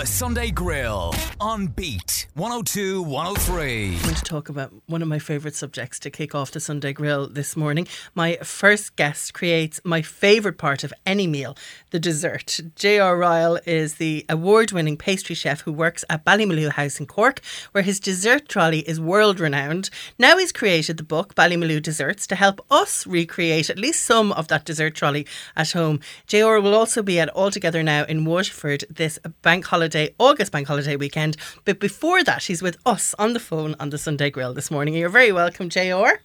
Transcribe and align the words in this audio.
The 0.00 0.06
Sunday 0.06 0.50
Grill 0.50 1.14
on 1.42 1.66
Beat 1.66 2.26
102 2.34 3.02
103. 3.02 3.96
I'm 3.96 4.02
going 4.02 4.14
to 4.14 4.22
talk 4.22 4.48
about 4.48 4.72
one 4.86 5.02
of 5.02 5.08
my 5.08 5.18
favourite 5.18 5.54
subjects 5.54 5.98
to 5.98 6.10
kick 6.10 6.34
off 6.34 6.52
the 6.52 6.58
Sunday 6.58 6.94
Grill 6.94 7.28
this 7.28 7.54
morning. 7.54 7.86
My 8.14 8.36
first 8.36 8.96
guest 8.96 9.34
creates 9.34 9.78
my 9.84 10.00
favourite 10.00 10.56
part 10.56 10.84
of 10.84 10.94
any 11.04 11.26
meal, 11.26 11.54
the 11.90 12.00
dessert. 12.00 12.60
J.R. 12.76 13.18
Ryall 13.18 13.60
is 13.66 13.96
the 13.96 14.24
award 14.30 14.72
winning 14.72 14.96
pastry 14.96 15.34
chef 15.34 15.60
who 15.62 15.72
works 15.72 16.02
at 16.08 16.24
Ballymaloe 16.24 16.70
House 16.70 16.98
in 16.98 17.04
Cork, 17.04 17.42
where 17.72 17.84
his 17.84 18.00
dessert 18.00 18.48
trolley 18.48 18.88
is 18.88 18.98
world 18.98 19.38
renowned. 19.38 19.90
Now 20.18 20.38
he's 20.38 20.50
created 20.50 20.96
the 20.96 21.02
book 21.02 21.34
Ballymaloe 21.34 21.82
Desserts 21.82 22.26
to 22.28 22.36
help 22.36 22.64
us 22.70 23.06
recreate 23.06 23.68
at 23.68 23.78
least 23.78 24.06
some 24.06 24.32
of 24.32 24.48
that 24.48 24.64
dessert 24.64 24.94
trolley 24.94 25.26
at 25.56 25.72
home. 25.72 26.00
J.R. 26.26 26.58
will 26.58 26.74
also 26.74 27.02
be 27.02 27.20
at 27.20 27.28
All 27.30 27.50
Together 27.50 27.82
Now 27.82 28.04
in 28.04 28.24
Waterford 28.24 28.84
this 28.88 29.18
bank 29.42 29.66
holiday, 29.66 29.89
August 30.18 30.52
bank 30.52 30.66
holiday 30.66 30.96
weekend. 30.96 31.36
But 31.64 31.80
before 31.80 32.22
that, 32.24 32.44
he's 32.44 32.62
with 32.62 32.78
us 32.86 33.14
on 33.18 33.32
the 33.32 33.40
phone 33.40 33.74
on 33.80 33.90
the 33.90 33.98
Sunday 33.98 34.30
Grill 34.30 34.54
this 34.54 34.70
morning. 34.70 34.94
You're 34.94 35.08
very 35.08 35.32
welcome, 35.32 35.68
J.R. 35.68 36.20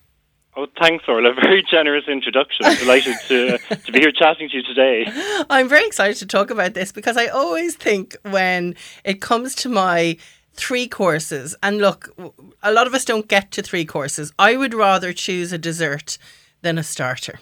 Oh, 0.58 0.68
thanks, 0.80 1.04
Orla. 1.08 1.34
Very 1.42 1.64
generous 1.70 2.06
introduction. 2.08 2.66
I'm 2.66 2.78
delighted 2.78 3.18
to, 3.28 3.58
to 3.86 3.92
be 3.92 4.00
here 4.00 4.12
chatting 4.12 4.50
to 4.50 4.58
you 4.58 4.64
today. 4.64 5.06
I'm 5.50 5.68
very 5.68 5.86
excited 5.86 6.16
to 6.18 6.26
talk 6.26 6.50
about 6.50 6.74
this 6.74 6.94
because 6.94 7.18
I 7.18 7.28
always 7.28 7.76
think 7.76 8.16
when 8.24 8.76
it 9.04 9.20
comes 9.20 9.54
to 9.56 9.70
my 9.70 10.18
three 10.54 10.88
courses, 10.88 11.56
and 11.62 11.80
look, 11.80 12.16
a 12.64 12.72
lot 12.72 12.88
of 12.88 12.94
us 12.94 13.04
don't 13.04 13.28
get 13.28 13.52
to 13.52 13.62
three 13.62 13.84
courses, 13.84 14.32
I 14.40 14.56
would 14.56 14.74
rather 14.74 15.12
choose 15.12 15.52
a 15.52 15.58
dessert 15.58 16.18
than 16.62 16.78
a 16.78 16.84
starter. 16.84 17.40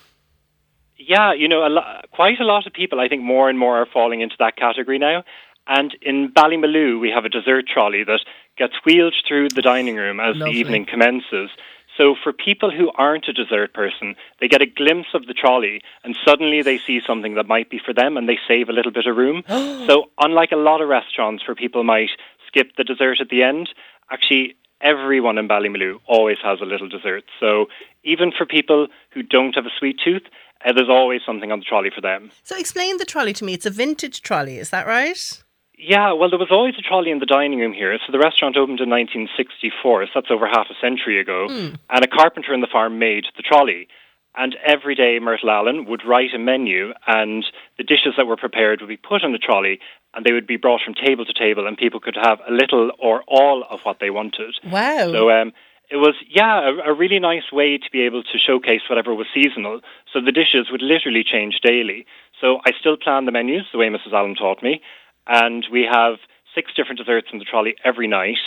Yeah, 0.97 1.33
you 1.33 1.47
know, 1.47 1.65
a 1.65 1.69
lo- 1.69 2.01
quite 2.11 2.39
a 2.39 2.45
lot 2.45 2.65
of 2.65 2.73
people, 2.73 2.99
I 2.99 3.07
think 3.07 3.21
more 3.21 3.49
and 3.49 3.59
more 3.59 3.77
are 3.81 3.85
falling 3.85 4.21
into 4.21 4.35
that 4.39 4.55
category 4.55 4.97
now. 4.97 5.23
And 5.67 5.95
in 6.01 6.31
Ballymaloe, 6.31 6.99
we 6.99 7.09
have 7.09 7.25
a 7.25 7.29
dessert 7.29 7.65
trolley 7.71 8.03
that 8.03 8.19
gets 8.57 8.73
wheeled 8.85 9.15
through 9.27 9.49
the 9.49 9.61
dining 9.61 9.95
room 9.95 10.19
as 10.19 10.35
Lovely. 10.35 10.53
the 10.53 10.59
evening 10.59 10.85
commences. 10.85 11.49
So 11.97 12.15
for 12.21 12.33
people 12.33 12.71
who 12.71 12.91
aren't 12.95 13.27
a 13.27 13.33
dessert 13.33 13.73
person, 13.73 14.15
they 14.39 14.47
get 14.47 14.61
a 14.61 14.65
glimpse 14.65 15.09
of 15.13 15.27
the 15.27 15.33
trolley 15.33 15.81
and 16.03 16.17
suddenly 16.25 16.61
they 16.61 16.79
see 16.79 17.01
something 17.05 17.35
that 17.35 17.47
might 17.47 17.69
be 17.69 17.79
for 17.83 17.93
them 17.93 18.17
and 18.17 18.27
they 18.27 18.39
save 18.47 18.69
a 18.69 18.73
little 18.73 18.91
bit 18.91 19.05
of 19.05 19.15
room. 19.15 19.43
so 19.47 20.05
unlike 20.19 20.51
a 20.51 20.57
lot 20.57 20.81
of 20.81 20.89
restaurants 20.89 21.47
where 21.47 21.55
people 21.55 21.83
might 21.83 22.09
skip 22.47 22.75
the 22.77 22.83
dessert 22.83 23.21
at 23.21 23.29
the 23.29 23.43
end, 23.43 23.69
actually 24.11 24.55
everyone 24.81 25.37
in 25.37 25.47
Ballymaloe 25.47 25.99
always 26.07 26.37
has 26.43 26.59
a 26.61 26.65
little 26.65 26.89
dessert. 26.89 27.23
So 27.39 27.67
even 28.03 28.31
for 28.35 28.45
people 28.45 28.87
who 29.11 29.23
don't 29.23 29.55
have 29.55 29.65
a 29.65 29.71
sweet 29.77 29.99
tooth, 30.03 30.23
uh, 30.65 30.73
there's 30.73 30.89
always 30.89 31.21
something 31.25 31.51
on 31.51 31.59
the 31.59 31.65
trolley 31.65 31.91
for 31.93 32.01
them. 32.01 32.31
So 32.43 32.57
explain 32.57 32.97
the 32.97 33.05
trolley 33.05 33.33
to 33.33 33.45
me. 33.45 33.53
It's 33.53 33.65
a 33.65 33.69
vintage 33.69 34.21
trolley, 34.21 34.57
is 34.57 34.71
that 34.71 34.87
right? 34.87 35.43
Yeah, 35.77 36.13
well, 36.13 36.29
there 36.29 36.39
was 36.39 36.51
always 36.51 36.75
a 36.77 36.81
trolley 36.81 37.11
in 37.11 37.19
the 37.19 37.25
dining 37.25 37.59
room 37.59 37.73
here. 37.73 37.97
So 38.05 38.11
the 38.11 38.19
restaurant 38.19 38.55
opened 38.57 38.79
in 38.79 38.89
1964, 38.89 40.05
so 40.05 40.11
that's 40.15 40.31
over 40.31 40.47
half 40.47 40.67
a 40.69 40.79
century 40.79 41.19
ago. 41.19 41.47
And 41.89 42.03
a 42.03 42.07
carpenter 42.07 42.53
in 42.53 42.61
the 42.61 42.67
farm 42.71 42.99
made 42.99 43.25
the 43.35 43.43
trolley. 43.43 43.87
And 44.35 44.55
every 44.65 44.95
day, 44.95 45.19
Myrtle 45.19 45.51
Allen 45.51 45.85
would 45.85 46.05
write 46.05 46.33
a 46.33 46.39
menu, 46.39 46.93
and 47.05 47.45
the 47.77 47.83
dishes 47.83 48.13
that 48.17 48.25
were 48.25 48.37
prepared 48.37 48.81
would 48.81 48.87
be 48.87 48.97
put 48.97 49.23
on 49.23 49.31
the 49.31 49.37
trolley, 49.37 49.79
and 50.13 50.25
they 50.25 50.31
would 50.31 50.47
be 50.47 50.57
brought 50.57 50.81
from 50.81 50.95
table 50.95 51.25
to 51.25 51.33
table, 51.33 51.67
and 51.67 51.77
people 51.77 51.99
could 51.99 52.17
have 52.19 52.39
a 52.47 52.51
little 52.51 52.91
or 52.97 53.23
all 53.27 53.63
of 53.69 53.81
what 53.81 53.99
they 53.99 54.09
wanted. 54.09 54.55
Wow. 54.63 55.11
So 55.11 55.29
um, 55.29 55.53
it 55.89 55.97
was, 55.97 56.15
yeah, 56.27 56.67
a, 56.67 56.91
a 56.91 56.93
really 56.93 57.19
nice 57.19 57.51
way 57.51 57.77
to 57.77 57.91
be 57.91 58.01
able 58.01 58.23
to 58.23 58.37
showcase 58.39 58.81
whatever 58.89 59.13
was 59.13 59.27
seasonal. 59.33 59.81
So 60.11 60.19
the 60.19 60.31
dishes 60.31 60.67
would 60.71 60.81
literally 60.81 61.23
change 61.23 61.59
daily. 61.61 62.07
So 62.41 62.59
I 62.65 62.71
still 62.79 62.97
plan 62.97 63.25
the 63.25 63.31
menus 63.31 63.65
the 63.71 63.77
way 63.77 63.89
Mrs. 63.89 64.13
Allen 64.13 64.35
taught 64.35 64.63
me, 64.63 64.81
and 65.27 65.65
we 65.71 65.87
have 65.89 66.15
six 66.55 66.71
different 66.75 66.99
desserts 66.99 67.27
in 67.31 67.39
the 67.39 67.45
trolley 67.45 67.75
every 67.83 68.07
night. 68.07 68.37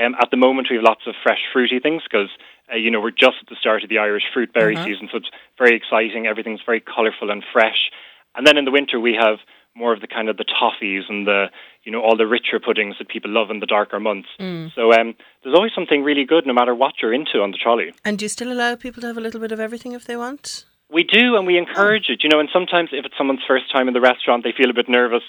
Um, 0.00 0.14
at 0.20 0.30
the 0.30 0.36
moment, 0.36 0.68
we 0.70 0.76
have 0.76 0.84
lots 0.84 1.02
of 1.06 1.14
fresh 1.22 1.40
fruity 1.52 1.80
things 1.80 2.02
because, 2.04 2.28
uh, 2.72 2.76
you 2.76 2.90
know, 2.90 3.00
we're 3.00 3.10
just 3.10 3.36
at 3.42 3.48
the 3.48 3.56
start 3.60 3.82
of 3.82 3.88
the 3.88 3.98
Irish 3.98 4.22
fruit 4.32 4.52
berry 4.52 4.76
season, 4.84 5.08
so 5.10 5.18
it's 5.18 5.30
very 5.58 5.76
exciting. 5.76 6.26
Everything's 6.26 6.60
very 6.64 6.80
colourful 6.80 7.30
and 7.30 7.42
fresh. 7.52 7.90
And 8.36 8.46
then 8.46 8.56
in 8.56 8.64
the 8.64 8.70
winter, 8.70 9.00
we 9.00 9.14
have 9.20 9.38
more 9.76 9.92
of 9.92 10.00
the 10.00 10.06
kind 10.06 10.28
of 10.28 10.36
the 10.36 10.44
toffees 10.44 11.02
and 11.08 11.26
the, 11.26 11.46
you 11.84 11.92
know, 11.92 12.00
all 12.00 12.16
the 12.16 12.26
richer 12.26 12.58
puddings 12.64 12.96
that 12.98 13.08
people 13.08 13.30
love 13.30 13.50
in 13.50 13.60
the 13.60 13.66
darker 13.66 13.98
months. 14.00 14.28
So 14.38 14.92
um, 14.92 15.14
there's 15.42 15.54
always 15.54 15.72
something 15.74 16.02
really 16.02 16.24
good, 16.24 16.46
no 16.46 16.52
matter 16.52 16.74
what 16.74 16.94
you're 17.02 17.12
into 17.12 17.40
on 17.40 17.50
the 17.50 17.56
trolley. 17.56 17.92
and 18.04 18.18
do 18.18 18.24
you 18.24 18.28
still 18.28 18.52
allow 18.52 18.74
people 18.76 19.00
to 19.02 19.06
have 19.08 19.16
a 19.18 19.20
little 19.20 19.40
bit 19.40 19.52
of 19.52 19.60
everything 19.60 19.92
if 19.92 20.04
they 20.06 20.16
want? 20.16 20.64
We 20.92 21.04
do, 21.04 21.36
and 21.36 21.46
we 21.46 21.56
encourage 21.56 22.08
it. 22.08 22.22
You 22.24 22.30
know, 22.30 22.40
and 22.40 22.48
sometimes 22.52 22.90
if 22.92 23.04
it's 23.04 23.14
someone's 23.18 23.42
first 23.46 23.70
time 23.72 23.86
in 23.88 23.94
the 23.94 24.00
restaurant, 24.00 24.42
they 24.44 24.52
feel 24.56 24.70
a 24.70 24.74
bit 24.74 24.88
nervous. 24.88 25.22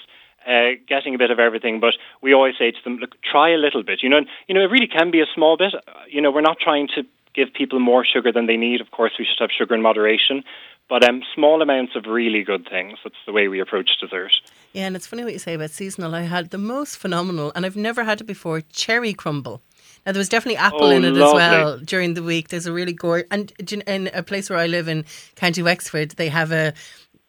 Uh, 0.46 0.72
getting 0.88 1.14
a 1.14 1.18
bit 1.18 1.30
of 1.30 1.38
everything, 1.38 1.78
but 1.78 1.94
we 2.20 2.34
always 2.34 2.54
say 2.58 2.72
to 2.72 2.78
them, 2.82 2.96
"Look, 2.96 3.14
try 3.22 3.50
a 3.50 3.56
little 3.56 3.84
bit." 3.84 4.02
You 4.02 4.08
know, 4.08 4.16
and, 4.18 4.26
you 4.48 4.54
know, 4.54 4.62
it 4.62 4.70
really 4.70 4.88
can 4.88 5.10
be 5.12 5.20
a 5.20 5.26
small 5.34 5.56
bit. 5.56 5.72
You 6.08 6.20
know, 6.20 6.32
we're 6.32 6.40
not 6.40 6.58
trying 6.58 6.88
to 6.96 7.06
give 7.32 7.52
people 7.54 7.78
more 7.78 8.04
sugar 8.04 8.32
than 8.32 8.46
they 8.46 8.56
need. 8.56 8.80
Of 8.80 8.90
course, 8.90 9.12
we 9.18 9.24
should 9.24 9.38
have 9.38 9.50
sugar 9.50 9.74
in 9.74 9.82
moderation, 9.82 10.42
but 10.88 11.08
um, 11.08 11.22
small 11.34 11.62
amounts 11.62 11.94
of 11.94 12.06
really 12.06 12.42
good 12.42 12.68
things. 12.68 12.98
That's 13.04 13.14
the 13.24 13.32
way 13.32 13.46
we 13.46 13.60
approach 13.60 13.90
dessert. 14.00 14.32
Yeah, 14.72 14.86
and 14.86 14.96
it's 14.96 15.06
funny 15.06 15.22
what 15.22 15.32
you 15.32 15.38
say 15.38 15.54
about 15.54 15.70
seasonal. 15.70 16.14
I 16.14 16.22
had 16.22 16.50
the 16.50 16.58
most 16.58 16.96
phenomenal, 16.96 17.52
and 17.54 17.64
I've 17.64 17.76
never 17.76 18.02
had 18.04 18.20
it 18.20 18.24
before, 18.24 18.62
cherry 18.72 19.14
crumble. 19.14 19.62
Now, 20.04 20.12
there 20.12 20.18
was 20.20 20.28
definitely 20.28 20.56
apple 20.56 20.84
Oh, 20.84 20.90
in 20.90 21.04
it 21.04 21.12
as 21.12 21.32
well 21.32 21.78
during 21.78 22.14
the 22.14 22.22
week. 22.24 22.48
There's 22.48 22.66
a 22.66 22.72
really 22.72 22.92
gorgeous, 22.92 23.28
and 23.30 23.52
in 23.86 24.10
a 24.12 24.22
place 24.22 24.50
where 24.50 24.58
I 24.58 24.66
live 24.66 24.88
in 24.88 25.04
County 25.36 25.62
Wexford, 25.62 26.12
they 26.12 26.28
have 26.28 26.50
a, 26.50 26.74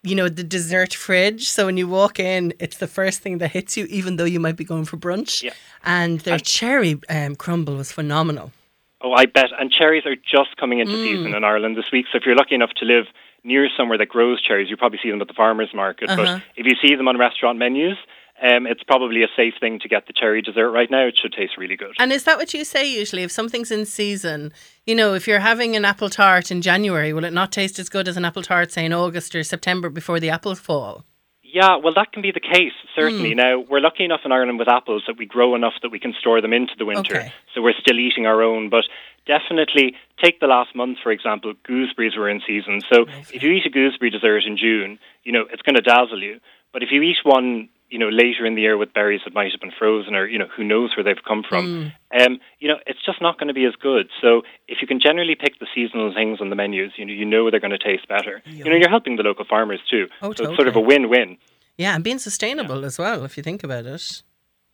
you 0.04 0.14
know, 0.14 0.28
the 0.28 0.44
dessert 0.44 0.94
fridge. 0.94 1.48
So 1.48 1.66
when 1.66 1.76
you 1.76 1.88
walk 1.88 2.20
in, 2.20 2.52
it's 2.60 2.76
the 2.76 2.86
first 2.86 3.20
thing 3.20 3.38
that 3.38 3.52
hits 3.52 3.76
you, 3.76 3.86
even 3.86 4.16
though 4.16 4.24
you 4.24 4.38
might 4.38 4.56
be 4.56 4.64
going 4.64 4.84
for 4.84 4.98
brunch. 4.98 5.42
Yeah. 5.42 5.54
And 5.82 6.20
their 6.20 6.38
cherry 6.38 7.00
um, 7.08 7.34
crumble 7.34 7.76
was 7.76 7.90
phenomenal. 7.90 8.52
Oh, 9.00 9.12
I 9.12 9.26
bet. 9.26 9.50
And 9.58 9.70
cherries 9.72 10.06
are 10.06 10.16
just 10.16 10.56
coming 10.56 10.78
into 10.78 10.94
season 10.94 11.34
in 11.34 11.42
Ireland 11.42 11.76
this 11.76 11.90
week. 11.90 12.06
So 12.12 12.18
if 12.18 12.24
you're 12.26 12.36
lucky 12.36 12.54
enough 12.54 12.72
to 12.76 12.84
live 12.84 13.06
near 13.42 13.68
somewhere 13.76 13.98
that 13.98 14.08
grows 14.08 14.40
cherries, 14.40 14.70
you 14.70 14.76
probably 14.76 14.98
see 15.02 15.10
them 15.10 15.20
at 15.20 15.28
the 15.28 15.34
farmers 15.34 15.72
market. 15.74 16.08
But 16.08 16.42
if 16.56 16.66
you 16.66 16.74
see 16.80 16.94
them 16.94 17.08
on 17.08 17.18
restaurant 17.18 17.58
menus, 17.58 17.98
um, 18.42 18.66
it's 18.66 18.82
probably 18.82 19.22
a 19.22 19.28
safe 19.36 19.54
thing 19.60 19.78
to 19.80 19.88
get 19.88 20.06
the 20.06 20.12
cherry 20.12 20.42
dessert 20.42 20.70
right 20.70 20.90
now. 20.90 21.06
It 21.06 21.16
should 21.20 21.32
taste 21.32 21.56
really 21.56 21.76
good. 21.76 21.94
And 21.98 22.12
is 22.12 22.24
that 22.24 22.36
what 22.36 22.52
you 22.52 22.64
say 22.64 22.84
usually? 22.84 23.22
If 23.22 23.30
something's 23.30 23.70
in 23.70 23.86
season, 23.86 24.52
you 24.86 24.94
know, 24.94 25.14
if 25.14 25.28
you're 25.28 25.40
having 25.40 25.76
an 25.76 25.84
apple 25.84 26.10
tart 26.10 26.50
in 26.50 26.60
January, 26.60 27.12
will 27.12 27.24
it 27.24 27.32
not 27.32 27.52
taste 27.52 27.78
as 27.78 27.88
good 27.88 28.08
as 28.08 28.16
an 28.16 28.24
apple 28.24 28.42
tart, 28.42 28.72
say, 28.72 28.84
in 28.84 28.92
August 28.92 29.34
or 29.34 29.44
September 29.44 29.88
before 29.88 30.18
the 30.18 30.30
apples 30.30 30.58
fall? 30.58 31.04
Yeah, 31.42 31.76
well, 31.76 31.94
that 31.94 32.10
can 32.10 32.20
be 32.20 32.32
the 32.32 32.40
case, 32.40 32.72
certainly. 32.96 33.32
Now, 33.32 33.60
we're 33.60 33.78
lucky 33.78 34.04
enough 34.04 34.22
in 34.24 34.32
Ireland 34.32 34.58
with 34.58 34.66
apples 34.66 35.04
that 35.06 35.16
we 35.16 35.24
grow 35.24 35.54
enough 35.54 35.74
that 35.82 35.90
we 35.90 36.00
can 36.00 36.12
store 36.18 36.40
them 36.40 36.52
into 36.52 36.72
the 36.76 36.84
winter. 36.84 37.16
Okay. 37.16 37.32
So 37.54 37.62
we're 37.62 37.74
still 37.80 38.00
eating 38.00 38.26
our 38.26 38.42
own. 38.42 38.70
But 38.70 38.86
definitely, 39.24 39.94
take 40.20 40.40
the 40.40 40.48
last 40.48 40.74
month, 40.74 40.98
for 41.00 41.12
example, 41.12 41.54
gooseberries 41.62 42.16
were 42.16 42.28
in 42.28 42.42
season. 42.44 42.80
So 42.92 43.06
if 43.32 43.40
you 43.44 43.52
eat 43.52 43.66
a 43.66 43.70
gooseberry 43.70 44.10
dessert 44.10 44.42
in 44.44 44.56
June, 44.56 44.98
you 45.22 45.30
know, 45.30 45.44
it's 45.52 45.62
going 45.62 45.76
to 45.76 45.80
dazzle 45.80 46.20
you. 46.20 46.40
But 46.72 46.82
if 46.82 46.90
you 46.90 47.02
eat 47.02 47.18
one, 47.22 47.68
you 47.90 47.98
know, 47.98 48.08
later 48.08 48.44
in 48.46 48.54
the 48.54 48.62
year 48.62 48.76
with 48.76 48.92
berries 48.92 49.20
that 49.24 49.34
might 49.34 49.52
have 49.52 49.60
been 49.60 49.72
frozen 49.78 50.14
or, 50.14 50.26
you 50.26 50.38
know, 50.38 50.48
who 50.56 50.64
knows 50.64 50.96
where 50.96 51.04
they've 51.04 51.22
come 51.26 51.44
from, 51.48 51.92
um, 52.18 52.38
you 52.58 52.68
know, 52.68 52.76
it's 52.86 53.04
just 53.04 53.20
not 53.20 53.38
going 53.38 53.48
to 53.48 53.54
be 53.54 53.64
as 53.66 53.74
good. 53.80 54.08
So 54.20 54.42
if 54.66 54.78
you 54.80 54.88
can 54.88 55.00
generally 55.00 55.34
pick 55.34 55.58
the 55.60 55.66
seasonal 55.74 56.12
things 56.12 56.40
on 56.40 56.50
the 56.50 56.56
menus, 56.56 56.92
you 56.96 57.04
know, 57.04 57.12
you 57.12 57.24
know 57.24 57.50
they're 57.50 57.60
going 57.60 57.70
to 57.70 57.78
taste 57.78 58.08
better. 58.08 58.42
You 58.46 58.64
know, 58.64 58.76
you're 58.76 58.90
helping 58.90 59.16
the 59.16 59.22
local 59.22 59.44
farmers 59.44 59.80
too. 59.90 60.06
Oh, 60.22 60.32
so 60.32 60.44
it's 60.44 60.56
sort 60.56 60.68
of 60.68 60.76
a 60.76 60.80
win-win. 60.80 61.36
Yeah, 61.76 61.94
and 61.94 62.04
being 62.04 62.18
sustainable 62.18 62.84
as 62.84 62.98
well, 62.98 63.24
if 63.24 63.36
you 63.36 63.42
think 63.42 63.64
about 63.64 63.86
it. 63.86 64.22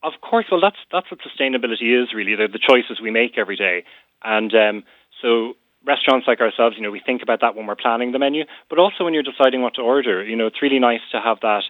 Of 0.03 0.13
course, 0.23 0.47
well, 0.51 0.61
that's 0.61 0.79
that's 0.91 1.11
what 1.11 1.21
sustainability 1.21 2.03
is 2.03 2.15
really. 2.15 2.35
They're 2.35 2.49
the 2.49 2.59
choices 2.59 3.01
we 3.03 3.11
make 3.11 3.37
every 3.37 3.57
day, 3.57 3.85
and 4.23 4.55
um, 4.55 4.85
so 5.21 5.55
restaurants 5.85 6.27
like 6.27 6.41
ourselves, 6.41 6.77
you 6.77 6.83
know, 6.83 6.91
we 6.91 7.01
think 7.05 7.23
about 7.23 7.41
that 7.41 7.55
when 7.55 7.67
we're 7.67 7.77
planning 7.77 8.13
the 8.13 8.19
menu, 8.19 8.45
but 8.69 8.79
also 8.79 9.05
when 9.05 9.15
you're 9.15 9.23
deciding 9.23 9.63
what 9.63 9.75
to 9.75 9.83
order. 9.83 10.25
You 10.25 10.37
know, 10.37 10.47
it's 10.47 10.63
really 10.63 10.79
nice 10.79 11.01
to 11.13 11.21
have 11.21 11.41
that 11.41 11.65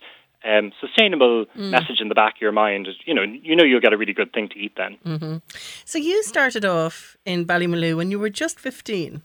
um, 0.45 0.73
sustainable 0.81 1.47
message 1.55 2.01
in 2.01 2.09
the 2.09 2.15
back 2.15 2.37
of 2.37 2.41
your 2.41 2.53
mind. 2.53 2.89
You 3.05 3.15
know, 3.15 3.23
you 3.23 3.55
know 3.57 3.65
you'll 3.65 3.81
get 3.81 3.93
a 3.93 3.97
really 3.97 4.13
good 4.13 4.33
thing 4.33 4.49
to 4.49 4.59
eat 4.59 4.77
then. 4.77 5.43
So 5.85 5.99
you 5.99 6.23
started 6.23 6.65
off 6.65 7.17
in 7.25 7.45
Ballymaloe 7.47 7.97
when 7.97 8.11
you 8.11 8.19
were 8.19 8.31
just 8.31 8.59
15. 8.59 9.23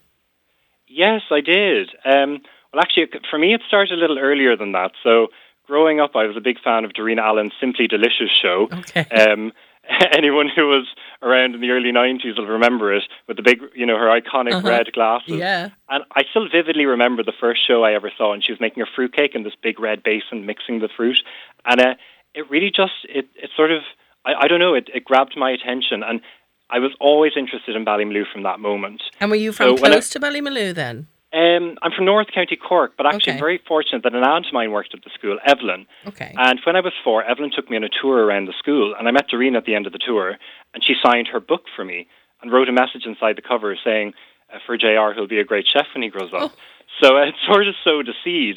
Yes, 0.88 1.22
I 1.32 1.42
did. 1.42 1.90
Um, 2.06 2.42
well, 2.74 2.82
actually, 2.82 3.08
for 3.30 3.40
me, 3.40 3.54
it 3.54 3.62
started 3.68 3.98
a 3.98 4.02
little 4.02 4.20
earlier 4.20 4.56
than 4.56 4.74
that. 4.74 4.92
So, 5.04 5.28
growing 5.66 6.00
up, 6.00 6.16
I 6.16 6.26
was 6.26 6.38
a 6.38 6.42
big 6.42 6.60
fan 6.62 6.86
of 6.86 6.92
Darina 6.92 7.20
Allen's 7.22 7.54
Simply 7.60 7.88
Delicious 7.88 8.30
show. 8.42 8.68
Okay. 8.72 9.06
Um, 9.10 9.52
anyone 10.12 10.48
who 10.54 10.68
was 10.68 10.88
around 11.22 11.56
in 11.56 11.62
the 11.62 11.70
early 11.70 11.92
90s 11.92 12.38
will 12.38 12.48
remember 12.48 12.94
it 12.94 13.04
with 13.28 13.38
the 13.38 13.44
big, 13.44 13.60
you 13.76 13.86
know, 13.86 13.98
her 13.98 14.08
iconic 14.20 14.64
red 14.64 14.92
glasses. 14.94 15.30
Uh-huh. 15.34 15.40
Yeah. 15.40 15.70
And 15.90 16.04
I 16.12 16.24
still 16.30 16.48
vividly 16.50 16.86
remember 16.86 17.24
the 17.24 17.34
first 17.40 17.66
show 17.66 17.84
I 17.84 17.94
ever 17.94 18.12
saw, 18.18 18.34
and 18.34 18.44
she 18.44 18.52
was 18.52 18.60
making 18.62 18.84
a 18.84 18.86
fruitcake 18.96 19.36
in 19.36 19.44
this 19.44 19.54
big 19.62 19.80
red 19.80 20.04
basin, 20.04 20.46
mixing 20.46 20.80
the 20.80 20.90
fruit. 20.96 21.18
And 21.66 21.80
uh, 21.82 21.96
it 22.34 22.50
really 22.50 22.72
just, 22.76 22.94
it, 23.10 23.28
it 23.36 23.50
sort 23.56 23.72
of, 23.72 23.82
I, 24.26 24.34
I 24.42 24.48
don't 24.48 24.60
know, 24.60 24.74
it, 24.74 24.90
it 24.94 25.06
grabbed 25.06 25.36
my 25.38 25.52
attention. 25.52 26.04
And 26.04 26.22
I 26.70 26.80
was 26.80 26.92
always 27.00 27.34
interested 27.38 27.76
in 27.76 27.86
Ballymaloe 27.86 28.26
from 28.32 28.44
that 28.44 28.60
moment. 28.60 29.04
And 29.20 29.30
were 29.30 29.38
you 29.38 29.52
from 29.52 29.78
So 29.78 29.82
when 29.82 29.92
I- 29.92 29.96
close 29.96 30.10
to 30.10 30.20
Ballymaloe 30.20 30.74
then? 30.74 31.08
Um, 31.36 31.78
I'm 31.82 31.92
from 31.92 32.06
North 32.06 32.28
County 32.34 32.56
Cork, 32.56 32.94
but 32.96 33.06
actually 33.06 33.34
Okay. 33.34 33.40
very 33.40 33.58
fortunate 33.68 34.04
that 34.04 34.16
an 34.16 34.24
aunt 34.24 34.48
of 34.48 34.54
mine 34.54 34.72
worked 34.72 34.94
at 34.94 35.04
the 35.04 35.10
school, 35.10 35.38
Evelyn. 35.46 35.86
Okay. 36.08 36.34
And 36.38 36.62
when 36.66 36.78
I 36.78 36.80
was 36.80 36.94
four, 37.04 37.24
Evelyn 37.24 37.52
took 37.54 37.70
me 37.70 37.76
on 37.76 37.84
a 37.84 37.90
tour 37.90 38.24
around 38.26 38.46
the 38.46 38.54
school, 38.58 38.96
and 38.98 39.06
I 39.06 39.12
met 39.12 39.30
Darina 39.30 39.58
at 39.58 39.66
the 39.66 39.76
end 39.76 39.86
of 39.86 39.92
the 39.92 40.00
tour, 40.00 40.38
and 40.74 40.82
she 40.82 40.96
signed 41.04 41.28
her 41.28 41.42
book 41.42 41.66
for 41.76 41.84
me 41.84 42.08
and 42.42 42.54
wrote 42.54 42.70
a 42.70 42.72
message 42.72 43.06
inside 43.06 43.36
the 43.36 43.42
cover 43.42 43.76
saying, 43.84 44.14
uh, 44.54 44.60
"For 44.66 44.78
Jr, 44.78 45.12
he'll 45.14 45.28
be 45.28 45.40
a 45.40 45.44
great 45.44 45.68
chef 45.68 45.88
when 45.94 46.04
he 46.04 46.10
grows 46.10 46.32
up." 46.34 46.54
So 47.02 47.18
uh, 47.18 47.26
it 47.26 47.36
sort 47.46 47.68
of 47.68 47.76
sowed 47.84 48.08
a 48.08 48.14
seed. 48.24 48.56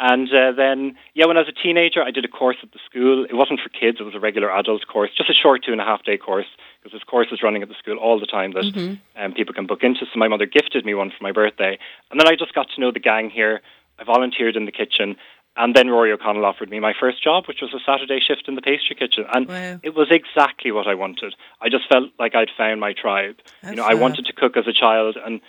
And 0.00 0.32
uh, 0.32 0.52
then, 0.52 0.96
yeah, 1.14 1.26
when 1.26 1.36
I 1.36 1.40
was 1.40 1.48
a 1.48 1.52
teenager, 1.62 2.02
I 2.02 2.10
did 2.10 2.24
a 2.24 2.28
course 2.28 2.56
at 2.62 2.72
the 2.72 2.78
school. 2.88 3.24
It 3.24 3.34
wasn't 3.34 3.60
for 3.60 3.68
kids; 3.68 3.98
it 4.00 4.04
was 4.04 4.16
a 4.16 4.20
regular 4.20 4.50
adult 4.50 4.86
course, 4.88 5.10
just 5.16 5.30
a 5.30 5.34
short 5.34 5.62
two 5.64 5.72
and 5.72 5.80
a 5.80 5.84
half 5.84 6.02
day 6.02 6.16
course, 6.16 6.46
because 6.80 6.92
this 6.92 7.02
course 7.04 7.28
is 7.32 7.42
running 7.42 7.62
at 7.62 7.68
the 7.68 7.74
school 7.78 7.96
all 7.98 8.18
the 8.20 8.26
time 8.26 8.52
that 8.52 8.98
um, 9.16 9.32
people 9.34 9.54
can 9.54 9.66
book 9.66 9.82
into. 9.82 10.00
So 10.12 10.18
my 10.18 10.28
mother 10.28 10.46
gifted 10.46 10.84
me 10.84 10.94
one 10.94 11.10
for 11.10 11.22
my 11.22 11.32
birthday, 11.32 11.78
and 12.10 12.20
then 12.20 12.28
I 12.28 12.36
just 12.36 12.54
got 12.54 12.68
to 12.74 12.80
know 12.80 12.90
the 12.92 13.00
gang 13.00 13.30
here. 13.30 13.60
I 13.98 14.04
volunteered 14.04 14.54
in 14.56 14.64
the 14.64 14.72
kitchen, 14.72 15.16
and 15.56 15.74
then 15.74 15.88
Rory 15.90 16.12
O'Connell 16.12 16.44
offered 16.44 16.70
me 16.70 16.78
my 16.78 16.94
first 16.98 17.22
job, 17.22 17.46
which 17.46 17.60
was 17.60 17.74
a 17.74 17.80
Saturday 17.84 18.20
shift 18.20 18.46
in 18.46 18.54
the 18.54 18.62
pastry 18.62 18.94
kitchen, 18.94 19.24
and 19.32 19.48
Wow. 19.48 19.80
it 19.82 19.94
was 19.94 20.08
exactly 20.10 20.70
what 20.70 20.86
I 20.86 20.94
wanted. 20.94 21.34
I 21.60 21.68
just 21.68 21.88
felt 21.88 22.10
like 22.18 22.34
I'd 22.36 22.50
found 22.56 22.80
my 22.80 22.92
tribe. 22.92 23.36
How 23.62 23.70
you 23.70 23.76
know, 23.76 23.84
I 23.84 23.90
fab. 23.92 24.00
wanted 24.00 24.26
to 24.26 24.32
cook 24.32 24.56
as 24.56 24.66
a 24.68 24.72
child, 24.72 25.16
and 25.24 25.40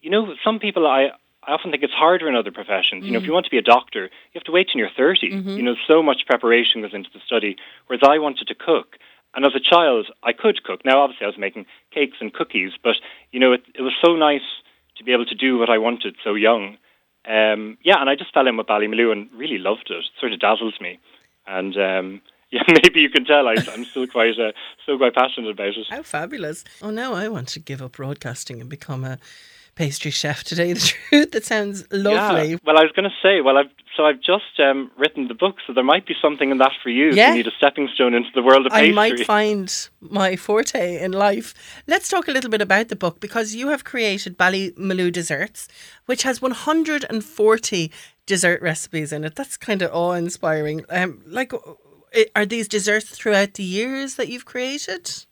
you 0.00 0.10
know, 0.10 0.34
some 0.44 0.58
people 0.58 0.86
I. 0.86 1.10
I 1.46 1.52
often 1.52 1.70
think 1.70 1.82
it's 1.82 1.94
harder 1.94 2.28
in 2.28 2.34
other 2.34 2.50
professions. 2.50 3.04
You 3.06 3.12
know, 3.12 3.18
if 3.18 3.22
Mm. 3.22 3.28
you 3.28 3.32
want 3.32 3.46
to 3.46 3.50
be 3.50 3.56
a 3.56 3.62
doctor, 3.62 4.02
you 4.04 4.34
have 4.34 4.42
to 4.44 4.52
wait 4.52 4.68
till 4.68 4.80
you're 4.80 4.90
30. 4.90 5.30
Mm-hmm. 5.30 5.56
You 5.56 5.62
know, 5.62 5.76
so 5.86 6.02
much 6.02 6.26
preparation 6.26 6.82
goes 6.82 6.92
into 6.92 7.08
the 7.14 7.20
study. 7.24 7.56
Whereas 7.86 8.02
I 8.02 8.18
wanted 8.18 8.48
to 8.48 8.54
cook. 8.54 8.98
And 9.38 9.46
as 9.46 9.54
a 9.54 9.60
child, 9.60 10.08
I 10.24 10.32
could 10.32 10.64
cook. 10.64 10.84
Now, 10.84 10.98
obviously, 11.00 11.24
I 11.24 11.28
was 11.28 11.38
making 11.38 11.66
cakes 11.94 12.16
and 12.20 12.34
cookies, 12.34 12.72
but, 12.82 12.96
you 13.30 13.38
know, 13.38 13.52
it, 13.52 13.62
it 13.72 13.82
was 13.82 13.92
so 14.04 14.16
nice 14.16 14.42
to 14.96 15.04
be 15.04 15.12
able 15.12 15.26
to 15.26 15.34
do 15.36 15.56
what 15.58 15.70
I 15.70 15.78
wanted 15.78 16.16
so 16.24 16.34
young. 16.34 16.76
Um, 17.24 17.78
yeah, 17.84 18.00
and 18.00 18.10
I 18.10 18.16
just 18.16 18.34
fell 18.34 18.48
in 18.48 18.56
with 18.56 18.66
Ballymaloe 18.66 19.12
and 19.12 19.28
really 19.32 19.58
loved 19.58 19.90
it. 19.90 19.98
It 19.98 20.04
sort 20.18 20.32
of 20.32 20.40
dazzles 20.40 20.80
me. 20.80 20.98
And, 21.46 21.76
um, 21.76 22.20
yeah, 22.50 22.64
maybe 22.66 23.00
you 23.00 23.10
can 23.10 23.24
tell 23.24 23.46
I, 23.46 23.54
I'm 23.72 23.84
still 23.84 24.08
quite, 24.08 24.36
uh, 24.40 24.50
still 24.82 24.98
quite 24.98 25.14
passionate 25.14 25.50
about 25.50 25.68
it. 25.68 25.86
How 25.88 26.02
fabulous. 26.02 26.64
Oh, 26.82 26.90
now 26.90 27.14
I 27.14 27.28
want 27.28 27.46
to 27.50 27.60
give 27.60 27.80
up 27.80 27.92
broadcasting 27.92 28.60
and 28.60 28.68
become 28.68 29.04
a 29.04 29.20
pastry 29.78 30.10
chef 30.10 30.42
today. 30.42 30.72
The 30.72 30.80
truth, 31.08 31.30
that 31.30 31.44
sounds 31.44 31.86
lovely. 31.92 32.50
Yeah. 32.50 32.56
Well, 32.64 32.76
I 32.76 32.82
was 32.82 32.92
going 32.94 33.08
to 33.08 33.16
say, 33.22 33.40
well, 33.40 33.56
I've 33.56 33.70
so 33.96 34.04
I've 34.04 34.20
just 34.20 34.60
um, 34.60 34.92
written 34.96 35.26
the 35.26 35.34
book, 35.34 35.56
so 35.66 35.72
there 35.72 35.82
might 35.82 36.06
be 36.06 36.14
something 36.22 36.50
in 36.50 36.58
that 36.58 36.70
for 36.82 36.88
you. 36.88 37.10
Yeah. 37.12 37.30
If 37.30 37.30
you 37.30 37.34
need 37.42 37.46
a 37.48 37.56
stepping 37.56 37.88
stone 37.94 38.14
into 38.14 38.28
the 38.32 38.42
world 38.42 38.66
of 38.66 38.72
pastry. 38.72 38.90
I 38.90 38.92
might 38.92 39.26
find 39.26 39.88
my 40.00 40.36
forte 40.36 41.02
in 41.02 41.12
life. 41.12 41.82
Let's 41.88 42.08
talk 42.08 42.28
a 42.28 42.30
little 42.30 42.50
bit 42.50 42.60
about 42.60 42.88
the 42.88 42.96
book 42.96 43.18
because 43.18 43.56
you 43.56 43.68
have 43.68 43.82
created 43.82 44.38
Ballymaloe 44.38 45.12
Desserts, 45.12 45.66
which 46.06 46.22
has 46.22 46.40
140 46.40 47.92
dessert 48.26 48.62
recipes 48.62 49.12
in 49.12 49.24
it. 49.24 49.34
That's 49.34 49.56
kind 49.56 49.82
of 49.82 49.90
awe 49.92 50.12
inspiring. 50.12 50.84
Um, 50.90 51.22
like, 51.26 51.52
are 52.36 52.46
these 52.46 52.68
desserts 52.68 53.10
throughout 53.10 53.54
the 53.54 53.64
years 53.64 54.14
that 54.14 54.28
you've 54.28 54.44
created? 54.44 55.24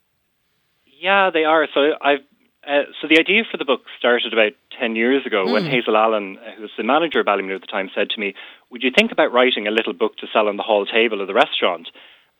Yeah, 1.00 1.31
they 1.32 1.44
are. 1.44 1.69
So 1.72 1.93
I've 2.00 2.25
uh, 2.67 2.83
so 3.01 3.09
the 3.09 3.19
idea 3.19 3.43
for 3.51 3.57
the 3.57 3.65
book 3.65 3.83
started 3.99 4.33
about 4.33 4.53
ten 4.79 4.97
years 4.97 5.25
ago 5.25 5.51
when 5.51 5.65
Hazel 5.67 5.97
Allen, 5.97 6.39
uh, 6.39 6.57
who 6.57 6.63
was 6.63 6.71
the 6.77 6.85
manager 6.85 7.21
of 7.21 7.27
Ballymaloe 7.27 7.55
at 7.55 7.61
the 7.61 7.67
time, 7.67 7.91
said 7.95 8.11
to 8.11 8.21
me, 8.21 8.35
"Would 8.71 8.83
you 8.83 8.91
think 8.91 9.13
about 9.13 9.33
writing 9.33 9.67
a 9.67 9.71
little 9.71 9.93
book 9.93 10.17
to 10.19 10.27
sell 10.33 10.49
on 10.49 10.57
the 10.57 10.63
hall 10.63 10.85
table 10.87 11.21
of 11.21 11.29
the 11.29 11.35
restaurant?" 11.35 11.89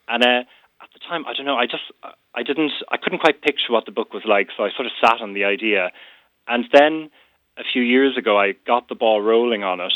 And 0.09 0.23
uh, 0.25 0.43
at 0.83 0.91
the 0.93 0.99
time, 1.09 1.25
I 1.27 1.33
don't 1.35 1.47
know. 1.47 1.57
I 1.57 1.67
just 1.67 1.85
I 2.35 2.43
didn't 2.43 2.73
I 2.91 2.97
couldn't 2.97 3.21
quite 3.21 3.41
picture 3.41 3.71
what 3.73 3.87
the 3.87 3.93
book 3.93 4.13
was 4.13 4.25
like, 4.27 4.49
so 4.57 4.65
I 4.65 4.71
sort 4.75 4.87
of 4.87 4.93
sat 5.01 5.21
on 5.21 5.33
the 5.33 5.45
idea, 5.45 5.91
and 6.49 6.65
then 6.73 7.11
a 7.59 7.65
few 7.65 7.83
years 7.83 8.17
ago, 8.17 8.39
I 8.39 8.53
got 8.67 8.89
the 8.89 8.95
ball 8.95 9.21
rolling 9.23 9.65
on 9.65 9.81
it, 9.81 9.93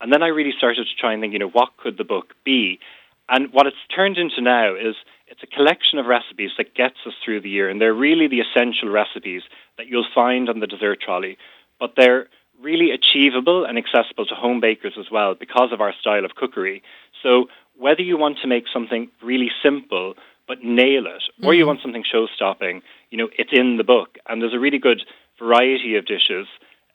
and 0.00 0.12
then 0.12 0.22
I 0.22 0.28
really 0.28 0.54
started 0.56 0.86
to 0.86 1.00
try 1.00 1.12
and 1.12 1.22
think, 1.22 1.32
you 1.32 1.38
know, 1.38 1.48
what 1.48 1.76
could 1.76 1.96
the 1.96 2.04
book 2.04 2.34
be? 2.44 2.80
And 3.28 3.52
what 3.52 3.66
it's 3.66 3.76
turned 3.94 4.18
into 4.18 4.42
now 4.42 4.74
is 4.74 4.96
it's 5.26 5.42
a 5.42 5.46
collection 5.46 5.98
of 5.98 6.06
recipes 6.06 6.50
that 6.58 6.74
gets 6.74 6.96
us 7.06 7.14
through 7.24 7.40
the 7.40 7.50
year, 7.50 7.68
and 7.68 7.80
they're 7.80 7.94
really 7.94 8.28
the 8.28 8.40
essential 8.40 8.88
recipes 8.88 9.42
that 9.78 9.86
you'll 9.86 10.06
find 10.14 10.48
on 10.48 10.60
the 10.60 10.66
dessert 10.66 11.00
trolley. 11.00 11.38
But 11.80 11.94
they're 11.96 12.28
really 12.60 12.90
achievable 12.90 13.64
and 13.64 13.76
accessible 13.78 14.26
to 14.26 14.34
home 14.34 14.60
bakers 14.60 14.94
as 14.98 15.10
well 15.10 15.34
because 15.34 15.72
of 15.72 15.80
our 15.80 15.92
style 16.00 16.24
of 16.24 16.34
cookery. 16.34 16.82
So 17.22 17.48
whether 17.76 18.02
you 18.02 18.16
want 18.16 18.38
to 18.42 18.46
make 18.46 18.64
something 18.72 19.10
really 19.22 19.50
simple 19.62 20.14
but 20.46 20.62
nail 20.62 21.06
it, 21.06 21.22
or 21.42 21.54
you 21.54 21.66
want 21.66 21.80
something 21.80 22.04
show-stopping, 22.04 22.82
you 23.10 23.16
know, 23.16 23.30
it's 23.38 23.52
in 23.52 23.78
the 23.78 23.84
book, 23.84 24.18
and 24.28 24.42
there's 24.42 24.52
a 24.52 24.58
really 24.58 24.78
good 24.78 25.02
variety 25.38 25.96
of 25.96 26.04
dishes 26.04 26.46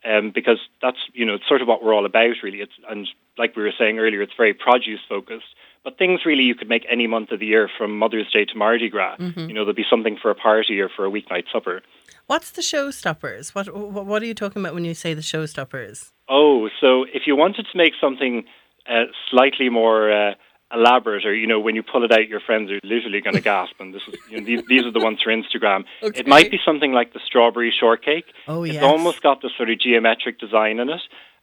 um, 0.06 0.32
because 0.34 0.60
that's 0.82 1.00
you 1.14 1.26
know 1.26 1.36
it's 1.36 1.48
sort 1.48 1.62
of 1.62 1.68
what 1.68 1.84
we're 1.84 1.94
all 1.94 2.06
about 2.06 2.36
really. 2.44 2.62
It's 2.62 2.74
and 2.88 3.08
like 3.38 3.56
we 3.56 3.64
were 3.64 3.74
saying 3.78 4.00
earlier, 4.00 4.22
it's 4.22 4.34
very 4.38 4.54
produce 4.54 5.00
focused. 5.08 5.56
But 5.90 5.98
things 5.98 6.22
really 6.24 6.44
you 6.44 6.54
could 6.54 6.70
make 6.70 6.86
any 6.88 7.08
month 7.08 7.32
of 7.32 7.40
the 7.40 7.48
year 7.48 7.68
from 7.76 7.98
Mother's 7.98 8.32
Day 8.32 8.46
to 8.46 8.56
Mardi 8.56 8.90
Gras. 8.90 9.16
You 9.48 9.56
know, 9.56 9.62
there'll 9.62 9.74
be 9.74 9.86
something 9.90 10.18
for 10.22 10.30
a 10.30 10.36
party 10.36 10.80
or 10.80 10.88
for 10.88 11.04
a 11.04 11.10
weeknight 11.10 11.46
supper. 11.52 11.82
What's 12.28 12.52
the 12.52 12.62
showstoppers? 12.62 13.56
What, 13.56 13.74
what 13.74 14.06
what 14.06 14.22
are 14.22 14.28
you 14.28 14.36
talking 14.36 14.62
about 14.62 14.76
when 14.76 14.86
you 14.86 14.94
say 14.94 15.16
the 15.16 15.22
showstoppers? 15.22 16.12
Oh, 16.30 16.70
so 16.80 17.06
if 17.12 17.24
you 17.26 17.36
wanted 17.36 17.66
to 17.72 17.76
make 17.76 17.94
something 18.00 18.44
uh, 18.88 19.06
slightly 19.32 19.70
more 19.70 20.12
uh, 20.12 20.34
elaborate, 20.72 21.26
or 21.26 21.34
you 21.34 21.48
know, 21.48 21.60
when 21.60 21.76
you 21.76 21.82
pull 21.82 22.04
it 22.04 22.12
out, 22.12 22.28
your 22.28 22.40
friends 22.40 22.70
are 22.70 22.80
literally 22.84 23.20
going 23.20 23.36
to 23.42 23.42
gasp. 23.42 23.74
And 23.80 23.92
this 23.92 24.04
is 24.08 24.14
you 24.30 24.40
know, 24.40 24.46
these 24.46 24.62
these 24.68 24.84
are 24.84 24.92
the 24.92 25.00
ones 25.00 25.24
for 25.24 25.32
Instagram. 25.32 25.86
Okay. 26.04 26.20
It 26.20 26.28
might 26.28 26.52
be 26.52 26.60
something 26.64 26.92
like 26.92 27.14
the 27.14 27.20
strawberry 27.26 27.74
shortcake. 27.78 28.26
Oh, 28.48 28.62
it's 28.62 28.76
yes. 28.76 28.84
almost 28.84 29.24
got 29.24 29.42
this 29.42 29.54
sort 29.58 29.72
of 29.72 29.80
geometric 29.80 30.40
design 30.40 30.78
in 30.78 30.90
it, 30.90 31.02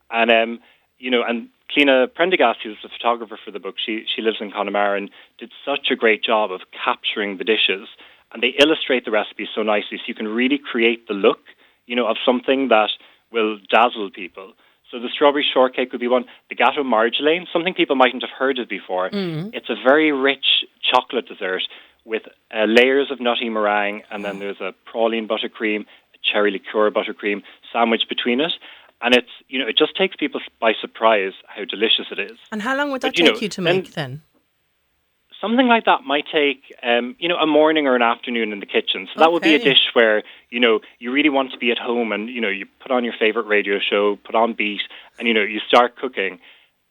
and 0.09 0.31
um, 0.31 0.61
you 0.99 1.11
know, 1.11 1.25
and 1.27 1.49
Clina 1.71 2.13
Prendergast, 2.13 2.61
who's 2.63 2.79
the 2.83 2.89
photographer 2.89 3.39
for 3.43 3.51
the 3.51 3.59
book, 3.59 3.77
she 3.85 4.05
she 4.15 4.23
lives 4.23 4.39
in 4.41 4.51
Connemara 4.51 4.99
and 4.99 5.11
did 5.39 5.51
such 5.65 5.89
a 5.91 5.97
great 5.97 6.23
job 6.23 6.53
of 6.53 6.61
capturing 6.85 7.39
the 7.39 7.45
dishes, 7.45 7.89
and 8.33 8.43
they 8.43 8.55
illustrate 8.59 9.05
the 9.05 9.11
recipes 9.11 9.49
so 9.55 9.63
nicely, 9.63 9.99
so 9.99 10.05
you 10.07 10.15
can 10.15 10.29
really 10.29 10.59
create 10.59 11.09
the 11.09 11.15
look, 11.15 11.41
you 11.87 11.97
know, 11.97 12.07
of 12.07 12.17
something 12.25 12.69
that 12.69 12.91
will 13.33 13.59
dazzle 13.71 14.11
people. 14.11 14.53
So 14.91 15.01
the 15.01 15.09
strawberry 15.09 15.45
shortcake 15.53 15.91
would 15.91 16.01
be 16.01 16.07
one. 16.07 16.27
The 16.49 16.55
gâteau 16.55 16.85
marjolaine, 16.85 17.47
something 17.53 17.75
people 17.75 17.97
mightn't 17.97 18.23
have 18.23 18.31
heard 18.31 18.59
of 18.61 18.69
before. 18.69 19.11
It's 19.53 19.69
a 19.69 19.75
very 19.85 20.13
rich 20.13 20.65
chocolate 20.83 21.27
dessert 21.27 21.63
with 22.05 22.23
uh, 22.55 22.67
layers 22.67 23.11
of 23.11 23.21
nutty 23.21 23.49
meringue, 23.49 24.03
and 24.13 24.25
then 24.25 24.39
there's 24.39 24.61
a 24.61 24.73
praline 24.89 25.27
buttercream, 25.27 25.81
a 26.15 26.19
cherry 26.23 26.53
liqueur 26.53 26.93
buttercream 26.93 27.43
sandwiched 27.73 28.09
between 28.09 28.41
it. 28.41 28.53
And 29.03 29.15
it's 29.15 29.31
you 29.49 29.59
know 29.59 29.67
it 29.67 29.77
just 29.77 29.97
takes 29.97 30.17
people 30.17 30.41
by 30.61 30.73
surprise 30.81 31.33
how 31.47 31.65
delicious 31.65 32.07
it 32.11 32.19
is. 32.19 32.39
And 32.51 32.63
how 32.63 32.77
long 32.77 32.91
would 32.91 33.03
that 33.03 33.09
But, 33.09 33.19
you 33.19 33.25
take 33.27 33.35
know, 33.35 33.41
you 33.41 33.49
to 33.49 33.63
make 33.63 33.93
then? 33.93 34.23
Something 35.39 35.67
like 35.67 35.85
that 35.85 36.03
might 36.05 36.25
take, 36.33 36.75
um, 36.83 37.15
you 37.19 37.29
know, 37.29 37.37
a 37.37 37.47
morning 37.47 37.87
or 37.87 37.95
an 37.95 38.01
afternoon 38.01 38.53
in 38.55 38.61
the 38.61 38.67
kitchen. 38.67 39.07
So 39.13 39.21
that 39.21 39.31
would 39.31 39.43
be 39.43 39.55
a 39.55 39.59
dish 39.59 39.91
where, 39.93 40.23
you 40.49 40.59
know, 40.59 40.81
you 40.99 41.13
really 41.13 41.29
want 41.29 41.53
to 41.53 41.59
be 41.59 41.71
at 41.71 41.77
home 41.77 42.11
and, 42.11 42.31
you 42.31 42.41
know, 42.41 42.49
you 42.49 42.65
put 42.81 42.91
on 42.91 43.05
your 43.05 43.13
favorite 43.19 43.47
radio 43.47 43.79
show, 43.79 44.17
put 44.25 44.35
on 44.35 44.55
beat, 44.55 44.81
and, 45.19 45.29
you 45.29 45.35
know, 45.35 45.43
you 45.43 45.61
start 45.69 45.97
cooking. 45.97 46.39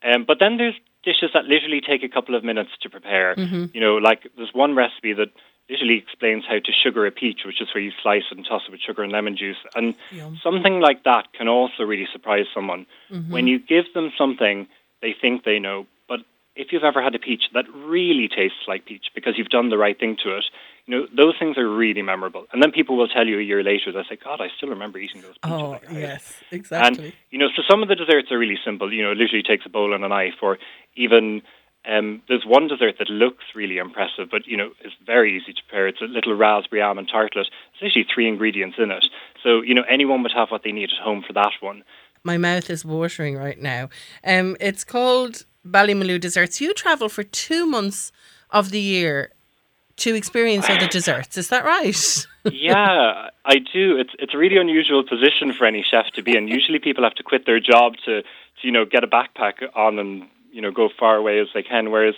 Um, 0.04 0.26
but 0.26 0.38
then 0.40 0.58
there's 0.58 0.76
dishes 1.02 1.32
that 1.34 1.46
literally 1.46 1.82
take 1.82 2.04
a 2.04 2.08
couple 2.08 2.36
of 2.36 2.44
minutes 2.44 2.70
to 2.82 2.90
prepare. 2.90 3.34
You 3.74 3.82
know, 3.82 3.96
like 3.98 4.28
there's 4.38 4.54
one 4.54 4.76
recipe 4.76 5.14
that 5.14 5.32
literally 5.70 5.98
explains 5.98 6.44
how 6.48 6.60
to 6.60 6.72
sugar 6.72 7.06
a 7.06 7.12
peach, 7.12 7.42
which 7.46 7.62
is 7.62 7.68
where 7.74 7.84
you 7.84 7.92
slice 8.02 8.24
it 8.32 8.38
and 8.38 8.46
toss 8.46 8.64
it 8.68 8.72
with 8.72 8.82
sugar 8.82 9.04
and 9.04 9.12
lemon 9.12 9.36
juice. 9.36 9.58
And 9.76 9.96
Yum. 10.12 10.40
something 10.44 10.80
like 10.80 11.04
that 11.04 11.34
can 11.34 11.48
also 11.48 11.84
really 11.84 12.08
surprise 12.12 12.46
someone. 12.54 12.86
Mm-hmm. 13.12 13.32
When 13.32 13.48
you 13.48 13.60
give 13.60 13.86
them 13.94 14.12
something 14.18 14.68
they 15.02 15.16
think 15.20 15.44
they 15.44 15.60
know, 15.60 15.88
but 16.08 16.20
if 16.56 16.72
you've 16.72 16.84
ever 16.84 17.02
had 17.02 17.16
a 17.16 17.20
peach 17.20 17.44
that 17.54 17.66
really 17.74 18.28
tastes 18.28 18.68
like 18.68 18.86
peach 18.86 19.08
because 19.14 19.34
you've 19.38 19.50
done 19.50 19.70
the 19.70 19.78
right 19.78 20.00
thing 20.00 20.18
to 20.24 20.38
it, 20.38 20.46
you 20.86 20.96
know, 20.96 21.08
those 21.16 21.34
things 21.40 21.58
are 21.58 21.68
really 21.68 22.04
memorable. 22.04 22.46
And 22.54 22.62
then 22.62 22.72
people 22.72 22.96
will 22.96 23.08
tell 23.08 23.26
you 23.26 23.40
a 23.40 23.42
year 23.42 23.64
later, 23.64 23.92
they'll 23.92 24.04
say, 24.08 24.18
God, 24.24 24.40
I 24.40 24.50
still 24.56 24.70
remember 24.70 25.00
eating 25.00 25.22
those 25.22 25.38
peaches. 25.40 25.52
Oh, 25.52 25.80
yes, 25.92 26.36
exactly. 26.52 27.06
And, 27.06 27.14
you 27.32 27.40
know, 27.40 27.48
so 27.56 27.64
some 27.68 27.82
of 27.82 27.90
the 27.90 27.96
desserts 27.96 28.32
are 28.32 28.38
really 28.38 28.60
simple. 28.64 28.94
You 28.94 29.04
know, 29.04 29.12
it 29.12 29.18
literally 29.18 29.42
takes 29.42 29.66
a 29.66 29.70
bowl 29.70 29.96
and 29.96 30.06
a 30.06 30.08
knife, 30.08 30.36
or 30.44 30.60
even 30.96 31.42
um, 31.88 32.22
there's 32.28 32.46
one 32.46 32.68
dessert 32.68 32.96
that 33.00 33.10
looks 33.10 33.44
really 33.54 33.78
impressive, 33.78 34.30
but, 34.32 34.48
you 34.48 34.58
know, 34.58 34.72
it's 34.82 34.96
very 35.06 35.38
easy 35.38 35.54
to 35.54 35.62
prepare. 35.64 35.88
It's 35.88 36.02
a 36.02 36.06
little 36.06 36.34
raspberry 36.34 36.82
almond 36.82 37.10
tartlet. 37.14 37.48
There's 37.80 37.92
actually 37.92 38.08
three 38.14 38.28
ingredients 38.28 38.78
in 38.80 38.92
it. 38.92 39.06
So, 39.44 39.62
you 39.62 39.74
know, 39.74 39.84
anyone 39.84 40.24
would 40.24 40.34
have 40.34 40.50
what 40.50 40.64
they 40.64 40.72
need 40.72 40.92
at 40.92 41.04
home 41.04 41.24
for 41.26 41.34
that 41.34 41.54
one. 41.60 41.84
My 42.24 42.38
mouth 42.38 42.70
is 42.70 42.84
watering 42.84 43.38
right 43.38 43.62
now. 43.62 43.90
Um, 44.24 44.58
it's 44.60 44.84
called 44.84 45.46
Ballymaloe 45.68 46.20
Desserts. 46.20 46.60
You 46.60 46.74
travel 46.74 47.08
for 47.10 47.24
two 47.24 47.66
months 47.66 48.12
of 48.50 48.72
the 48.72 48.80
year 48.80 49.32
to 49.98 50.16
experience 50.16 50.70
other 50.70 50.88
desserts. 50.88 51.38
Is 51.38 51.50
that 51.50 51.64
right? 51.64 52.28
yeah, 52.52 53.30
I 53.46 53.60
do. 53.60 53.98
It's 53.98 54.12
it's 54.20 54.34
a 54.34 54.38
really 54.38 54.58
unusual 54.58 55.04
position 55.04 55.54
for 55.54 55.66
any 55.66 55.86
chef 55.90 56.08
to 56.16 56.22
be 56.22 56.36
in. 56.36 56.48
Usually, 56.48 56.80
people 56.80 57.04
have 57.04 57.16
to 57.16 57.24
quit 57.24 57.46
their 57.46 57.60
job 57.60 57.94
to, 58.06 58.22
to 58.22 58.28
you 58.62 58.72
know 58.72 58.86
get 58.86 59.04
a 59.04 59.08
backpack 59.08 59.64
on 59.74 60.00
and 60.00 60.24
you 60.56 60.62
know 60.62 60.72
go 60.72 60.90
far 60.98 61.16
away 61.18 61.40
as 61.40 61.48
they 61.54 61.64
can. 61.64 61.92
Whereas 61.92 62.16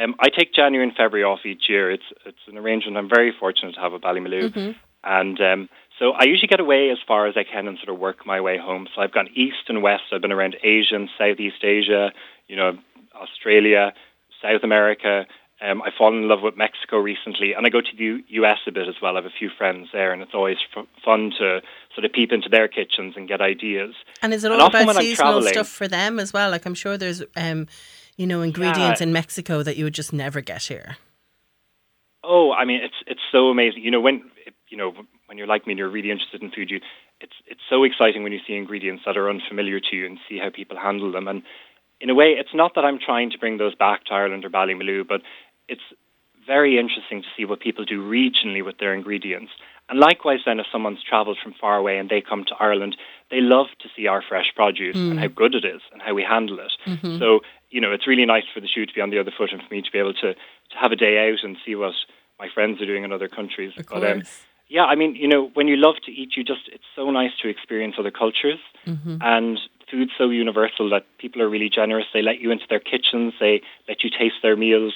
um, 0.00 0.14
I 0.20 0.28
take 0.28 0.54
January 0.54 0.86
and 0.86 0.96
February 0.96 1.24
off 1.24 1.40
each 1.44 1.68
year. 1.68 1.90
It's 1.90 2.08
it's 2.24 2.44
an 2.46 2.56
arrangement 2.56 2.96
I'm 2.96 3.08
very 3.08 3.32
fortunate 3.38 3.74
to 3.74 3.80
have 3.80 3.92
with 3.92 4.02
Ballymaloe, 4.02 4.74
and 5.04 5.40
um, 5.40 5.68
So 5.98 6.12
I 6.12 6.24
usually 6.24 6.48
get 6.48 6.60
away 6.60 6.90
as 6.90 6.98
far 7.06 7.26
as 7.26 7.34
I 7.36 7.44
can 7.44 7.66
and 7.68 7.76
sort 7.78 7.90
of 7.94 7.98
work 7.98 8.24
my 8.24 8.40
way 8.40 8.56
home. 8.56 8.86
So 8.94 9.02
I've 9.02 9.12
gone 9.12 9.28
east 9.34 9.64
and 9.68 9.82
west. 9.82 10.04
I've 10.12 10.22
been 10.22 10.32
around 10.32 10.56
Asia 10.62 10.94
and 10.94 11.08
Southeast 11.18 11.62
Asia, 11.62 12.12
you 12.48 12.56
know, 12.56 12.78
Australia, 13.14 13.92
South 14.40 14.62
America. 14.62 15.26
Um, 15.62 15.80
I've 15.82 15.92
fallen 15.96 16.22
in 16.22 16.28
love 16.28 16.42
with 16.42 16.56
Mexico 16.56 16.98
recently, 16.98 17.52
and 17.52 17.64
I 17.64 17.70
go 17.70 17.80
to 17.80 17.96
the 17.96 18.22
US 18.40 18.58
a 18.66 18.72
bit 18.72 18.88
as 18.88 18.96
well. 19.00 19.12
I 19.16 19.20
have 19.20 19.26
a 19.26 19.30
few 19.38 19.48
friends 19.48 19.88
there, 19.92 20.12
and 20.12 20.20
it's 20.20 20.34
always 20.34 20.56
f- 20.76 20.86
fun 21.04 21.30
to 21.38 21.62
sort 21.94 22.04
of 22.04 22.12
peep 22.12 22.32
into 22.32 22.48
their 22.48 22.66
kitchens 22.66 23.14
and 23.16 23.28
get 23.28 23.40
ideas. 23.40 23.94
And 24.22 24.34
is 24.34 24.42
it 24.42 24.50
all 24.50 24.60
And 24.60 24.74
about 24.74 24.96
seasonal 24.96 25.42
stuff 25.42 25.68
for 25.68 25.86
them 25.86 26.18
as 26.18 26.32
well? 26.32 26.50
Like 26.50 26.66
I'm 26.66 26.74
sure 26.74 26.98
there's, 26.98 27.22
um, 27.36 27.68
you 28.16 28.26
know, 28.26 28.42
ingredients 28.42 29.00
Yeah. 29.00 29.06
in 29.06 29.12
Mexico 29.12 29.62
that 29.62 29.76
you 29.76 29.84
would 29.84 29.94
just 29.94 30.12
never 30.12 30.40
get 30.40 30.64
here. 30.64 30.96
Oh, 32.24 32.52
I 32.52 32.64
mean, 32.64 32.80
it's 32.82 32.94
it's 33.06 33.20
so 33.30 33.48
amazing. 33.48 33.82
You 33.84 33.90
know, 33.90 34.00
when 34.00 34.30
you 34.68 34.76
know 34.76 34.94
when 35.26 35.38
you're 35.38 35.46
like 35.46 35.66
me 35.66 35.72
and 35.72 35.78
you're 35.78 35.88
really 35.88 36.10
interested 36.10 36.42
in 36.42 36.50
food, 36.50 36.70
you 36.70 36.80
it's 37.20 37.34
it's 37.46 37.60
so 37.70 37.84
exciting 37.84 38.22
when 38.24 38.32
you 38.32 38.40
see 38.46 38.54
ingredients 38.54 39.02
that 39.06 39.16
are 39.16 39.30
unfamiliar 39.30 39.78
to 39.80 39.96
you 39.96 40.06
and 40.06 40.18
see 40.28 40.38
how 40.38 40.50
people 40.50 40.76
handle 40.76 41.12
them. 41.12 41.28
And 41.28 41.42
in 42.00 42.10
a 42.10 42.14
way, 42.14 42.30
it's 42.38 42.54
not 42.54 42.74
that 42.74 42.84
I'm 42.84 42.98
trying 42.98 43.30
to 43.30 43.38
bring 43.38 43.58
those 43.58 43.74
back 43.76 44.04
to 44.06 44.14
Ireland 44.14 44.44
or 44.44 44.50
Ballymaloe, 44.50 45.06
but 45.06 45.22
it's 45.72 45.88
very 46.46 46.78
interesting 46.78 47.22
to 47.22 47.28
see 47.36 47.44
what 47.44 47.60
people 47.60 47.84
do 47.84 47.98
regionally 48.02 48.64
with 48.64 48.78
their 48.78 48.94
ingredients. 48.94 49.52
And 49.88 49.98
likewise, 49.98 50.40
then, 50.46 50.60
if 50.60 50.66
someone's 50.72 51.02
travelled 51.02 51.38
from 51.42 51.54
far 51.60 51.76
away 51.76 51.98
and 51.98 52.08
they 52.08 52.20
come 52.20 52.44
to 52.44 52.54
Ireland, 52.58 52.96
they 53.30 53.40
love 53.40 53.66
to 53.80 53.88
see 53.94 54.06
our 54.06 54.22
fresh 54.22 54.52
produce 54.54 54.96
and 54.96 55.18
mm. 55.18 55.18
how 55.18 55.28
good 55.28 55.54
it 55.54 55.64
is 55.64 55.82
and 55.92 56.00
how 56.00 56.14
we 56.14 56.22
handle 56.22 56.60
it. 56.60 56.72
Mm-hmm. 56.86 57.18
So, 57.18 57.40
you 57.70 57.80
know, 57.80 57.92
it's 57.92 58.06
really 58.06 58.24
nice 58.24 58.44
for 58.54 58.60
the 58.60 58.68
shoe 58.68 58.86
to 58.86 58.94
be 58.94 59.00
on 59.00 59.10
the 59.10 59.18
other 59.18 59.32
foot 59.36 59.52
and 59.52 59.62
for 59.62 59.74
me 59.74 59.82
to 59.82 59.90
be 59.90 59.98
able 59.98 60.14
to, 60.14 60.34
to 60.34 60.76
have 60.80 60.92
a 60.92 60.96
day 60.96 61.28
out 61.28 61.42
and 61.42 61.56
see 61.64 61.74
what 61.74 61.94
my 62.38 62.48
friends 62.54 62.80
are 62.80 62.86
doing 62.86 63.04
in 63.04 63.12
other 63.12 63.28
countries. 63.28 63.72
Of 63.76 63.86
But 63.86 64.04
um, 64.10 64.22
yeah, 64.68 64.84
I 64.84 64.94
mean, 64.94 65.14
you 65.14 65.28
know, 65.28 65.50
when 65.52 65.68
you 65.68 65.76
love 65.76 65.96
to 66.06 66.12
eat, 66.12 66.36
you 66.36 66.44
just 66.44 66.68
it's 66.72 66.88
so 66.96 67.10
nice 67.10 67.32
to 67.42 67.48
experience 67.48 67.96
other 67.98 68.10
cultures, 68.10 68.60
mm-hmm. 68.86 69.18
and 69.20 69.58
food's 69.90 70.12
so 70.16 70.30
universal 70.30 70.88
that 70.90 71.04
people 71.18 71.42
are 71.42 71.48
really 71.48 71.68
generous. 71.68 72.06
They 72.14 72.22
let 72.22 72.40
you 72.40 72.50
into 72.50 72.64
their 72.70 72.80
kitchens, 72.80 73.34
they 73.38 73.60
let 73.88 74.02
you 74.02 74.10
taste 74.10 74.36
their 74.42 74.56
meals. 74.56 74.94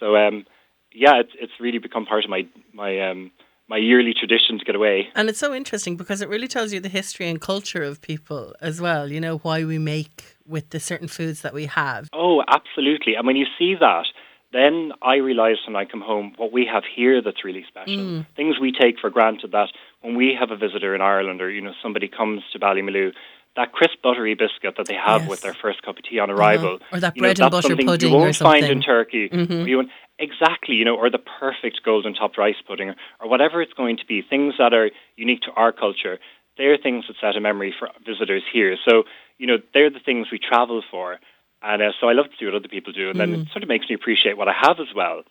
So, 0.00 0.16
um, 0.16 0.44
yeah, 0.92 1.20
it's 1.20 1.32
it's 1.38 1.52
really 1.60 1.78
become 1.78 2.06
part 2.06 2.24
of 2.24 2.30
my 2.30 2.46
my 2.72 3.10
um, 3.10 3.30
my 3.68 3.76
yearly 3.76 4.14
tradition 4.14 4.58
to 4.58 4.64
get 4.64 4.74
away. 4.74 5.08
And 5.14 5.28
it's 5.28 5.38
so 5.38 5.52
interesting 5.54 5.96
because 5.96 6.20
it 6.20 6.28
really 6.28 6.48
tells 6.48 6.72
you 6.72 6.80
the 6.80 6.88
history 6.88 7.28
and 7.28 7.40
culture 7.40 7.82
of 7.82 8.00
people 8.00 8.54
as 8.60 8.80
well. 8.80 9.10
You 9.10 9.20
know 9.20 9.38
why 9.38 9.64
we 9.64 9.78
make 9.78 10.36
with 10.46 10.70
the 10.70 10.80
certain 10.80 11.08
foods 11.08 11.42
that 11.42 11.52
we 11.52 11.66
have. 11.66 12.08
Oh, 12.12 12.42
absolutely. 12.48 13.14
And 13.14 13.26
when 13.26 13.36
you 13.36 13.46
see 13.58 13.74
that, 13.80 14.06
then 14.52 14.92
I 15.02 15.16
realise 15.16 15.58
when 15.66 15.76
I 15.76 15.84
come 15.84 16.00
home 16.00 16.32
what 16.36 16.52
we 16.52 16.68
have 16.72 16.84
here 16.94 17.20
that's 17.20 17.44
really 17.44 17.64
special. 17.66 18.24
Things 18.36 18.60
we 18.60 18.72
take 18.72 18.98
for 19.00 19.10
granted 19.10 19.52
that 19.52 19.68
when 20.02 20.16
we 20.16 20.36
have 20.38 20.50
a 20.50 20.56
visitor 20.56 20.94
in 20.94 21.00
Ireland 21.00 21.40
or, 21.40 21.50
you 21.50 21.60
know, 21.60 21.72
somebody 21.82 22.08
comes 22.08 22.42
to 22.52 22.58
Ballymaloe, 22.58 23.12
that 23.56 23.72
crisp 23.72 23.96
buttery 24.02 24.34
biscuit 24.34 24.74
that 24.76 24.86
they 24.86 24.94
have 24.94 25.22
Yes. 25.22 25.30
with 25.30 25.40
their 25.40 25.54
first 25.54 25.82
cup 25.82 25.96
of 25.98 26.04
tea 26.04 26.18
on 26.18 26.30
arrival. 26.30 26.78
Or 26.92 27.00
that 27.00 27.16
you 27.16 27.22
know, 27.22 27.26
bread 27.28 27.40
and 27.40 27.50
butter 27.50 27.68
something 27.68 27.86
pudding 27.86 28.10
you 28.12 28.16
won't 28.16 28.36
find 28.36 28.64
in 28.66 28.82
Turkey. 28.82 29.28
or 29.32 29.66
you 29.68 29.76
won't- 29.78 29.90
exactly, 30.18 30.74
you 30.76 30.84
know, 30.84 30.96
or 30.96 31.10
the 31.10 31.18
perfect 31.18 31.82
golden 31.84 32.14
topped 32.14 32.38
rice 32.38 32.56
pudding 32.66 32.90
or, 33.20 33.28
whatever 33.28 33.60
it's 33.62 33.72
going 33.72 33.96
to 33.98 34.06
be. 34.06 34.22
Things 34.22 34.54
that 34.58 34.72
are 34.74 34.90
unique 35.16 35.40
to 35.42 35.52
our 35.52 35.72
culture. 35.72 36.18
They're 36.58 36.78
things 36.78 37.04
that 37.08 37.16
set 37.20 37.36
a 37.36 37.40
memory 37.40 37.74
for 37.78 37.90
visitors 38.04 38.42
here. 38.52 38.76
So, 38.88 39.04
you 39.38 39.46
know, 39.46 39.58
they're 39.74 39.90
the 39.90 40.00
things 40.00 40.28
we 40.30 40.38
travel 40.38 40.82
for. 40.90 41.18
And 41.62 41.82
uh, 41.82 41.92
so 42.00 42.08
I 42.08 42.12
love 42.12 42.26
to 42.26 42.32
see 42.38 42.44
what 42.46 42.54
other 42.54 42.68
people 42.68 42.92
do. 42.92 43.10
And 43.10 43.18
then 43.20 43.30
Mm. 43.34 43.42
it 43.42 43.48
sort 43.52 43.62
of 43.62 43.68
makes 43.68 43.88
me 43.88 43.94
appreciate 43.94 44.36
what 44.38 44.48
I 44.48 44.54
have 44.66 44.80
as 44.80 44.94
well 44.94 45.22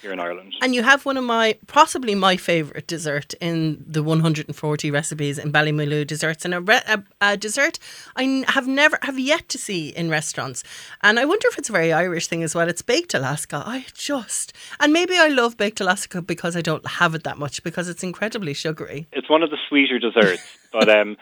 here 0.00 0.12
in 0.12 0.20
Ireland. 0.20 0.54
And 0.60 0.74
you 0.74 0.82
have 0.82 1.06
one 1.06 1.16
of 1.16 1.24
my, 1.24 1.58
possibly 1.66 2.14
my 2.14 2.36
favourite 2.36 2.86
dessert 2.86 3.34
in 3.40 3.84
the 3.86 4.02
140 4.02 4.90
recipes 4.90 5.38
in 5.38 5.52
Ballymaloe 5.52 6.06
desserts, 6.06 6.44
and 6.44 6.54
a, 6.54 6.60
re- 6.60 6.82
a, 6.86 7.02
a 7.20 7.36
dessert 7.36 7.78
I 8.16 8.24
n- 8.24 8.44
have 8.48 8.66
never, 8.66 8.98
have 9.02 9.18
yet 9.18 9.48
to 9.50 9.58
see 9.58 9.88
in 9.88 10.10
restaurants. 10.10 10.62
And 11.02 11.18
I 11.18 11.24
wonder 11.24 11.48
if 11.48 11.58
it's 11.58 11.68
a 11.68 11.72
very 11.72 11.92
Irish 11.92 12.26
thing 12.26 12.42
as 12.42 12.54
well. 12.54 12.68
It's 12.68 12.82
baked 12.82 13.14
Alaska. 13.14 13.62
I 13.64 13.86
just, 13.94 14.52
and 14.80 14.92
maybe 14.92 15.16
I 15.16 15.28
love 15.28 15.56
baked 15.56 15.80
Alaska 15.80 16.20
because 16.22 16.56
I 16.56 16.60
don't 16.60 16.86
have 16.86 17.14
it 17.14 17.24
that 17.24 17.38
much 17.38 17.62
because 17.62 17.88
it's 17.88 18.02
incredibly 18.02 18.54
sugary. 18.54 19.06
it's 19.12 19.30
one 19.30 19.42
of 19.42 19.50
the 19.50 19.58
sweeter 19.68 19.98
desserts. 19.98 20.42
but 20.72 20.88
um, 20.88 21.16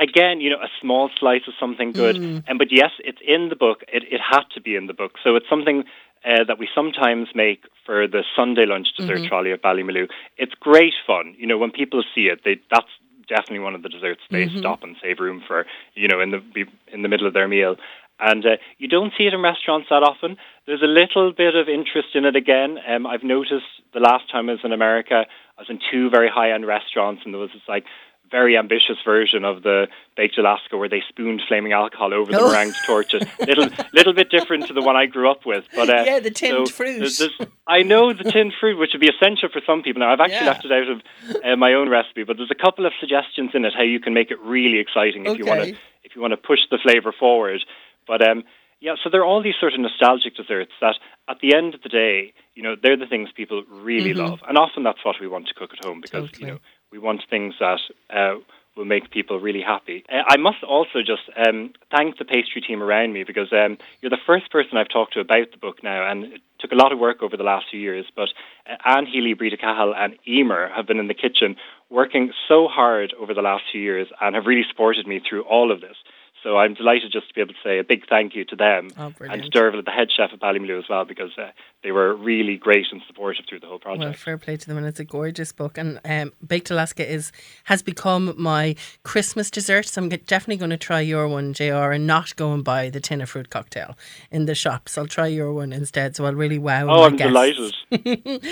again, 0.00 0.40
you 0.40 0.50
know, 0.50 0.56
a 0.56 0.68
small 0.80 1.10
slice 1.18 1.42
of 1.46 1.54
something 1.58 1.92
good. 1.92 2.16
And 2.16 2.58
but 2.58 2.68
yes, 2.70 2.90
it's 3.00 3.18
in 3.26 3.48
the 3.48 3.56
book. 3.56 3.82
It 3.88 4.04
it 4.10 4.20
had 4.20 4.42
to 4.54 4.60
be 4.60 4.76
in 4.76 4.86
the 4.86 4.94
book. 4.94 5.12
So 5.22 5.36
it's 5.36 5.48
something 5.48 5.84
uh, 6.24 6.44
that 6.44 6.58
we 6.58 6.68
sometimes 6.74 7.28
make 7.34 7.64
for 7.84 8.06
the 8.08 8.24
Sunday 8.34 8.66
lunch 8.66 8.88
dessert 8.96 9.18
trolley 9.28 9.52
at 9.52 9.62
Ballymaloe. 9.62 10.08
It's 10.38 10.54
great 10.54 10.94
fun. 11.06 11.34
You 11.38 11.46
know, 11.46 11.58
when 11.58 11.70
people 11.70 12.02
see 12.14 12.22
it, 12.22 12.40
they 12.44 12.60
that's 12.70 12.88
definitely 13.28 13.60
one 13.60 13.74
of 13.74 13.82
the 13.82 13.88
desserts 13.88 14.20
they 14.30 14.48
stop 14.58 14.82
and 14.82 14.96
save 15.02 15.18
room 15.20 15.42
for. 15.46 15.66
You 15.94 16.08
know, 16.08 16.20
in 16.20 16.30
the 16.30 16.38
be- 16.38 16.72
in 16.92 17.02
the 17.02 17.08
middle 17.08 17.26
of 17.26 17.34
their 17.34 17.48
meal. 17.48 17.76
And 18.20 18.46
uh, 18.46 18.56
you 18.78 18.86
don't 18.86 19.12
see 19.18 19.24
it 19.24 19.34
in 19.34 19.42
restaurants 19.42 19.88
that 19.90 20.04
often. 20.04 20.36
There's 20.66 20.82
a 20.82 20.86
little 20.86 21.32
bit 21.32 21.56
of 21.56 21.68
interest 21.68 22.14
in 22.14 22.24
it 22.24 22.36
again. 22.36 22.78
Um, 22.88 23.06
I've 23.06 23.24
noticed 23.24 23.66
the 23.92 23.98
last 23.98 24.30
time 24.30 24.48
I 24.48 24.52
was 24.52 24.60
in 24.62 24.72
America, 24.72 25.26
I 25.58 25.60
was 25.60 25.68
in 25.68 25.80
two 25.90 26.10
very 26.10 26.28
high 26.28 26.52
end 26.52 26.64
restaurants, 26.64 27.22
and 27.24 27.34
there 27.34 27.40
was 27.40 27.50
this 27.52 27.62
like 27.68 27.84
very 28.30 28.56
ambitious 28.56 28.96
version 29.04 29.44
of 29.44 29.62
the 29.62 29.86
baked 30.16 30.36
Alaska 30.38 30.76
where 30.76 30.88
they 30.88 31.02
spooned 31.08 31.42
flaming 31.46 31.72
alcohol 31.72 32.12
over 32.12 32.32
the 32.32 32.40
Oh. 32.40 32.50
meringue 32.50 32.72
to 32.72 32.78
torch 32.86 33.14
it. 33.14 33.28
Little, 33.46 33.68
little 33.92 34.12
bit 34.12 34.30
different 34.30 34.66
to 34.66 34.72
the 34.72 34.80
one 34.82 34.96
I 34.96 35.06
grew 35.06 35.30
up 35.30 35.46
with, 35.46 35.66
but 35.74 35.88
uh, 35.88 36.02
Yeah, 36.06 36.18
the 36.20 36.30
tinned 36.30 36.66
so 36.68 36.74
fruit. 36.74 36.98
there's- 36.98 37.18
there's- 37.18 37.48
I 37.66 37.82
know 37.82 38.12
the 38.12 38.24
tinned 38.24 38.54
fruit, 38.58 38.76
which 38.78 38.92
would 38.92 39.00
be 39.00 39.08
essential 39.08 39.48
for 39.50 39.60
some 39.66 39.82
people. 39.82 40.00
Now 40.00 40.12
I've 40.12 40.20
actually 40.20 40.36
Yeah. 40.46 40.46
left 40.46 40.64
it 40.64 40.72
out 40.72 40.88
of 40.88 41.02
uh, 41.44 41.56
my 41.56 41.74
own 41.74 41.88
recipe, 41.88 42.24
but 42.24 42.36
there's 42.36 42.50
a 42.50 42.54
couple 42.56 42.86
of 42.86 42.92
suggestions 42.98 43.50
in 43.54 43.64
it 43.64 43.74
how 43.74 43.82
you 43.82 44.00
can 44.00 44.14
make 44.14 44.30
it 44.30 44.40
really 44.40 44.78
exciting 44.78 45.26
if 45.26 45.38
you 45.38 45.44
want 45.44 45.60
to 45.62 45.68
Okay. 45.70 45.78
if 46.02 46.14
you 46.16 46.20
want 46.22 46.32
to 46.32 46.36
push 46.36 46.60
the 46.70 46.78
flavour 46.78 47.12
forward. 47.12 47.64
But 48.06 48.20
um, 48.26 48.44
yeah, 48.80 48.96
so 49.02 49.08
there 49.10 49.20
are 49.22 49.24
all 49.24 49.42
these 49.42 49.54
sort 49.60 49.72
of 49.74 49.80
nostalgic 49.80 50.34
desserts 50.34 50.72
that, 50.80 50.96
at 51.28 51.38
the 51.40 51.54
end 51.54 51.74
of 51.74 51.82
the 51.82 51.88
day, 51.88 52.34
you 52.54 52.62
know, 52.62 52.76
they're 52.80 52.96
the 52.98 53.06
things 53.06 53.30
people 53.32 53.62
really 53.70 54.12
love, 54.12 54.40
and 54.46 54.58
often 54.58 54.82
that's 54.82 55.02
what 55.04 55.16
we 55.20 55.26
want 55.26 55.48
to 55.48 55.54
cook 55.54 55.72
at 55.72 55.82
home 55.84 56.00
because 56.02 56.28
Totally. 56.30 56.40
you 56.40 56.54
know 56.54 56.58
we 56.94 57.00
want 57.00 57.22
things 57.28 57.54
that. 57.58 57.80
Uh, 58.08 58.36
will 58.76 58.84
make 58.84 59.10
people 59.12 59.38
really 59.38 59.62
happy. 59.62 60.04
Uh, 60.10 60.22
I 60.26 60.36
must 60.36 60.64
also 60.64 60.98
just 60.98 61.22
um, 61.36 61.72
thank 61.90 62.18
the 62.18 62.24
pastry 62.24 62.60
team 62.60 62.82
around 62.82 63.12
me 63.12 63.22
because 63.22 63.52
um, 63.52 63.78
you're 64.00 64.10
the 64.10 64.26
first 64.26 64.50
person 64.50 64.76
I've 64.76 64.88
talked 64.88 65.12
to 65.14 65.20
about 65.20 65.52
the 65.52 65.58
book 65.58 65.82
now, 65.84 66.10
and 66.10 66.24
it 66.24 66.40
took 66.58 66.72
a 66.72 66.74
lot 66.74 66.92
of 66.92 66.98
work 66.98 67.22
over 67.22 67.36
the 67.36 67.44
last 67.44 67.66
few 67.70 67.78
years. 67.78 68.04
But 68.16 68.30
uh, 68.68 68.74
Anne 68.84 69.06
Healy, 69.06 69.34
Brita 69.34 69.56
Cahill, 69.56 69.94
and 69.94 70.16
Emer 70.26 70.70
have 70.74 70.88
been 70.88 70.98
in 70.98 71.06
the 71.06 71.14
kitchen 71.14 71.54
working 71.88 72.32
so 72.48 72.66
hard 72.66 73.14
over 73.20 73.32
the 73.32 73.42
last 73.42 73.62
few 73.70 73.80
years 73.80 74.08
and 74.20 74.34
have 74.34 74.46
really 74.46 74.66
supported 74.68 75.06
me 75.06 75.20
through 75.20 75.42
all 75.42 75.70
of 75.70 75.80
this. 75.80 75.96
So 76.42 76.58
I'm 76.58 76.74
delighted 76.74 77.10
just 77.10 77.28
to 77.28 77.34
be 77.34 77.40
able 77.40 77.54
to 77.54 77.60
say 77.64 77.78
a 77.78 77.84
big 77.84 78.06
thank 78.06 78.34
you 78.34 78.44
to 78.46 78.56
them 78.56 78.90
Oh, 78.98 79.14
and 79.20 79.42
to. 79.44 79.50
Derval, 79.50 79.82
the 79.82 79.90
head 79.90 80.08
chef 80.14 80.30
at 80.32 80.40
Ballymaloe 80.40 80.78
as 80.78 80.88
well, 80.90 81.06
because 81.06 81.30
uh, 81.38 81.50
they 81.84 81.92
were 81.92 82.16
really 82.16 82.56
great 82.56 82.86
and 82.90 83.02
supportive 83.06 83.44
through 83.46 83.60
the 83.60 83.66
whole 83.66 83.78
project. 83.78 84.02
Well, 84.04 84.12
fair 84.14 84.38
play 84.38 84.56
to 84.56 84.66
them, 84.66 84.78
and 84.78 84.86
it's 84.86 84.98
a 84.98 85.04
gorgeous 85.04 85.52
book. 85.52 85.76
And 85.76 86.00
um, 86.04 86.32
baked 86.44 86.70
Alaska 86.70 87.06
is 87.08 87.30
has 87.64 87.82
become 87.82 88.34
my 88.38 88.74
Christmas 89.02 89.50
dessert. 89.50 89.86
So 89.86 90.02
I'm 90.02 90.08
definitely 90.08 90.56
going 90.56 90.70
to 90.70 90.78
try 90.78 91.00
your 91.00 91.28
one, 91.28 91.52
Jr. 91.52 91.92
And 91.92 92.06
not 92.06 92.34
go 92.36 92.52
and 92.54 92.64
buy 92.64 92.88
the 92.88 93.00
tin 93.00 93.20
of 93.20 93.28
fruit 93.28 93.50
cocktail 93.50 93.96
in 94.30 94.46
the 94.46 94.54
shops. 94.54 94.96
I'll 94.96 95.06
try 95.06 95.26
your 95.26 95.52
one 95.52 95.72
instead. 95.74 96.16
So 96.16 96.24
I'll 96.24 96.34
really 96.34 96.58
wow. 96.58 96.88
oh, 96.88 97.02
I'm 97.04 97.16
guests. 97.16 97.30
delighted. 97.30 97.74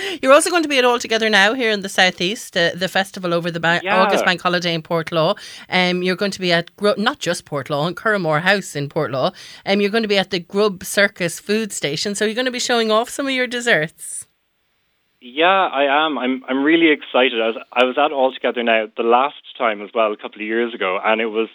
You're 0.21 0.31
also 0.31 0.51
going 0.51 0.63
to 0.63 0.69
be 0.69 0.77
at 0.77 0.85
All 0.85 0.99
Together 0.99 1.27
Now 1.29 1.53
here 1.55 1.71
in 1.71 1.81
the 1.81 1.89
southeast, 1.89 2.55
uh, 2.55 2.71
the 2.75 2.87
festival 2.87 3.33
over 3.33 3.49
the 3.49 3.59
ba- 3.59 3.81
Yeah. 3.83 3.99
August 3.99 4.25
Bank 4.25 4.41
Holiday 4.41 4.75
in 4.75 4.83
Portlaw. 4.83 5.37
Um, 5.69 6.03
you're 6.03 6.15
going 6.15 6.31
to 6.31 6.39
be 6.39 6.51
at 6.51 6.73
Gro- 6.75 6.93
not 6.97 7.17
just 7.17 7.45
Portlaw, 7.45 7.87
in 7.87 7.95
Curraghmore 7.95 8.41
House 8.41 8.75
in 8.75 8.89
Portlaw. 8.89 9.33
Um, 9.65 9.81
you're 9.81 9.89
going 9.89 10.03
to 10.03 10.07
be 10.09 10.19
at 10.19 10.29
the 10.29 10.39
Grub 10.39 10.83
Circus 10.83 11.39
food 11.39 11.71
station. 11.71 12.13
So 12.13 12.25
you're 12.25 12.35
going 12.35 12.45
to 12.45 12.51
be 12.51 12.59
showing 12.59 12.91
off 12.91 13.09
some 13.09 13.22
of 13.27 13.33
your 13.33 13.47
desserts. 13.47 14.27
Yeah, 15.21 15.45
I 15.47 16.05
am. 16.05 16.17
I'm 16.17 16.43
I'm 16.49 16.63
really 16.63 16.91
excited. 16.91 17.41
I 17.41 17.47
was 17.47 17.57
I 17.71 17.83
was 17.85 17.97
at 17.97 18.11
All 18.11 18.33
Together 18.33 18.61
now 18.61 18.87
the 18.97 19.03
last 19.03 19.35
time 19.57 19.81
as 19.81 19.89
well, 19.93 20.11
a 20.11 20.17
couple 20.17 20.41
of 20.41 20.47
years 20.47 20.73
ago, 20.73 20.99
and 21.03 21.21
it 21.21 21.27
was 21.27 21.47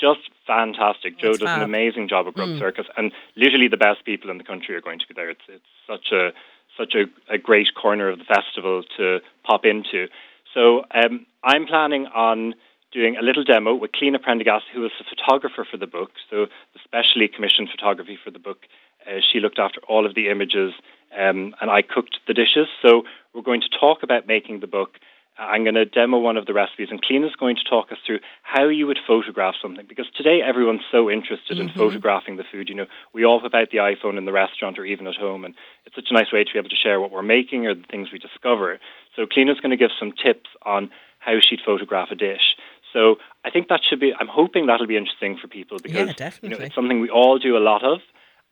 just 0.00 0.20
fantastic. 0.46 1.18
Joe 1.18 1.32
does 1.34 1.42
an 1.42 1.62
amazing 1.62 2.08
job 2.08 2.26
at 2.26 2.34
Grub 2.34 2.58
Circus, 2.58 2.86
and 2.96 3.12
literally 3.36 3.68
the 3.68 3.76
best 3.76 4.04
people 4.06 4.30
in 4.30 4.38
the 4.38 4.44
country 4.44 4.74
are 4.74 4.80
going 4.80 4.98
to 4.98 5.06
be 5.06 5.12
there. 5.14 5.28
It's 5.28 5.42
it's 5.48 5.64
such 5.86 6.12
a 6.12 6.30
such 6.78 6.94
a, 6.94 7.04
a 7.32 7.36
great 7.36 7.74
corner 7.74 8.08
of 8.08 8.18
the 8.18 8.24
festival 8.24 8.82
to 8.96 9.18
pop 9.44 9.66
into. 9.66 10.08
So 10.54 10.84
um, 10.94 11.26
I'm 11.44 11.66
planning 11.66 12.06
on 12.06 12.54
doing 12.92 13.16
a 13.16 13.22
little 13.22 13.44
demo 13.44 13.74
with 13.74 13.92
Clina 13.92 14.20
Prendergast, 14.20 14.64
who 14.72 14.80
was 14.80 14.92
the 14.98 15.04
photographer 15.04 15.66
for 15.70 15.76
the 15.76 15.86
book, 15.86 16.12
so 16.30 16.46
the 16.72 16.80
specially 16.82 17.28
commissioned 17.28 17.68
photography 17.70 18.18
for 18.22 18.30
the 18.30 18.38
book. 18.38 18.64
Uh, 19.06 19.20
she 19.20 19.40
looked 19.40 19.58
after 19.58 19.80
all 19.88 20.06
of 20.06 20.14
the 20.14 20.28
images, 20.28 20.72
um, 21.16 21.54
and 21.60 21.70
I 21.70 21.82
cooked 21.82 22.18
the 22.26 22.34
dishes. 22.34 22.66
So 22.82 23.02
we're 23.34 23.42
going 23.42 23.62
to 23.62 23.68
talk 23.68 24.02
about 24.02 24.26
making 24.26 24.60
the 24.60 24.66
book. 24.66 24.98
I'm 25.38 25.64
going 25.64 25.74
to 25.74 25.86
demo 25.86 26.18
one 26.18 26.36
of 26.36 26.44
the 26.44 26.52
recipes, 26.52 26.88
and 26.90 27.00
Clina's 27.00 27.34
going 27.34 27.56
to 27.56 27.64
talk 27.64 27.90
us 27.90 27.98
through 28.04 28.20
how 28.42 28.68
you 28.68 28.86
would 28.86 28.98
photograph 29.06 29.54
something. 29.62 29.86
Because 29.88 30.06
today 30.14 30.42
everyone's 30.42 30.82
so 30.90 31.10
interested 31.10 31.58
in 31.58 31.70
photographing 31.70 32.36
the 32.36 32.44
food. 32.52 32.68
You 32.68 32.74
know, 32.74 32.86
we 33.14 33.24
all 33.24 33.40
have 33.40 33.54
out 33.54 33.70
the 33.70 33.78
iPhone 33.78 34.18
in 34.18 34.26
the 34.26 34.32
restaurant 34.32 34.78
or 34.78 34.84
even 34.84 35.06
at 35.06 35.16
home, 35.16 35.46
and 35.46 35.54
it's 35.86 35.94
such 35.94 36.08
a 36.10 36.14
nice 36.14 36.30
way 36.30 36.44
to 36.44 36.52
be 36.52 36.58
able 36.58 36.68
to 36.68 36.76
share 36.76 37.00
what 37.00 37.10
we're 37.10 37.22
making 37.22 37.66
or 37.66 37.74
the 37.74 37.86
things 37.90 38.12
we 38.12 38.18
discover. 38.18 38.78
So 39.16 39.26
Clina's 39.26 39.60
going 39.60 39.70
to 39.70 39.78
give 39.78 39.92
some 39.98 40.12
tips 40.12 40.50
on 40.62 40.90
how 41.20 41.38
she'd 41.40 41.60
photograph 41.64 42.10
a 42.10 42.16
dish. 42.16 42.56
So 42.92 43.16
I 43.44 43.50
think 43.50 43.68
that 43.68 43.80
should 43.88 44.00
be. 44.00 44.12
I'm 44.18 44.28
hoping 44.28 44.66
that'll 44.66 44.86
be 44.86 44.96
interesting 44.96 45.38
for 45.38 45.48
people 45.48 45.78
because 45.78 46.08
Yeah. 46.08 46.12
You 46.42 46.48
know, 46.50 46.56
it's 46.66 46.74
something 46.74 47.00
we 47.00 47.08
all 47.08 47.38
do 47.38 47.56
a 47.56 47.60
lot 47.60 47.82
of. 47.82 48.00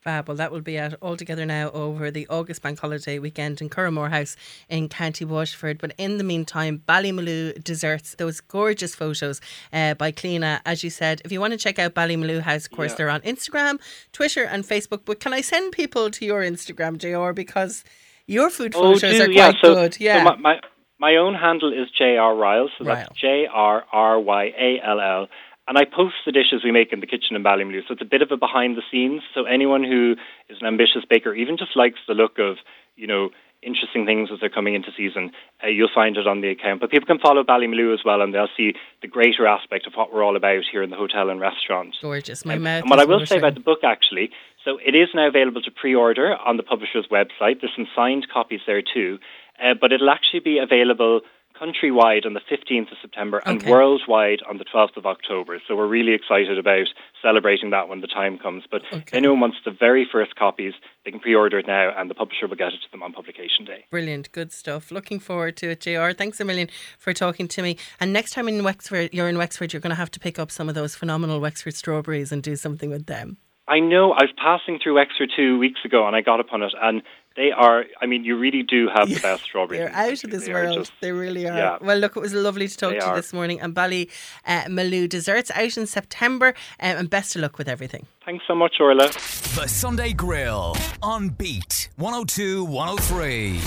Fab. 0.00 0.28
Well, 0.28 0.36
that 0.36 0.52
will 0.52 0.60
be 0.60 0.78
out 0.78 0.94
All 1.00 1.16
Together 1.16 1.44
Now 1.44 1.70
over 1.70 2.10
the 2.10 2.26
August 2.28 2.62
Bank 2.62 2.78
Holiday 2.78 3.18
weekend 3.18 3.60
in 3.60 3.68
Curraghmore 3.68 4.10
House 4.10 4.36
in 4.68 4.88
County 4.88 5.24
Waterford. 5.24 5.78
But 5.78 5.92
in 5.98 6.18
the 6.18 6.24
meantime, 6.24 6.82
Ballymaloe 6.88 7.62
Desserts, 7.64 8.14
those 8.14 8.40
gorgeous 8.40 8.94
photos 8.94 9.40
uh, 9.72 9.94
by 9.94 10.12
Cleena. 10.12 10.60
As 10.64 10.84
you 10.84 10.90
said, 10.90 11.20
if 11.24 11.32
you 11.32 11.40
want 11.40 11.52
to 11.52 11.58
check 11.58 11.78
out 11.80 11.94
Ballymaloe 11.94 12.42
House, 12.42 12.66
of 12.66 12.70
course, 12.72 12.92
Yeah. 12.92 12.96
they're 12.96 13.10
on 13.10 13.22
Instagram, 13.22 13.80
Twitter, 14.12 14.44
and 14.44 14.62
Facebook. 14.64 15.00
But 15.04 15.18
can 15.18 15.32
I 15.32 15.40
send 15.40 15.72
people 15.72 16.10
to 16.12 16.24
your 16.24 16.42
Instagram, 16.42 16.98
JR? 16.98 17.32
Because 17.32 17.82
your 18.26 18.50
food 18.50 18.74
photos 18.74 19.00
do, 19.00 19.08
are 19.22 19.24
quite 19.26 19.34
yeah. 19.34 19.52
So, 19.62 19.74
good. 19.74 19.94
so 19.94 20.04
Yeah. 20.04 20.22
my, 20.22 20.36
my 20.36 20.60
my 21.00 21.14
own 21.16 21.34
handle 21.34 21.72
is 21.72 21.88
J.R. 21.96 22.34
Ryall, 22.34 22.68
so 22.76 22.82
that's 22.84 23.08
J 23.20 23.46
R 23.52 23.84
R 23.92 24.18
Y 24.20 24.44
A 24.58 24.80
L 24.84 25.00
L. 25.00 25.28
And 25.68 25.76
I 25.76 25.84
post 25.84 26.14
the 26.24 26.32
dishes 26.32 26.64
we 26.64 26.72
make 26.72 26.92
in 26.94 27.00
the 27.00 27.06
kitchen 27.06 27.36
in 27.36 27.42
Ballymaloe, 27.44 27.86
so 27.86 27.92
it's 27.92 28.02
a 28.02 28.06
bit 28.06 28.22
of 28.22 28.30
a 28.32 28.38
behind 28.38 28.76
the 28.76 28.82
scenes. 28.90 29.22
So 29.34 29.44
anyone 29.44 29.84
who 29.84 30.16
is 30.48 30.56
an 30.60 30.66
ambitious 30.66 31.04
baker, 31.08 31.34
even 31.34 31.58
just 31.58 31.76
likes 31.76 31.98
the 32.08 32.14
look 32.14 32.38
of, 32.38 32.56
you 32.96 33.06
know, 33.06 33.30
interesting 33.60 34.06
things 34.06 34.30
as 34.32 34.38
they're 34.40 34.48
coming 34.48 34.74
into 34.74 34.90
season, 34.96 35.32
uh, 35.62 35.66
you'll 35.66 35.90
find 35.94 36.16
it 36.16 36.26
on 36.26 36.40
the 36.40 36.48
account. 36.48 36.80
But 36.80 36.90
people 36.90 37.06
can 37.06 37.18
follow 37.18 37.42
Ballymaloe 37.42 37.92
as 37.92 38.00
well, 38.04 38.22
and 38.22 38.32
they'll 38.32 38.48
see 38.56 38.74
the 39.02 39.08
greater 39.08 39.46
aspect 39.46 39.86
of 39.86 39.92
what 39.94 40.12
we're 40.12 40.22
all 40.22 40.36
about 40.36 40.62
here 40.70 40.82
in 40.82 40.90
the 40.90 40.96
hotel 40.96 41.28
and 41.28 41.40
restaurant. 41.40 41.96
gorgeous. 42.00 42.46
My 42.46 42.54
Um, 42.54 42.62
mouth. 42.62 42.82
And 42.82 42.90
what 42.90 43.00
I 43.00 43.04
will 43.04 43.26
say 43.26 43.36
about 43.36 43.54
the 43.54 43.60
book, 43.60 43.84
actually, 43.84 44.30
so 44.64 44.78
it 44.82 44.94
is 44.94 45.08
now 45.12 45.26
available 45.26 45.60
to 45.62 45.70
pre-order 45.70 46.36
on 46.36 46.56
the 46.56 46.62
publisher's 46.62 47.08
website. 47.08 47.60
There's 47.60 47.74
some 47.74 47.88
signed 47.94 48.28
copies 48.32 48.60
there 48.66 48.80
too, 48.80 49.18
uh, 49.62 49.74
but 49.74 49.92
it'll 49.92 50.10
actually 50.10 50.40
be 50.40 50.58
available 50.58 51.22
countrywide 51.60 52.24
on 52.26 52.34
the 52.34 52.40
15th 52.40 52.92
of 52.92 52.98
September 53.00 53.42
and 53.44 53.62
worldwide 53.64 54.40
on 54.48 54.58
the 54.58 54.64
12th 54.64 54.96
of 54.96 55.06
October. 55.06 55.60
So 55.66 55.76
we're 55.76 55.86
really 55.86 56.12
excited 56.12 56.58
about 56.58 56.86
celebrating 57.22 57.70
that 57.70 57.88
when 57.88 58.00
the 58.00 58.06
time 58.06 58.38
comes. 58.38 58.64
But 58.70 58.82
if 58.90 58.98
Okay. 58.98 59.16
anyone 59.18 59.40
wants 59.40 59.58
the 59.64 59.70
very 59.70 60.04
first 60.10 60.36
copies, 60.36 60.74
they 61.04 61.10
can 61.10 61.20
pre-order 61.20 61.58
it 61.58 61.66
now, 61.66 61.92
and 61.96 62.08
the 62.08 62.14
publisher 62.14 62.46
will 62.46 62.56
get 62.56 62.72
it 62.72 62.80
to 62.82 62.90
them 62.90 63.02
on 63.02 63.12
publication 63.12 63.64
day. 63.64 63.84
Brilliant, 63.90 64.30
good 64.32 64.52
stuff. 64.52 64.90
Looking 64.90 65.18
forward 65.18 65.56
to 65.58 65.70
it, 65.70 65.80
JR. 65.80 66.12
Thanks 66.12 66.40
a 66.40 66.44
million 66.44 66.68
for 66.98 67.12
talking 67.12 67.48
to 67.48 67.62
me. 67.62 67.76
And 68.00 68.12
next 68.12 68.32
time 68.32 68.48
in 68.48 68.62
Wexford, 68.62 69.12
you're 69.12 69.28
in 69.28 69.38
Wexford, 69.38 69.72
you're 69.72 69.80
going 69.80 69.90
to 69.90 69.96
have 69.96 70.10
to 70.12 70.20
pick 70.20 70.38
up 70.38 70.50
some 70.50 70.68
of 70.68 70.74
those 70.74 70.94
phenomenal 70.94 71.40
Wexford 71.40 71.74
strawberries 71.74 72.32
and 72.32 72.42
do 72.42 72.56
something 72.56 72.90
with 72.90 73.06
them. 73.06 73.38
I 73.66 73.80
know. 73.80 74.12
I 74.12 74.24
was 74.24 74.32
passing 74.38 74.78
through 74.82 74.98
Exeter 74.98 75.26
two 75.36 75.58
weeks 75.58 75.80
ago, 75.84 76.06
and 76.06 76.16
I 76.16 76.22
got 76.22 76.40
upon 76.40 76.62
it, 76.62 76.72
and 76.80 77.02
they 77.38 77.50
are. 77.52 77.84
I 78.02 78.06
mean, 78.06 78.24
you 78.24 78.36
really 78.36 78.62
do 78.62 78.88
have 78.94 79.08
the 79.08 79.20
best 79.20 79.44
strawberries. 79.44 79.80
They're 79.80 79.94
out 79.94 80.24
of 80.24 80.30
this 80.30 80.44
They 80.46 80.52
world. 80.52 80.76
just- 80.78 80.92
they 81.00 81.12
really 81.12 81.46
are. 81.48 81.56
yeah. 81.56 81.78
Well, 81.80 81.96
look, 81.96 82.16
it 82.16 82.20
was 82.20 82.34
lovely 82.34 82.68
to 82.68 82.76
talk 82.76 82.90
They 82.92 82.98
to 82.98 83.06
you 83.06 83.12
are. 83.12 83.16
this 83.16 83.32
morning. 83.32 83.60
And 83.60 83.72
Bally 83.72 84.10
uh, 84.46 84.64
Maloo 84.64 85.08
Desserts 85.08 85.50
out 85.52 85.76
in 85.78 85.86
September. 85.86 86.48
Um, 86.80 86.96
and 86.98 87.08
best 87.08 87.34
of 87.36 87.42
luck 87.42 87.56
with 87.56 87.68
everything. 87.68 88.04
Thanks 88.24 88.44
so 88.46 88.54
much, 88.54 88.74
Orla. 88.80 89.08
The 89.08 89.66
Sunday 89.68 90.12
Grill 90.12 90.76
on 91.02 91.30
Beat 91.30 91.88
102 91.96 92.64
103. 92.64 93.60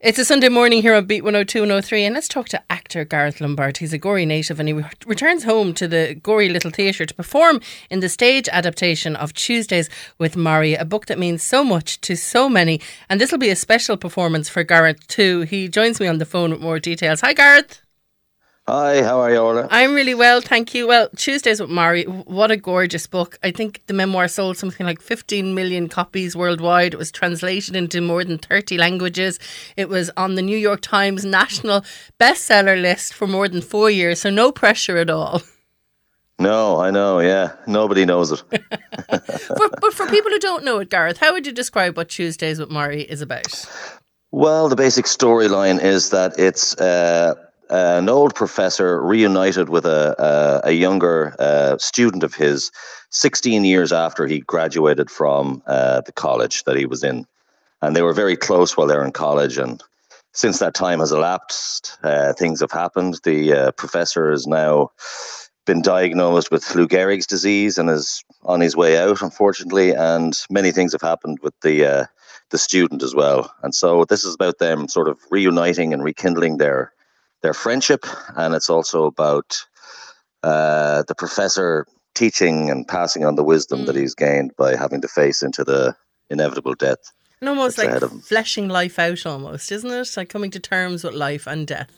It's 0.00 0.18
a 0.18 0.24
Sunday 0.24 0.50
morning 0.50 0.82
here 0.82 0.92
on 0.92 1.06
Beat 1.06 1.22
102 1.22 1.62
and 1.62 1.70
103, 1.70 2.04
and 2.04 2.14
let's 2.14 2.28
talk 2.28 2.48
to 2.50 2.62
actor 2.68 3.06
Gareth 3.06 3.40
Lombard. 3.40 3.78
He's 3.78 3.94
a 3.94 3.98
Gorey 3.98 4.26
native 4.26 4.60
and 4.60 4.68
he 4.68 4.72
re- 4.74 4.84
returns 5.06 5.44
home 5.44 5.72
to 5.74 5.88
the 5.88 6.14
Gorey 6.22 6.50
Little 6.50 6.70
Theatre 6.70 7.06
to 7.06 7.14
perform 7.14 7.60
in 7.88 8.00
the 8.00 8.10
stage 8.10 8.46
adaptation 8.52 9.16
of 9.16 9.32
Tuesdays 9.32 9.88
with 10.18 10.34
Morrie, 10.34 10.78
a 10.78 10.84
book 10.84 11.06
that 11.06 11.18
means 11.18 11.42
so 11.42 11.64
much 11.64 12.00
to 12.02 12.16
so 12.16 12.50
many. 12.50 12.80
And 13.08 13.18
this 13.18 13.30
will 13.30 13.38
be 13.38 13.50
a 13.50 13.56
special 13.56 13.96
performance 13.96 14.48
for 14.48 14.62
Gareth 14.62 15.06
too. 15.06 15.42
He 15.42 15.68
joins 15.68 16.00
me 16.00 16.06
on 16.06 16.18
the 16.18 16.26
phone 16.26 16.50
with 16.50 16.60
more 16.60 16.80
details. 16.80 17.22
Hi, 17.22 17.32
Gareth. 17.32 17.83
Hi, 18.66 19.02
how 19.02 19.20
are 19.20 19.30
you, 19.30 19.36
Orla? 19.40 19.68
I'm 19.70 19.92
really 19.94 20.14
well, 20.14 20.40
thank 20.40 20.72
you. 20.72 20.86
Well, 20.86 21.10
Tuesdays 21.16 21.60
with 21.60 21.68
Morrie, 21.68 22.06
what 22.26 22.50
a 22.50 22.56
gorgeous 22.56 23.06
book. 23.06 23.38
I 23.42 23.50
think 23.50 23.82
the 23.88 23.92
memoir 23.92 24.26
sold 24.26 24.56
something 24.56 24.86
like 24.86 25.02
15 25.02 25.54
million 25.54 25.86
copies 25.86 26.34
worldwide. 26.34 26.94
It 26.94 26.96
was 26.96 27.12
translated 27.12 27.76
into 27.76 28.00
more 28.00 28.24
than 28.24 28.38
30 28.38 28.78
languages. 28.78 29.38
It 29.76 29.90
was 29.90 30.10
on 30.16 30.34
the 30.34 30.40
New 30.40 30.56
York 30.56 30.80
Times 30.80 31.26
national 31.26 31.84
bestseller 32.18 32.80
list 32.80 33.12
for 33.12 33.26
more 33.26 33.48
than 33.48 33.60
four 33.60 33.90
years, 33.90 34.20
so 34.22 34.30
no 34.30 34.50
pressure 34.50 34.96
at 34.96 35.10
all. 35.10 35.42
No, 36.36 36.80
I 36.80 36.90
know, 36.90 37.20
yeah. 37.20 37.52
Nobody 37.68 38.04
knows 38.04 38.32
it. 38.32 38.42
For, 38.50 39.70
but 39.80 39.94
for 39.94 40.04
people 40.06 40.32
who 40.32 40.40
don't 40.40 40.64
know 40.64 40.80
it, 40.80 40.90
Gareth, 40.90 41.18
how 41.18 41.32
would 41.32 41.46
you 41.46 41.52
describe 41.52 41.96
what 41.96 42.08
Tuesdays 42.08 42.58
with 42.58 42.70
Morrie 42.70 43.04
is 43.04 43.20
about? 43.20 43.46
well, 44.32 44.68
the 44.68 44.74
basic 44.74 45.04
storyline 45.04 45.80
is 45.80 46.10
that 46.10 46.36
it's 46.36 46.76
uh, 46.78 47.34
an 47.70 48.08
old 48.08 48.34
professor 48.34 49.00
reunited 49.02 49.68
with 49.68 49.86
a, 49.86 50.14
a, 50.64 50.68
a 50.68 50.72
younger 50.72 51.34
uh, 51.38 51.78
student 51.78 52.22
of 52.22 52.34
his 52.34 52.70
16 53.10 53.64
years 53.64 53.92
after 53.92 54.26
he 54.26 54.40
graduated 54.40 55.10
from 55.10 55.62
uh, 55.66 56.00
the 56.02 56.12
college 56.12 56.64
that 56.64 56.76
he 56.76 56.86
was 56.86 57.04
in. 57.04 57.26
And 57.82 57.94
they 57.94 58.02
were 58.02 58.12
very 58.12 58.36
close 58.36 58.76
while 58.76 58.86
they 58.86 58.96
were 58.96 59.04
in 59.04 59.12
college. 59.12 59.58
And 59.58 59.82
since 60.32 60.58
that 60.58 60.74
time 60.74 61.00
has 61.00 61.12
elapsed, 61.12 61.96
uh, 62.02 62.32
things 62.32 62.60
have 62.60 62.72
happened. 62.72 63.20
The 63.24 63.52
uh, 63.52 63.72
professor 63.72 64.30
has 64.30 64.46
now 64.46 64.90
been 65.66 65.80
diagnosed 65.80 66.50
with 66.50 66.74
Lou 66.74 66.86
Gehrig's 66.86 67.26
disease 67.26 67.78
and 67.78 67.88
is 67.88 68.24
on 68.42 68.60
his 68.60 68.76
way 68.76 68.98
out, 68.98 69.22
unfortunately. 69.22 69.92
And 69.92 70.34
many 70.50 70.72
things 70.72 70.92
have 70.92 71.02
happened 71.02 71.38
with 71.42 71.54
the 71.62 71.84
uh, 71.84 72.04
the 72.50 72.58
student 72.58 73.02
as 73.02 73.14
well. 73.14 73.52
And 73.62 73.74
so 73.74 74.04
this 74.04 74.24
is 74.24 74.34
about 74.34 74.58
them 74.58 74.88
sort 74.88 75.08
of 75.08 75.18
reuniting 75.30 75.92
and 75.92 76.04
rekindling 76.04 76.58
their 76.58 76.92
their 77.44 77.54
friendship, 77.54 78.06
and 78.36 78.54
it's 78.54 78.70
also 78.70 79.04
about 79.04 79.50
uh, 80.42 81.02
the 81.06 81.14
professor 81.14 81.86
teaching 82.14 82.70
and 82.70 82.88
passing 82.88 83.24
on 83.24 83.36
the 83.36 83.44
wisdom 83.44 83.84
that 83.86 83.94
Mm. 83.96 84.00
he's 84.00 84.14
gained 84.14 84.50
by 84.56 84.76
having 84.76 85.00
to 85.02 85.08
face 85.08 85.42
into 85.42 85.62
the 85.64 85.94
inevitable 86.30 86.74
death. 86.74 87.02
And 87.40 87.48
almost 87.50 87.76
like 87.76 87.88
ahead 87.88 88.02
of 88.02 88.12
'em. 88.12 88.20
fleshing 88.20 88.68
life 88.68 88.98
out, 88.98 89.26
almost, 89.26 89.70
isn't 89.70 89.90
it? 89.90 90.16
Like 90.16 90.30
coming 90.30 90.50
to 90.52 90.60
terms 90.60 91.04
with 91.04 91.14
life 91.14 91.46
and 91.46 91.66
death. 91.66 91.90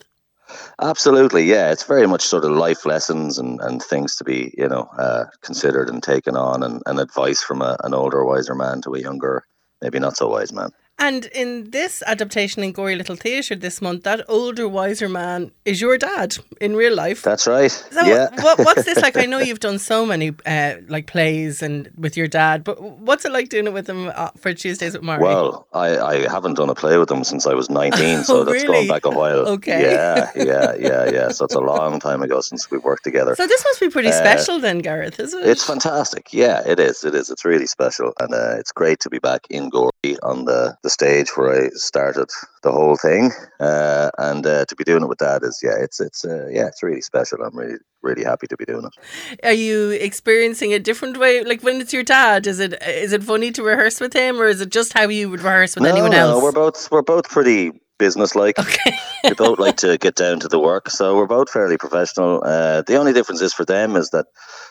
Absolutely, 0.81 1.45
yeah. 1.45 1.71
It's 1.73 1.85
very 1.85 2.07
much 2.07 2.25
sort 2.25 2.45
of 2.45 2.51
life 2.53 2.85
lessons 2.87 3.39
and, 3.39 3.61
and 3.61 3.83
things 3.83 4.17
to 4.17 4.25
be, 4.25 4.53
you 4.59 4.69
know, 4.69 4.89
uh, 4.99 5.25
considered 5.43 5.89
and 5.89 6.03
taken 6.03 6.37
on, 6.37 6.63
and, 6.63 6.83
and 6.87 6.99
advice 6.99 7.43
from 7.43 7.63
a, 7.63 7.77
an 7.85 7.95
older, 7.95 8.25
wiser 8.25 8.55
man 8.55 8.81
to 8.83 8.95
a 8.95 9.01
younger, 9.01 9.45
maybe 9.83 9.99
not 9.99 10.17
so 10.17 10.29
wise 10.29 10.53
man. 10.53 10.71
And 10.99 11.27
in 11.27 11.71
this 11.73 12.03
adaptation 12.07 12.65
in 12.65 12.73
Gorey 12.73 12.97
Little 12.97 13.17
Theatre 13.17 13.55
this 13.55 13.83
month, 13.83 14.05
that 14.05 14.25
older, 14.29 14.67
wiser 14.67 15.11
man 15.11 15.51
is 15.67 15.79
your 15.79 15.99
dad 15.99 16.39
in 16.59 16.75
real 16.75 16.95
life. 16.95 17.23
That's 17.23 17.47
right. 17.47 17.71
So 17.71 18.05
yeah. 18.07 18.31
what, 18.43 18.59
what's 18.61 18.85
this 18.85 19.03
like? 19.03 19.17
I 19.17 19.27
know 19.27 19.39
you've 19.39 19.61
done 19.61 19.79
so 19.79 20.07
many 20.07 20.33
uh, 20.47 20.77
like 20.89 21.07
plays 21.07 21.61
and 21.63 21.91
with 21.99 22.17
your 22.17 22.29
dad, 22.29 22.65
but 22.65 22.81
what's 22.81 23.27
it 23.27 23.33
like 23.33 23.51
doing 23.51 23.67
it 23.67 23.75
with 23.75 23.89
him 23.89 24.11
uh, 24.15 24.31
for 24.39 24.55
Tuesdays 24.55 24.95
with 24.95 25.03
Morrie? 25.03 25.21
Well, 25.21 25.69
I, 25.75 25.99
I 25.99 26.29
haven't 26.31 26.55
done 26.55 26.71
a 26.71 26.75
play 26.75 26.97
with 26.97 27.11
him 27.11 27.25
since 27.25 27.47
I 27.47 27.53
was 27.53 27.69
19, 27.69 28.25
so 28.25 28.37
Oh, 28.41 28.45
that's 28.45 28.63
really? 28.63 28.87
going 28.87 28.89
back 28.89 29.05
a 29.05 29.11
while. 29.11 29.47
Okay. 29.49 29.83
Yeah, 29.83 30.31
yeah, 30.35 30.75
yeah, 30.79 31.11
yeah. 31.11 31.29
So 31.29 31.45
it's 31.45 31.55
a 31.55 31.61
long 31.61 32.01
time 32.01 32.23
ago 32.23 32.41
since 32.41 32.71
we 32.71 32.79
worked 32.79 33.05
together. 33.05 33.35
so 33.35 33.47
this 33.47 33.63
must 33.65 33.81
be 33.81 33.91
pretty 33.91 34.09
uh, 34.09 34.13
special 34.13 34.61
then, 34.61 34.79
Gareth, 34.79 35.21
is 35.21 35.35
it? 35.35 35.47
It's 35.47 35.65
fantastic. 35.65 36.33
Yeah, 36.33 36.63
it 36.67 36.81
is. 36.81 37.05
It 37.05 37.15
is. 37.15 37.29
It's 37.29 37.45
really 37.45 37.67
special. 37.67 38.15
And 38.19 38.33
uh, 38.33 38.57
it's 38.59 38.73
great 38.73 39.01
to 39.01 39.11
be 39.11 39.19
back 39.19 39.43
in 39.51 39.69
Gorey 39.69 39.91
on 40.23 40.45
the, 40.45 40.77
the 40.83 40.91
stage 40.91 41.37
where 41.37 41.65
I 41.65 41.69
started 41.71 42.29
the 42.63 42.73
whole 42.73 42.97
thing. 42.97 43.33
Uh, 43.59 44.11
and 44.19 44.47
uh, 44.47 44.65
to 44.67 44.77
be 44.77 44.85
doing 44.85 45.03
it 45.03 45.09
with 45.09 45.19
Dad 45.19 45.43
is, 45.43 45.61
yeah, 45.63 45.77
it's, 45.81 46.01
it's, 46.01 46.25
uh, 46.25 46.47
yeah, 46.51 46.67
it's 46.67 46.83
really 46.83 47.01
special. 47.01 47.43
I'm 47.43 47.57
really, 47.57 47.79
really 48.03 48.25
happy 48.25 48.47
to 48.47 48.57
be 48.57 48.65
doing 48.65 48.85
it. 48.85 49.45
Are 49.45 49.53
you 49.53 49.91
experiencing 49.91 50.73
a 50.73 50.79
different 50.79 51.19
way? 51.19 51.43
Like 51.45 51.63
when 51.63 51.81
it's 51.81 51.93
your 51.93 52.03
dad, 52.05 52.47
is 52.47 52.61
it 52.61 52.81
is 52.83 53.13
it 53.13 53.25
funny 53.25 53.51
to 53.53 53.63
rehearse 53.63 54.01
with 54.01 54.13
him, 54.13 54.41
or 54.41 54.47
is 54.47 54.61
it 54.61 54.71
just 54.71 54.93
how 54.93 55.09
you 55.09 55.29
would 55.31 55.41
rehearse 55.41 55.75
with 55.75 55.85
no, 55.85 55.91
anyone 55.91 56.13
no, 56.13 56.19
else? 56.19 56.43
we're 56.43 56.53
both, 56.53 56.91
we're 56.91 57.03
both 57.03 57.29
pretty 57.29 57.73
businesslike. 57.99 58.59
okay. 58.59 58.97
we 59.25 59.35
both 59.35 59.59
like 59.59 59.77
to 59.79 59.99
get 60.07 60.15
down 60.15 60.41
to 60.41 60.49
the 60.49 60.59
work, 60.59 60.91
so 60.91 61.17
we're 61.17 61.27
both 61.27 61.51
fairly 61.51 61.77
professional. 61.77 62.43
Uh, 62.45 62.83
the 62.83 62.97
only 62.97 63.13
difference 63.13 63.41
is 63.41 63.53
for 63.53 63.65
them 63.65 63.97
is 63.97 64.11
that 64.11 64.27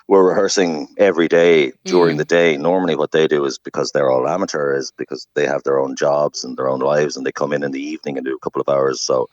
we're 0.07 0.27
rehearsing 0.27 0.87
every 0.97 1.27
day 1.27 1.71
during 1.85 2.15
Mm. 2.15 2.19
the 2.19 2.25
day. 2.25 2.57
Normally, 2.57 2.95
what 2.95 3.11
they 3.11 3.27
do 3.27 3.43
is 3.45 3.57
because 3.57 3.91
they're 3.91 4.11
all 4.11 4.27
amateur, 4.27 4.75
is 4.75 4.91
because 4.97 5.27
they 5.35 5.45
have 5.47 5.63
their 5.63 5.79
own 5.79 5.95
jobs 5.95 6.43
and 6.43 6.57
their 6.57 6.69
own 6.69 6.79
lives, 6.79 7.17
and 7.17 7.25
they 7.25 7.31
come 7.31 7.53
in 7.53 7.63
in 7.63 7.71
the 7.71 7.81
evening 7.81 8.17
and 8.17 8.25
do 8.25 8.35
a 8.35 8.39
couple 8.39 8.61
of 8.61 8.69
hours. 8.69 9.01
So. 9.01 9.27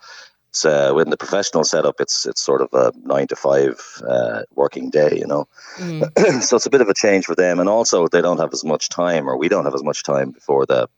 It's, 0.55 0.67
uh, 0.67 0.93
within 0.95 1.09
the 1.11 1.17
professional 1.17 1.65
setup, 1.65 1.99
it's 1.99 2.27
it's 2.27 2.43
sort 2.43 2.61
of 2.61 2.69
a 2.75 2.93
nine 3.05 3.27
to 3.29 3.37
five 3.37 3.81
uh, 4.07 4.43
working 4.55 4.91
day, 4.91 5.17
you 5.17 5.27
know. 5.27 5.49
Mm. 5.79 6.43
so 6.49 6.57
it's 6.57 6.67
a 6.67 6.71
bit 6.71 6.83
of 6.83 6.91
a 6.91 6.95
change 6.95 7.25
for 7.25 7.35
them, 7.35 7.59
and 7.59 7.71
also 7.71 8.07
they 8.07 8.21
don't 8.21 8.37
have 8.39 8.53
as 8.53 8.63
much 8.63 8.91
time, 8.91 9.27
or 9.27 9.39
we 9.39 9.49
don't 9.49 9.65
have 9.65 9.75
as 9.75 9.83
much 9.83 10.03
time 10.03 10.31
before 10.31 10.67
the 10.67 10.91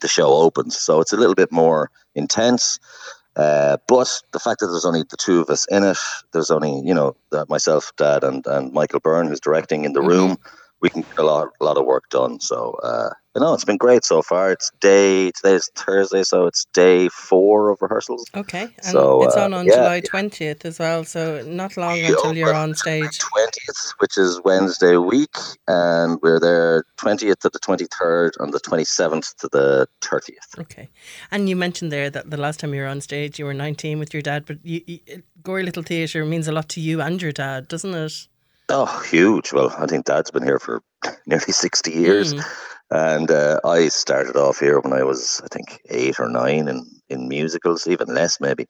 the 0.00 0.08
show 0.08 0.32
opens. 0.32 0.76
So 0.80 1.00
it's 1.00 1.12
a 1.12 1.16
little 1.16 1.34
bit 1.34 1.52
more 1.52 1.90
intense. 2.14 2.78
Uh, 3.36 3.76
but 3.88 4.22
the 4.32 4.40
fact 4.40 4.60
that 4.60 4.66
there's 4.68 4.84
only 4.84 5.04
the 5.04 5.16
two 5.16 5.40
of 5.40 5.50
us 5.50 5.66
in 5.70 5.84
it, 5.84 5.96
there's 6.32 6.50
only 6.50 6.80
you 6.84 6.94
know 6.94 7.16
that 7.30 7.48
myself, 7.48 7.92
Dad, 7.96 8.24
and 8.24 8.46
and 8.46 8.72
Michael 8.72 9.00
Byrne 9.00 9.28
who's 9.28 9.40
directing 9.40 9.84
in 9.84 9.92
the 9.92 10.00
Mhm. 10.00 10.08
room. 10.08 10.36
We 10.82 10.90
can 10.90 11.02
get 11.02 11.18
a 11.18 11.24
lot 11.24 11.48
a 11.60 11.64
lot 11.64 11.78
of 11.78 11.86
work 11.86 12.08
done. 12.10 12.40
So 12.40 12.76
uh, 12.82 13.10
you 13.38 13.44
know, 13.44 13.54
it's 13.54 13.64
been 13.64 13.76
great 13.76 14.04
so 14.04 14.20
far. 14.20 14.50
It's 14.50 14.68
day 14.80 15.30
today's 15.30 15.70
Thursday, 15.76 16.24
so 16.24 16.46
it's 16.46 16.64
day 16.72 17.08
four 17.08 17.70
of 17.70 17.80
rehearsals. 17.80 18.26
Okay, 18.34 18.62
and 18.62 18.84
So, 18.84 19.22
it's 19.22 19.36
uh, 19.36 19.44
on 19.44 19.54
on 19.54 19.66
yeah, 19.66 19.74
July 19.74 20.00
twentieth 20.00 20.64
as 20.64 20.80
well. 20.80 21.04
So 21.04 21.44
not 21.46 21.76
long 21.76 22.00
until 22.00 22.36
you're 22.36 22.52
on 22.52 22.74
stage. 22.74 23.16
Twentieth, 23.18 23.92
which 23.98 24.18
is 24.18 24.40
Wednesday 24.44 24.96
week, 24.96 25.36
and 25.68 26.18
we're 26.20 26.40
there 26.40 26.84
twentieth 26.96 27.38
to 27.40 27.48
the 27.50 27.60
twenty 27.60 27.86
third, 27.96 28.34
and 28.40 28.52
the 28.52 28.58
twenty 28.58 28.84
seventh 28.84 29.36
to 29.36 29.48
the 29.52 29.86
thirtieth. 30.02 30.58
Okay, 30.58 30.88
and 31.30 31.48
you 31.48 31.54
mentioned 31.54 31.92
there 31.92 32.10
that 32.10 32.30
the 32.30 32.38
last 32.38 32.58
time 32.58 32.74
you 32.74 32.80
were 32.80 32.88
on 32.88 33.00
stage, 33.00 33.38
you 33.38 33.44
were 33.44 33.54
nineteen 33.54 34.00
with 34.00 34.12
your 34.12 34.22
dad. 34.22 34.46
But 34.46 34.56
you, 34.64 34.80
you, 34.84 34.98
Gorey 35.44 35.62
Little 35.62 35.84
Theatre 35.84 36.24
means 36.24 36.48
a 36.48 36.52
lot 36.52 36.68
to 36.70 36.80
you 36.80 37.00
and 37.00 37.22
your 37.22 37.30
dad, 37.30 37.68
doesn't 37.68 37.94
it? 37.94 38.14
Oh, 38.68 39.00
huge! 39.08 39.52
Well, 39.52 39.72
I 39.78 39.86
think 39.86 40.06
Dad's 40.06 40.32
been 40.32 40.42
here 40.42 40.58
for 40.58 40.82
nearly 41.26 41.52
sixty 41.52 41.92
years. 41.92 42.34
Mm. 42.34 42.44
And 42.90 43.30
uh, 43.30 43.60
I 43.64 43.88
started 43.88 44.36
off 44.36 44.58
here 44.58 44.80
when 44.80 44.92
I 44.92 45.02
was, 45.02 45.40
I 45.44 45.48
think, 45.48 45.80
eight 45.90 46.18
or 46.18 46.28
nine 46.28 46.68
in, 46.68 46.86
in 47.10 47.28
musicals, 47.28 47.86
even 47.86 48.08
less 48.08 48.40
maybe. 48.40 48.66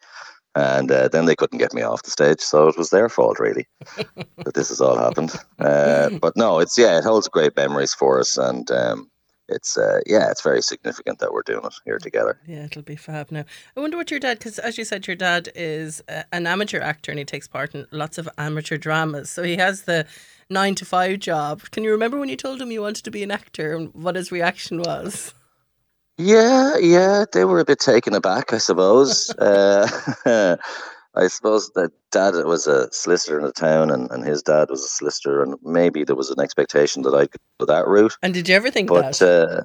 And 0.55 0.91
uh, 0.91 1.09
then 1.09 1.27
they 1.27 1.37
couldn't 1.37 1.59
get 1.59 1.73
me 1.73 1.83
off 1.83 2.03
the 2.03 2.11
stage, 2.11 2.41
so 2.41 2.67
it 2.67 2.77
was 2.77 2.91
their 2.91 3.09
fault, 3.09 3.39
really, 3.39 3.67
that 4.45 4.55
this 4.55 4.71
has 4.71 4.81
all 4.81 4.97
happened. 4.97 5.33
Uh, 5.59 6.11
but 6.11 6.37
no, 6.37 6.59
it's 6.59 6.77
yeah, 6.77 6.99
it 6.99 7.05
holds 7.05 7.29
great 7.29 7.55
memories 7.55 7.95
for 7.95 8.19
us, 8.19 8.37
and 8.37 8.69
um, 8.73 9.09
it's 9.49 9.79
uh, 9.79 10.01
yeah, 10.07 10.31
it's 10.31 10.43
very 10.43 10.63
significant 10.63 11.19
that 11.21 11.33
we're 11.33 11.43
doing 11.43 11.65
it 11.65 11.75
here 11.85 11.99
together. 11.99 12.39
Yeah, 12.47 12.65
it'll 12.65 12.83
be 12.83 12.97
fab 12.97 13.31
now. 13.31 13.45
I 13.77 13.81
wonder 13.81 13.97
what 13.97 14.11
your 14.11 14.21
dad, 14.21 14.39
because 14.39 14.59
as 14.59 14.77
you 14.79 14.85
said, 14.85 15.07
your 15.07 15.17
dad 15.17 15.51
is 15.55 16.03
uh, 16.09 16.25
an 16.33 16.47
amateur 16.47 16.81
actor 16.81 17.11
and 17.11 17.19
he 17.19 17.25
takes 17.25 17.49
part 17.49 17.75
in 17.75 17.87
lots 17.91 18.19
of 18.19 18.29
amateur 18.37 18.77
dramas. 18.77 19.31
So 19.31 19.43
he 19.43 19.57
has 19.57 19.83
the 19.83 20.07
nine 20.51 20.75
to 20.77 20.85
five 20.85 21.21
job. 21.21 21.63
Can 21.71 21.85
you 21.85 21.91
remember 21.91 22.19
when 22.19 22.29
you 22.29 22.37
told 22.37 22.61
him 22.61 22.71
you 22.71 22.83
wanted 22.83 23.05
to 23.05 23.11
be 23.11 23.23
an 23.23 23.31
actor 23.31 23.75
and 23.75 23.93
what 23.95 24.17
his 24.17 24.33
reaction 24.33 24.81
was? 24.81 25.35
Yeah, 26.17 26.77
yeah, 26.79 27.25
they 27.33 27.45
were 27.45 27.61
a 27.61 27.65
bit 27.65 27.79
taken 27.79 28.15
aback, 28.15 28.53
I 28.53 28.59
suppose. 28.59 29.31
uh, 29.39 29.87
I 31.15 31.27
suppose 31.27 31.71
that 31.75 31.91
dad 32.13 32.35
was 32.45 32.67
a 32.67 32.93
solicitor 32.93 33.39
in 33.39 33.45
the 33.45 33.53
town, 33.53 33.91
and, 33.91 34.11
and 34.11 34.25
his 34.25 34.43
dad 34.43 34.69
was 34.71 34.85
a 34.85 34.89
solicitor, 34.89 35.43
and 35.43 35.57
maybe 35.63 36.05
there 36.05 36.17
was 36.17 36.31
an 36.31 36.41
expectation 36.41 37.03
that 37.03 37.15
I 37.15 37.27
could 37.27 37.41
go 37.59 37.67
that 37.67 37.87
route. 37.87 38.17
And 38.23 38.35
did 38.35 38.49
you 38.49 38.55
ever 38.55 38.71
think 38.71 38.89
But 38.89 39.19
that? 39.19 39.23
uh, 39.23 39.63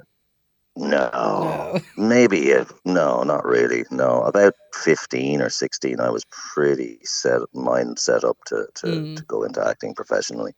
no, 0.75 1.09
No. 1.13 1.79
maybe 1.97 2.53
uh, 2.53 2.65
no, 2.85 3.23
not 3.23 3.45
really. 3.45 3.85
No, 3.91 4.21
about 4.23 4.53
fifteen 4.73 5.41
or 5.41 5.49
sixteen, 5.49 5.99
I 5.99 6.09
was 6.09 6.25
pretty 6.53 6.99
set 7.03 7.41
mind 7.53 7.99
set 7.99 8.23
up 8.23 8.37
to 8.47 8.67
to, 8.75 8.87
Mm. 8.87 9.17
to 9.17 9.23
go 9.23 9.43
into 9.43 9.65
acting 9.65 9.93
professionally. 9.95 10.53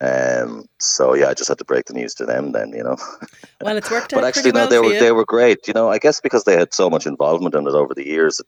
Um, 0.00 0.66
so 0.80 1.14
yeah, 1.14 1.28
I 1.28 1.34
just 1.34 1.48
had 1.48 1.58
to 1.58 1.64
break 1.64 1.86
the 1.86 1.94
news 1.94 2.14
to 2.14 2.26
them 2.26 2.52
then, 2.52 2.70
you 2.70 2.82
know. 2.82 2.96
well, 3.62 3.76
it's 3.76 3.90
worked 3.90 4.12
out 4.12 4.20
But 4.20 4.24
actually, 4.24 4.52
no, 4.52 4.66
they 4.66 4.80
were 4.80 4.92
you. 4.92 5.00
they 5.00 5.12
were 5.12 5.24
great. 5.24 5.66
You 5.68 5.72
know, 5.74 5.88
I 5.88 5.98
guess 5.98 6.20
because 6.20 6.44
they 6.44 6.56
had 6.58 6.74
so 6.74 6.90
much 6.90 7.06
involvement 7.06 7.54
in 7.54 7.66
it 7.66 7.74
over 7.74 7.94
the 7.94 8.06
years, 8.06 8.40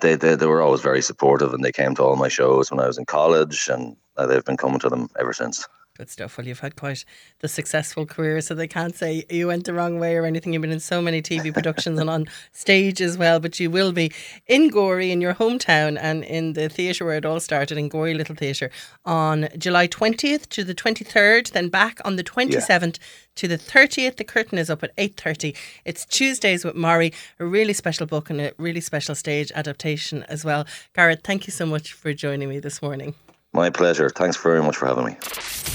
they 0.00 0.16
they, 0.16 0.34
they 0.34 0.46
were 0.46 0.62
always 0.62 0.80
very 0.80 1.02
supportive, 1.02 1.52
and 1.52 1.62
they 1.64 1.72
came 1.72 1.94
to 1.96 2.02
all 2.02 2.16
my 2.16 2.28
shows 2.28 2.70
when 2.70 2.80
I 2.80 2.86
was 2.86 2.98
in 2.98 3.04
college, 3.04 3.68
and 3.68 3.96
uh, 4.16 4.26
they've 4.26 4.44
been 4.44 4.56
coming 4.56 4.80
to 4.80 4.88
them 4.88 5.08
ever 5.20 5.32
since. 5.32 5.66
Good 5.98 6.10
stuff. 6.10 6.38
Well, 6.38 6.46
you've 6.46 6.60
had 6.60 6.76
quite 6.76 7.04
the 7.40 7.48
successful 7.48 8.06
career, 8.06 8.40
so 8.40 8.54
they 8.54 8.68
can't 8.68 8.94
say 8.94 9.24
you 9.28 9.48
went 9.48 9.64
the 9.64 9.74
wrong 9.74 9.98
way 9.98 10.14
or 10.14 10.26
anything. 10.26 10.52
You've 10.52 10.62
been 10.62 10.70
in 10.70 10.78
so 10.78 11.02
many 11.02 11.20
TV 11.20 11.52
productions 11.58 11.98
and 11.98 12.08
on 12.08 12.26
stage 12.52 13.02
as 13.02 13.18
well, 13.18 13.40
but 13.40 13.58
you 13.58 13.68
will 13.68 13.90
be 13.90 14.12
in 14.46 14.68
Gorey 14.68 15.10
in 15.10 15.20
your 15.20 15.34
hometown 15.34 15.98
and 16.00 16.22
in 16.22 16.52
the 16.52 16.68
theatre 16.68 17.04
where 17.04 17.16
it 17.16 17.24
all 17.24 17.40
started 17.40 17.76
in 17.76 17.88
Gorey 17.88 18.14
Little 18.14 18.36
Theatre 18.36 18.70
on 19.04 19.48
July 19.58 19.88
20th 19.88 20.48
to 20.50 20.62
the 20.62 20.72
23rd, 20.72 21.50
then 21.50 21.68
back 21.68 22.00
on 22.04 22.14
the 22.14 22.22
27th 22.22 22.98
to 23.34 23.48
the 23.48 23.58
30th. 23.58 24.18
The 24.18 24.24
curtain 24.24 24.56
is 24.56 24.70
up 24.70 24.84
at 24.84 24.94
8.30. 24.94 25.56
It's 25.84 26.06
Tuesdays 26.06 26.64
with 26.64 26.76
Morrie, 26.76 27.12
a 27.40 27.44
really 27.44 27.72
special 27.72 28.06
book 28.06 28.30
and 28.30 28.40
a 28.40 28.52
really 28.56 28.80
special 28.80 29.16
stage 29.16 29.50
adaptation 29.56 30.22
as 30.28 30.44
well. 30.44 30.64
Garrett, 30.94 31.24
thank 31.24 31.48
you 31.48 31.50
so 31.50 31.66
much 31.66 31.92
for 31.92 32.12
joining 32.12 32.48
me 32.48 32.60
this 32.60 32.80
morning. 32.80 33.16
My 33.58 33.70
pleasure. 33.70 34.08
Thanks 34.08 34.36
very 34.36 34.62
much 34.62 34.76
for 34.76 34.86
having 34.86 35.04
me. 35.04 35.16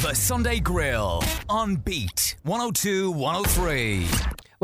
The 0.03 0.13
Sunday 0.13 0.61
Grill 0.61 1.21
on 1.49 1.75
Beat 1.75 2.37
102 2.43 3.11
103. 3.11 4.07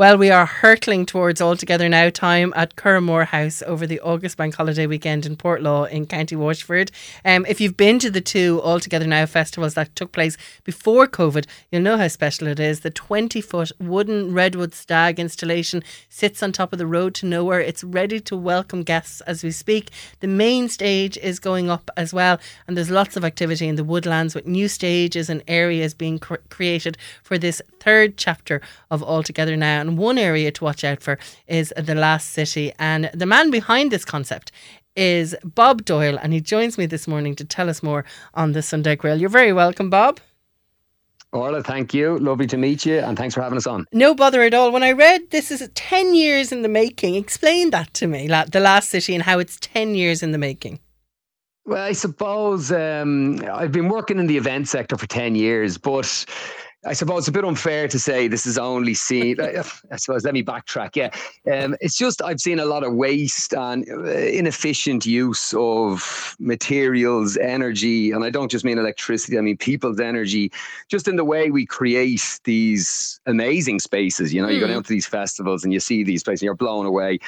Well, 0.00 0.16
we 0.16 0.30
are 0.30 0.46
hurtling 0.46 1.04
towards 1.04 1.42
All 1.42 1.58
Together 1.58 1.86
Now 1.86 2.08
time 2.08 2.54
at 2.56 2.74
Curraghmore 2.74 3.26
House 3.26 3.62
over 3.66 3.86
the 3.86 4.00
August 4.00 4.38
Bank 4.38 4.54
Holiday 4.54 4.86
weekend 4.86 5.26
in 5.26 5.36
Portlaw 5.36 5.90
in 5.90 6.06
County 6.06 6.36
Waterford. 6.36 6.90
Um, 7.22 7.44
if 7.46 7.60
you've 7.60 7.76
been 7.76 7.98
to 7.98 8.10
the 8.10 8.22
two 8.22 8.62
All 8.62 8.80
Together 8.80 9.06
Now 9.06 9.26
festivals 9.26 9.74
that 9.74 9.94
took 9.94 10.12
place 10.12 10.38
before 10.64 11.06
COVID, 11.06 11.44
you'll 11.70 11.82
know 11.82 11.98
how 11.98 12.08
special 12.08 12.46
it 12.46 12.58
is. 12.58 12.80
The 12.80 12.88
20 12.88 13.42
foot 13.42 13.72
wooden 13.78 14.32
redwood 14.32 14.72
stag 14.72 15.20
installation 15.20 15.82
sits 16.08 16.42
on 16.42 16.52
top 16.52 16.72
of 16.72 16.78
the 16.78 16.86
road 16.86 17.14
to 17.16 17.26
nowhere. 17.26 17.60
It's 17.60 17.84
ready 17.84 18.20
to 18.20 18.36
welcome 18.38 18.84
guests 18.84 19.20
as 19.26 19.44
we 19.44 19.50
speak. 19.50 19.90
The 20.20 20.28
main 20.28 20.70
stage 20.70 21.18
is 21.18 21.38
going 21.38 21.68
up 21.68 21.90
as 21.98 22.14
well, 22.14 22.40
and 22.66 22.74
there's 22.74 22.88
lots 22.88 23.18
of 23.18 23.24
activity 23.26 23.68
in 23.68 23.74
the 23.74 23.84
woodlands 23.84 24.34
with 24.34 24.46
new 24.46 24.66
stages 24.66 25.28
and 25.28 25.42
areas 25.46 25.92
being 25.92 26.18
cr- 26.18 26.36
created 26.48 26.96
for 27.22 27.36
this 27.36 27.60
third 27.80 28.16
chapter 28.16 28.62
of 28.90 29.02
All 29.02 29.22
Together 29.22 29.56
Now. 29.58 29.89
And 29.89 29.89
one 29.96 30.18
area 30.18 30.50
to 30.52 30.64
watch 30.64 30.84
out 30.84 31.02
for 31.02 31.18
is 31.46 31.72
The 31.76 31.94
Last 31.94 32.30
City. 32.30 32.72
And 32.78 33.10
the 33.14 33.26
man 33.26 33.50
behind 33.50 33.90
this 33.90 34.04
concept 34.04 34.52
is 34.96 35.34
Bob 35.44 35.84
Doyle, 35.84 36.18
and 36.20 36.32
he 36.32 36.40
joins 36.40 36.76
me 36.76 36.86
this 36.86 37.06
morning 37.06 37.34
to 37.36 37.44
tell 37.44 37.68
us 37.68 37.82
more 37.82 38.04
on 38.34 38.52
the 38.52 38.62
Sunday 38.62 38.96
Grill. 38.96 39.20
You're 39.20 39.28
very 39.30 39.52
welcome, 39.52 39.90
Bob. 39.90 40.20
Orla, 41.32 41.62
thank 41.62 41.94
you. 41.94 42.18
Lovely 42.18 42.46
to 42.48 42.56
meet 42.56 42.84
you, 42.84 42.98
and 42.98 43.16
thanks 43.16 43.34
for 43.36 43.40
having 43.40 43.56
us 43.56 43.66
on. 43.66 43.86
No 43.92 44.14
bother 44.14 44.42
at 44.42 44.52
all. 44.52 44.72
When 44.72 44.82
I 44.82 44.90
read 44.92 45.30
this 45.30 45.52
is 45.52 45.68
10 45.74 46.14
years 46.14 46.50
in 46.50 46.62
the 46.62 46.68
making, 46.68 47.14
explain 47.14 47.70
that 47.70 47.94
to 47.94 48.08
me, 48.08 48.26
la- 48.26 48.46
The 48.46 48.58
Last 48.58 48.88
City, 48.90 49.14
and 49.14 49.22
how 49.22 49.38
it's 49.38 49.56
10 49.60 49.94
years 49.94 50.24
in 50.24 50.32
the 50.32 50.38
making. 50.38 50.80
Well, 51.66 51.82
I 51.84 51.92
suppose 51.92 52.72
um, 52.72 53.38
I've 53.52 53.70
been 53.70 53.88
working 53.88 54.18
in 54.18 54.26
the 54.26 54.36
event 54.36 54.66
sector 54.66 54.96
for 54.96 55.06
10 55.06 55.36
years, 55.36 55.78
but 55.78 56.24
I 56.86 56.94
suppose 56.94 57.20
it's 57.20 57.28
a 57.28 57.32
bit 57.32 57.44
unfair 57.44 57.88
to 57.88 57.98
say 57.98 58.26
this 58.26 58.46
is 58.46 58.56
only 58.56 58.94
seen. 58.94 59.38
I, 59.38 59.62
I 59.92 59.96
suppose, 59.96 60.24
let 60.24 60.32
me 60.32 60.42
backtrack. 60.42 60.96
Yeah. 60.96 61.10
Um, 61.52 61.76
it's 61.82 61.94
just 61.94 62.22
I've 62.22 62.40
seen 62.40 62.58
a 62.58 62.64
lot 62.64 62.84
of 62.84 62.94
waste 62.94 63.52
and 63.52 63.86
uh, 63.90 64.04
inefficient 64.06 65.04
use 65.04 65.52
of 65.58 66.34
materials, 66.38 67.36
energy, 67.36 68.12
and 68.12 68.24
I 68.24 68.30
don't 68.30 68.50
just 68.50 68.64
mean 68.64 68.78
electricity, 68.78 69.36
I 69.36 69.42
mean 69.42 69.58
people's 69.58 70.00
energy, 70.00 70.50
just 70.88 71.06
in 71.06 71.16
the 71.16 71.24
way 71.24 71.50
we 71.50 71.66
create 71.66 72.40
these 72.44 73.20
amazing 73.26 73.80
spaces. 73.80 74.32
You 74.32 74.40
know, 74.40 74.48
you 74.48 74.58
go 74.60 74.66
Mm. 74.66 74.70
down 74.70 74.82
to 74.84 74.88
these 74.88 75.06
festivals 75.06 75.64
and 75.64 75.74
you 75.74 75.80
see 75.80 76.02
these 76.02 76.22
places 76.22 76.40
and 76.40 76.46
you're 76.46 76.54
blown 76.54 76.86
away. 76.86 77.18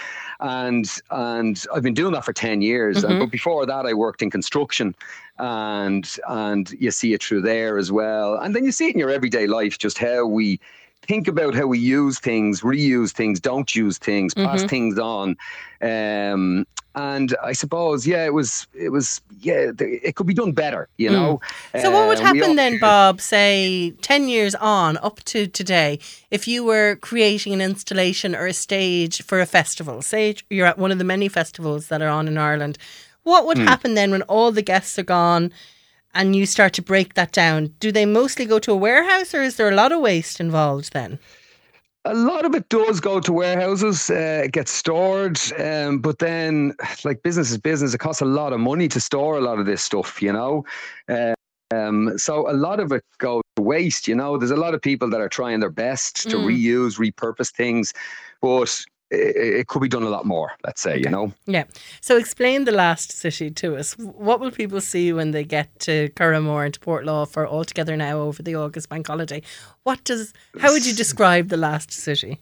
And 0.40 0.90
and 1.10 1.62
I've 1.74 1.82
been 1.82 1.92
doing 1.94 2.14
that 2.14 2.24
for 2.24 2.32
10 2.32 2.62
years. 2.62 3.04
And, 3.04 3.14
Mhm. 3.16 3.18
but 3.20 3.30
before 3.30 3.66
that, 3.66 3.84
I 3.84 3.92
worked 3.92 4.22
in 4.22 4.30
construction 4.30 4.94
and 5.42 6.18
and 6.28 6.70
you 6.78 6.90
see 6.92 7.12
it 7.14 7.22
through 7.22 7.42
there 7.42 7.76
as 7.76 7.90
well 7.90 8.37
and 8.37 8.55
then 8.55 8.64
you 8.64 8.70
see 8.72 8.87
it 8.88 8.94
in 8.94 8.98
your 9.00 9.11
everyday 9.11 9.46
life 9.48 9.76
just 9.76 9.98
how 9.98 10.24
we 10.24 10.59
think 11.02 11.26
about 11.26 11.52
how 11.52 11.66
we 11.66 11.78
use 11.81 12.20
things 12.20 12.61
reuse 12.61 13.11
things 13.11 13.40
don't 13.40 13.74
use 13.74 13.98
things 13.98 14.35
pass 14.35 14.62
Mhm. 14.62 14.68
things 14.68 14.98
on 15.00 15.37
um 15.83 16.64
and 16.94 17.35
i 17.42 17.52
suppose 17.52 18.07
yeah 18.07 18.24
it 18.24 18.33
was 18.35 18.68
it 18.72 18.90
was 18.90 19.20
yeah 19.40 19.72
it 19.81 20.14
could 20.14 20.28
be 20.28 20.35
done 20.35 20.52
better 20.52 20.88
you 20.96 21.11
Mm. 21.11 21.12
know 21.14 21.40
So, 21.83 21.90
what 21.90 22.07
would 22.09 22.18
Uh, 22.20 22.22
happen 22.22 22.50
all- 22.50 22.55
then, 22.55 22.78
Bob, 22.78 23.20
say 23.20 23.92
10 24.02 24.28
years 24.28 24.55
on 24.57 24.96
up 24.98 25.18
to 25.24 25.46
today, 25.48 25.98
if 26.31 26.46
you 26.46 26.62
were 26.62 26.96
creating 27.00 27.52
an 27.55 27.61
installation 27.62 28.37
or 28.37 28.46
a 28.46 28.52
stage 28.52 29.22
for 29.24 29.40
a 29.40 29.46
festival? 29.46 30.02
Say 30.02 30.37
you're 30.50 30.66
at 30.66 30.78
one 30.78 30.92
of 30.92 30.98
the 30.98 31.05
many 31.14 31.28
festivals 31.28 31.88
that 31.88 32.00
are 32.02 32.09
on 32.18 32.28
in 32.28 32.37
Ireland. 32.38 32.76
What 33.24 33.46
would 33.46 33.58
happen 33.58 33.94
then 33.94 34.11
when 34.11 34.22
all 34.22 34.52
the 34.52 34.62
guests 34.62 34.98
are 34.98 35.04
gone 35.04 35.52
and 36.14 36.35
you 36.37 36.44
start 36.46 36.72
to 36.74 36.82
break 36.82 37.14
that 37.14 37.32
down? 37.32 37.74
Do 37.78 37.92
they 37.92 38.04
mostly 38.06 38.44
go 38.46 38.58
to 38.58 38.72
a 38.72 38.76
warehouse 38.76 39.35
or 39.35 39.42
is 39.42 39.56
there 39.56 39.68
a 39.68 39.74
lot 39.74 39.92
of 39.92 40.00
waste 40.00 40.40
involved 40.40 40.92
then? 40.92 41.18
a 42.04 42.14
lot 42.14 42.44
of 42.44 42.54
it 42.54 42.68
does 42.68 42.98
go 42.98 43.20
to 43.20 43.32
warehouses, 43.32 44.11
uh, 44.11 44.42
it 44.44 44.50
gets 44.52 44.72
stored, 44.72 45.38
um, 45.61 46.00
but 46.00 46.18
then, 46.18 46.74
like 47.04 47.22
business 47.22 47.52
is 47.52 47.58
business, 47.58 47.94
it 47.94 47.98
costs 47.98 48.20
a 48.20 48.24
lot 48.24 48.52
of 48.52 48.58
money 48.58 48.88
to 48.88 49.00
store 49.00 49.38
a 49.38 49.40
lot 49.40 49.61
of 49.61 49.66
this 49.66 49.82
stuff, 49.82 50.20
you 50.20 50.32
know. 50.32 50.64
Uh, 51.08 51.32
um, 51.72 52.18
so 52.18 52.50
a 52.50 52.54
lot 52.54 52.80
of 52.80 52.90
it 52.90 53.04
goes 53.18 53.42
to 53.54 53.62
waste, 53.62 54.08
you 54.08 54.16
know. 54.16 54.37
There's 54.37 54.50
a 54.50 54.56
lot 54.56 54.74
of 54.74 54.82
people 54.82 55.08
that 55.11 55.20
are 55.20 55.28
trying 55.28 55.61
their 55.61 55.70
best 55.70 56.28
to 56.30 56.38
Mm. 56.38 56.44
reuse, 56.46 56.98
repurpose 56.98 57.52
things, 57.52 57.94
but 58.40 58.85
it, 59.12 59.37
it 59.61 59.66
could 59.68 59.83
be 59.83 59.88
done 59.88 60.03
a 60.03 60.09
lot 60.09 60.25
more. 60.25 60.53
Let's 60.64 60.81
say, 60.81 60.98
you 60.98 61.11
know. 61.11 61.33
Yeah. 61.46 61.64
So 62.01 62.16
explain 62.16 62.64
the 62.64 62.72
last 62.72 63.12
city 63.12 63.51
to 63.51 63.77
us. 63.77 63.96
What 63.98 64.40
will 64.40 64.51
people 64.51 64.81
see 64.81 65.12
when 65.12 65.33
they 65.33 65.44
get 65.44 65.68
to 65.81 66.09
Curraghmore 66.11 66.64
and 66.64 66.75
to 66.75 66.81
Portlaw 66.81 67.29
for 67.29 67.46
All 67.46 67.64
Together 67.64 67.96
Now 67.96 68.18
over 68.20 68.42
the 68.42 68.57
August 68.57 68.88
Bank 68.88 69.07
Holiday? 69.07 69.42
What 69.85 70.03
does? 70.05 70.33
How 70.59 70.72
would 70.72 70.87
you 70.87 70.94
describe 70.94 71.48
the 71.48 71.57
last 71.57 71.92
city? 71.92 72.40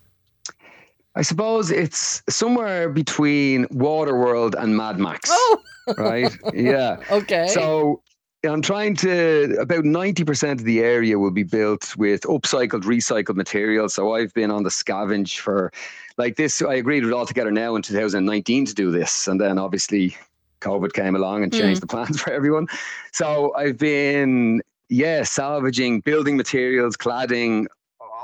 I 1.16 1.22
suppose 1.22 1.70
it's 1.72 2.22
somewhere 2.28 2.88
between 2.88 3.66
Waterworld 3.66 4.54
and 4.54 4.76
Mad 4.76 4.98
Max, 5.00 5.28
Oh, 5.32 5.58
right? 5.98 6.32
Yeah. 6.54 6.98
okay. 7.10 7.48
So 7.48 8.00
I'm 8.44 8.62
trying 8.62 8.94
to 8.96 9.56
about 9.60 9.84
90% 9.84 10.52
of 10.52 10.64
the 10.64 10.80
area 10.80 11.18
will 11.18 11.32
be 11.32 11.42
built 11.42 11.94
with 11.96 12.22
upcycled, 12.22 12.84
recycled 12.84 13.34
materials. 13.36 13.94
So 13.94 14.14
I've 14.14 14.32
been 14.34 14.50
on 14.50 14.62
the 14.62 14.70
scavenge 14.70 15.38
for 15.38 15.72
like 16.20 16.36
this. 16.36 16.60
I 16.60 16.74
agreed 16.74 17.02
with 17.02 17.14
All 17.14 17.24
Together 17.24 17.50
Now 17.50 17.74
in 17.74 17.82
2019 17.82 18.66
to 18.66 18.74
do 18.74 18.90
this. 18.90 19.26
And 19.26 19.40
then 19.40 19.58
obviously 19.58 20.14
COVID 20.60 20.92
came 20.92 21.16
along 21.16 21.42
and 21.42 21.52
changed 21.52 21.78
mm. 21.78 21.80
the 21.80 21.86
plans 21.86 22.20
for 22.22 22.30
everyone. 22.30 22.68
So 23.12 23.54
I've 23.56 23.78
been, 23.78 24.62
yeah, 24.90 25.22
salvaging 25.22 26.00
building 26.00 26.36
materials, 26.36 26.96
cladding, 26.96 27.66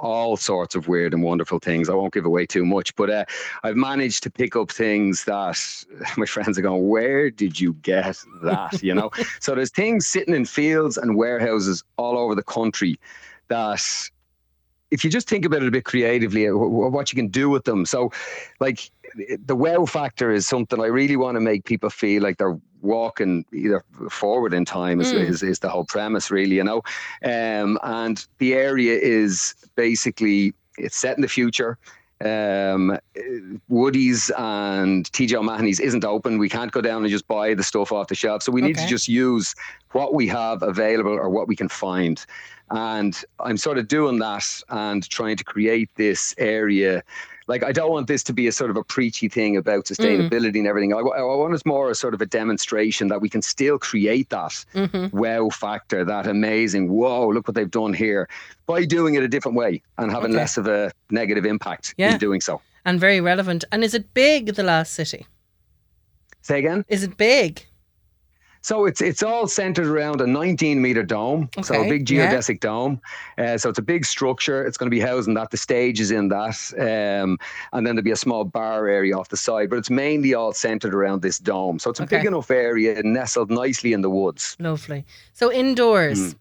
all 0.02 0.36
sorts 0.36 0.74
of 0.74 0.88
weird 0.88 1.14
and 1.14 1.22
wonderful 1.22 1.58
things. 1.58 1.88
I 1.88 1.94
won't 1.94 2.12
give 2.12 2.26
away 2.26 2.44
too 2.44 2.66
much, 2.66 2.94
but 2.96 3.08
uh, 3.08 3.24
I've 3.62 3.76
managed 3.76 4.22
to 4.24 4.30
pick 4.30 4.54
up 4.54 4.70
things 4.70 5.24
that 5.24 5.58
my 6.18 6.26
friends 6.26 6.58
are 6.58 6.62
going, 6.62 6.86
Where 6.86 7.30
did 7.30 7.58
you 7.58 7.72
get 7.80 8.22
that? 8.42 8.82
You 8.82 8.94
know? 8.94 9.10
so 9.40 9.54
there's 9.54 9.70
things 9.70 10.06
sitting 10.06 10.34
in 10.34 10.44
fields 10.44 10.98
and 10.98 11.16
warehouses 11.16 11.82
all 11.96 12.18
over 12.18 12.34
the 12.34 12.42
country 12.42 13.00
that 13.48 14.10
if 14.90 15.04
you 15.04 15.10
just 15.10 15.28
think 15.28 15.44
about 15.44 15.62
it 15.62 15.68
a 15.68 15.70
bit 15.70 15.84
creatively, 15.84 16.48
uh, 16.48 16.54
what 16.54 17.12
you 17.12 17.16
can 17.16 17.28
do 17.28 17.50
with 17.50 17.64
them. 17.64 17.84
So, 17.86 18.12
like 18.60 18.90
the 19.44 19.56
wow 19.56 19.86
factor 19.86 20.30
is 20.30 20.46
something 20.46 20.80
I 20.80 20.86
really 20.86 21.16
want 21.16 21.36
to 21.36 21.40
make 21.40 21.64
people 21.64 21.90
feel 21.90 22.22
like 22.22 22.38
they're 22.38 22.58
walking 22.82 23.44
either 23.52 23.84
forward 24.10 24.52
in 24.52 24.64
time 24.64 25.00
is, 25.00 25.12
mm. 25.12 25.18
is, 25.18 25.42
is, 25.42 25.58
the 25.58 25.68
whole 25.68 25.84
premise 25.84 26.30
really 26.30 26.56
you 26.56 26.64
know 26.64 26.82
um, 27.24 27.78
and 27.82 28.26
the 28.38 28.54
area 28.54 28.96
is 28.98 29.54
basically 29.74 30.52
it's 30.76 30.96
set 30.96 31.16
in 31.16 31.22
the 31.22 31.28
future 31.28 31.78
um, 32.24 32.98
Woody's 33.68 34.30
and 34.38 35.10
TJ 35.12 35.34
O'Mahony's 35.34 35.80
isn't 35.80 36.04
open. 36.04 36.38
We 36.38 36.48
can't 36.48 36.72
go 36.72 36.80
down 36.80 37.02
and 37.02 37.10
just 37.10 37.28
buy 37.28 37.54
the 37.54 37.62
stuff 37.62 37.92
off 37.92 38.08
the 38.08 38.14
shelf. 38.14 38.42
So 38.42 38.52
we 38.52 38.62
need 38.62 38.76
okay. 38.76 38.84
to 38.84 38.88
just 38.88 39.08
use 39.08 39.54
what 39.92 40.14
we 40.14 40.26
have 40.28 40.62
available 40.62 41.12
or 41.12 41.28
what 41.28 41.48
we 41.48 41.56
can 41.56 41.68
find. 41.68 42.24
And 42.70 43.22
I'm 43.40 43.56
sort 43.56 43.78
of 43.78 43.88
doing 43.88 44.18
that 44.20 44.62
and 44.70 45.08
trying 45.08 45.36
to 45.36 45.44
create 45.44 45.90
this 45.96 46.34
area 46.38 47.02
like 47.46 47.62
I 47.62 47.72
don't 47.72 47.90
want 47.90 48.06
this 48.08 48.22
to 48.24 48.32
be 48.32 48.46
a 48.46 48.52
sort 48.52 48.70
of 48.70 48.76
a 48.76 48.84
preachy 48.84 49.28
thing 49.28 49.56
about 49.56 49.84
sustainability 49.84 50.52
mm. 50.52 50.58
and 50.58 50.66
everything. 50.66 50.92
I, 50.92 50.98
I, 50.98 51.22
want 51.22 51.54
it 51.54 51.64
more 51.64 51.90
a 51.90 51.94
sort 51.94 52.14
of 52.14 52.20
a 52.20 52.26
demonstration 52.26 53.08
that 53.08 53.20
we 53.20 53.28
can 53.28 53.42
still 53.42 53.78
create 53.78 54.30
that 54.30 54.64
mm-hmm. 54.74 55.16
wow 55.16 55.48
factor, 55.50 56.04
that 56.04 56.26
amazing 56.26 56.90
whoa, 56.90 57.28
look 57.28 57.46
what 57.46 57.54
they've 57.54 57.70
done 57.70 57.92
here 57.92 58.28
by 58.66 58.84
doing 58.84 59.14
it 59.14 59.22
a 59.22 59.28
different 59.28 59.56
way 59.56 59.82
and 59.98 60.10
having 60.10 60.30
okay. 60.30 60.38
less 60.38 60.56
of 60.56 60.66
a 60.66 60.90
negative 61.10 61.44
impact 61.44 61.94
yeah. 61.96 62.12
in 62.12 62.18
doing 62.18 62.40
so. 62.40 62.60
And 62.84 63.00
very 63.00 63.20
relevant. 63.20 63.64
And 63.72 63.82
is 63.82 63.94
it 63.94 64.12
big, 64.14 64.54
the 64.54 64.62
last 64.62 64.94
city? 64.94 65.26
Say 66.42 66.60
again? 66.60 66.84
Is 66.88 67.02
it 67.02 67.16
big? 67.16 67.66
So 68.66 68.84
it's 68.84 69.00
it's 69.00 69.22
all 69.22 69.46
centered 69.46 69.86
around 69.86 70.20
a 70.20 70.26
19 70.26 70.82
meter 70.82 71.04
dome, 71.04 71.48
okay. 71.56 71.62
so 71.62 71.84
a 71.84 71.88
big 71.88 72.04
geodesic 72.04 72.54
yeah. 72.54 72.68
dome. 72.68 73.00
Uh, 73.38 73.56
so 73.56 73.68
it's 73.68 73.78
a 73.78 73.82
big 73.82 74.04
structure. 74.04 74.66
It's 74.66 74.76
going 74.76 74.90
to 74.90 74.90
be 74.90 74.98
housing 74.98 75.34
that. 75.34 75.52
The 75.52 75.56
stage 75.56 76.00
is 76.00 76.10
in 76.10 76.30
that, 76.30 76.72
um, 76.76 77.38
and 77.72 77.86
then 77.86 77.94
there'll 77.94 78.02
be 78.02 78.10
a 78.10 78.16
small 78.16 78.42
bar 78.42 78.88
area 78.88 79.16
off 79.16 79.28
the 79.28 79.36
side. 79.36 79.70
But 79.70 79.76
it's 79.76 79.88
mainly 79.88 80.34
all 80.34 80.52
centered 80.52 80.96
around 80.96 81.22
this 81.22 81.38
dome. 81.38 81.78
So 81.78 81.90
it's 81.90 82.00
a 82.00 82.02
okay. 82.02 82.16
big 82.16 82.26
enough 82.26 82.50
area, 82.50 83.00
nestled 83.04 83.52
nicely 83.52 83.92
in 83.92 84.00
the 84.00 84.10
woods. 84.10 84.56
Lovely. 84.58 85.04
So 85.32 85.52
indoors. 85.52 86.34
Mm. 86.34 86.38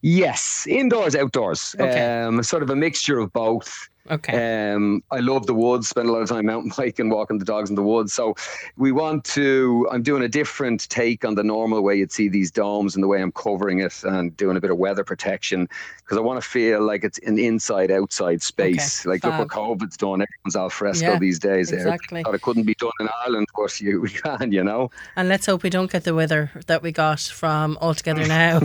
Yes, 0.00 0.66
indoors, 0.66 1.14
outdoors. 1.14 1.76
Okay. 1.78 2.22
Um, 2.22 2.42
sort 2.42 2.62
of 2.62 2.70
a 2.70 2.76
mixture 2.76 3.18
of 3.18 3.30
both. 3.34 3.90
Okay. 4.10 4.72
Um, 4.72 5.02
I 5.10 5.20
love 5.20 5.46
the 5.46 5.54
woods, 5.54 5.88
spend 5.88 6.08
a 6.08 6.12
lot 6.12 6.22
of 6.22 6.28
time 6.28 6.46
mountain 6.46 6.72
biking, 6.76 7.10
walking 7.10 7.38
the 7.38 7.44
dogs 7.44 7.70
in 7.70 7.76
the 7.76 7.82
woods. 7.82 8.12
So 8.12 8.34
we 8.76 8.92
want 8.92 9.24
to, 9.26 9.88
I'm 9.90 10.02
doing 10.02 10.22
a 10.22 10.28
different 10.28 10.88
take 10.88 11.24
on 11.24 11.34
the 11.34 11.44
normal 11.44 11.82
way 11.82 11.96
you'd 11.96 12.12
see 12.12 12.28
these 12.28 12.50
domes 12.50 12.94
and 12.94 13.02
the 13.02 13.08
way 13.08 13.22
I'm 13.22 13.32
covering 13.32 13.80
it 13.80 14.02
and 14.04 14.36
doing 14.36 14.56
a 14.56 14.60
bit 14.60 14.70
of 14.70 14.78
weather 14.78 15.04
protection 15.04 15.68
because 16.10 16.18
I 16.18 16.22
want 16.22 16.42
to 16.42 16.48
feel 16.48 16.82
like 16.82 17.04
it's 17.04 17.20
an 17.20 17.38
inside 17.38 17.92
outside 17.92 18.42
space. 18.42 19.06
Okay. 19.06 19.10
Like 19.10 19.22
Fab. 19.22 19.38
look 19.38 19.54
what 19.54 19.78
COVID's 19.78 19.96
done. 19.96 20.22
Everyone's 20.22 20.56
al 20.56 20.68
fresco 20.68 21.12
yeah, 21.12 21.18
these 21.20 21.38
days. 21.38 21.70
Exactly. 21.70 22.24
It 22.26 22.42
couldn't 22.42 22.64
be 22.64 22.74
done 22.74 22.90
in 22.98 23.08
Ireland, 23.24 23.46
but 23.56 23.80
you, 23.80 24.00
we 24.02 24.10
can, 24.10 24.50
you 24.50 24.64
know. 24.64 24.90
And 25.14 25.28
let's 25.28 25.46
hope 25.46 25.62
we 25.62 25.70
don't 25.70 25.88
get 25.88 26.02
the 26.02 26.12
weather 26.12 26.50
that 26.66 26.82
we 26.82 26.90
got 26.90 27.20
from 27.20 27.78
Altogether 27.80 28.26
Now. 28.30 28.62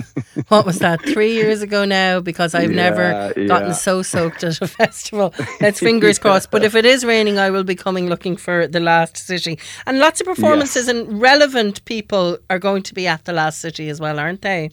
what 0.48 0.66
was 0.66 0.80
that, 0.80 1.04
three 1.04 1.34
years 1.34 1.62
ago 1.62 1.86
now? 1.86 2.20
Because 2.20 2.56
I've 2.56 2.72
yeah, 2.72 2.90
never 2.90 3.34
gotten 3.48 3.68
yeah. 3.68 3.74
so 3.74 4.02
soaked 4.02 4.44
at 4.44 4.60
a 4.60 4.68
festival. 4.68 5.35
Let's 5.62 5.80
fingers 5.80 6.19
crossed. 6.19 6.52
But 6.52 6.63
if 6.63 6.76
it 6.76 6.86
is 6.86 7.06
raining, 7.06 7.38
I 7.38 7.50
will 7.50 7.63
be 7.63 7.76
coming 7.76 8.08
looking 8.10 8.38
for 8.38 8.67
the 8.67 8.80
last 8.80 9.17
city. 9.17 9.60
And 9.86 10.00
lots 10.00 10.21
of 10.21 10.28
performances 10.28 10.88
yes. 10.88 10.95
and 10.95 11.21
relevant 11.21 11.84
people 11.86 12.38
are 12.50 12.60
going 12.60 12.84
to 12.84 12.93
be 12.93 13.08
at 13.08 13.26
the 13.26 13.34
last 13.34 13.60
city 13.60 13.89
as 13.89 14.00
well, 14.00 14.19
aren't 14.19 14.41
they? 14.41 14.71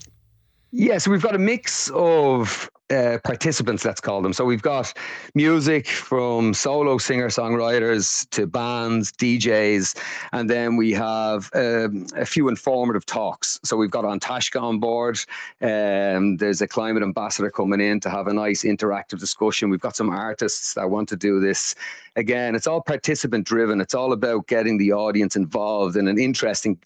Yes, 0.71 0.89
yeah, 0.89 0.99
so 0.99 1.11
we've 1.11 1.23
got 1.23 1.35
a 1.35 1.39
mix 1.39 1.91
of 1.91 2.71
uh, 2.93 3.19
participants, 3.25 3.85
let's 3.85 4.01
call 4.01 4.23
them. 4.23 4.33
So 4.33 4.45
we've 4.45 4.63
got 4.63 4.93
music 5.35 5.89
from 5.89 6.55
solo 6.55 6.99
singer 6.99 7.29
songwriters 7.29 8.29
to 8.31 8.47
bands, 8.47 9.13
DJs, 9.13 9.97
and 10.33 10.49
then 10.49 10.77
we 10.77 10.93
have 10.93 11.51
um, 11.55 12.07
a 12.17 12.27
few 12.27 12.49
informative 12.49 13.07
talks. 13.07 13.59
So 13.65 13.77
we've 13.77 13.91
got 13.91 14.05
Antashka 14.05 14.61
on 14.61 14.79
board. 14.79 15.19
Um, 15.61 16.37
there's 16.37 16.61
a 16.61 16.69
climate 16.69 17.03
ambassador 17.03 17.51
coming 17.51 17.81
in 17.81 18.01
to 18.01 18.11
have 18.11 18.27
a 18.27 18.33
nice 18.33 18.63
interactive 18.63 19.19
discussion. 19.19 19.71
We've 19.71 19.81
got 19.81 19.97
some 19.97 20.11
artists 20.11 20.75
that 20.75 20.91
want 20.91 21.09
to 21.11 21.17
do 21.17 21.41
this. 21.41 21.75
Again, 22.17 22.55
it's 22.55 22.67
all 22.67 22.83
participant 22.83 23.47
driven. 23.47 23.81
It's 23.81 23.95
all 23.95 24.13
about 24.13 24.47
getting 24.47 24.77
the 24.77 24.93
audience 24.93 25.35
involved 25.35 25.97
in 25.97 26.09
an 26.09 26.19
interesting 26.19 26.79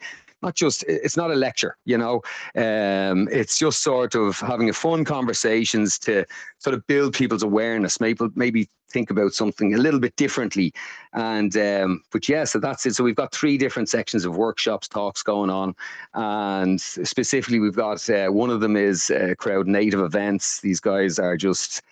not 0.46 0.54
just 0.54 0.84
it's 0.88 1.16
not 1.16 1.30
a 1.30 1.34
lecture 1.34 1.76
you 1.84 1.98
know? 1.98 2.22
Um, 2.54 3.28
it's 3.30 3.58
just 3.58 3.82
sort 3.82 4.14
of 4.14 4.38
having 4.40 4.70
a 4.70 4.72
fun 4.72 5.04
conversations 5.04 5.98
to 6.00 6.24
sort 6.58 6.74
of 6.74 6.86
build 6.86 7.14
people's 7.14 7.42
awareness 7.42 8.00
maybe 8.00 8.24
maybe 8.34 8.68
think 8.88 9.10
about 9.10 9.32
something 9.32 9.74
a 9.74 9.78
little 9.78 10.00
bit 10.00 10.14
differently. 10.16 10.72
And 11.12 11.56
um, 11.56 12.02
but 12.12 12.28
yeah 12.28 12.44
so 12.44 12.58
that's 12.58 12.86
it. 12.86 12.94
So 12.94 13.04
we've 13.04 13.16
got 13.16 13.32
three 13.32 13.58
different 13.58 13.88
sections 13.88 14.24
of 14.24 14.36
workshops 14.36 14.88
talks 14.88 15.22
going 15.22 15.50
on. 15.50 15.74
And 16.14 16.80
specifically 16.80 17.58
we've 17.58 17.76
got 17.76 18.08
uh, 18.08 18.28
one 18.28 18.50
of 18.50 18.60
them 18.60 18.76
is 18.76 19.10
uh, 19.10 19.34
crowd 19.38 19.66
native 19.66 20.00
events. 20.00 20.60
These 20.60 20.80
guys 20.80 21.18
are 21.18 21.36
just 21.36 21.82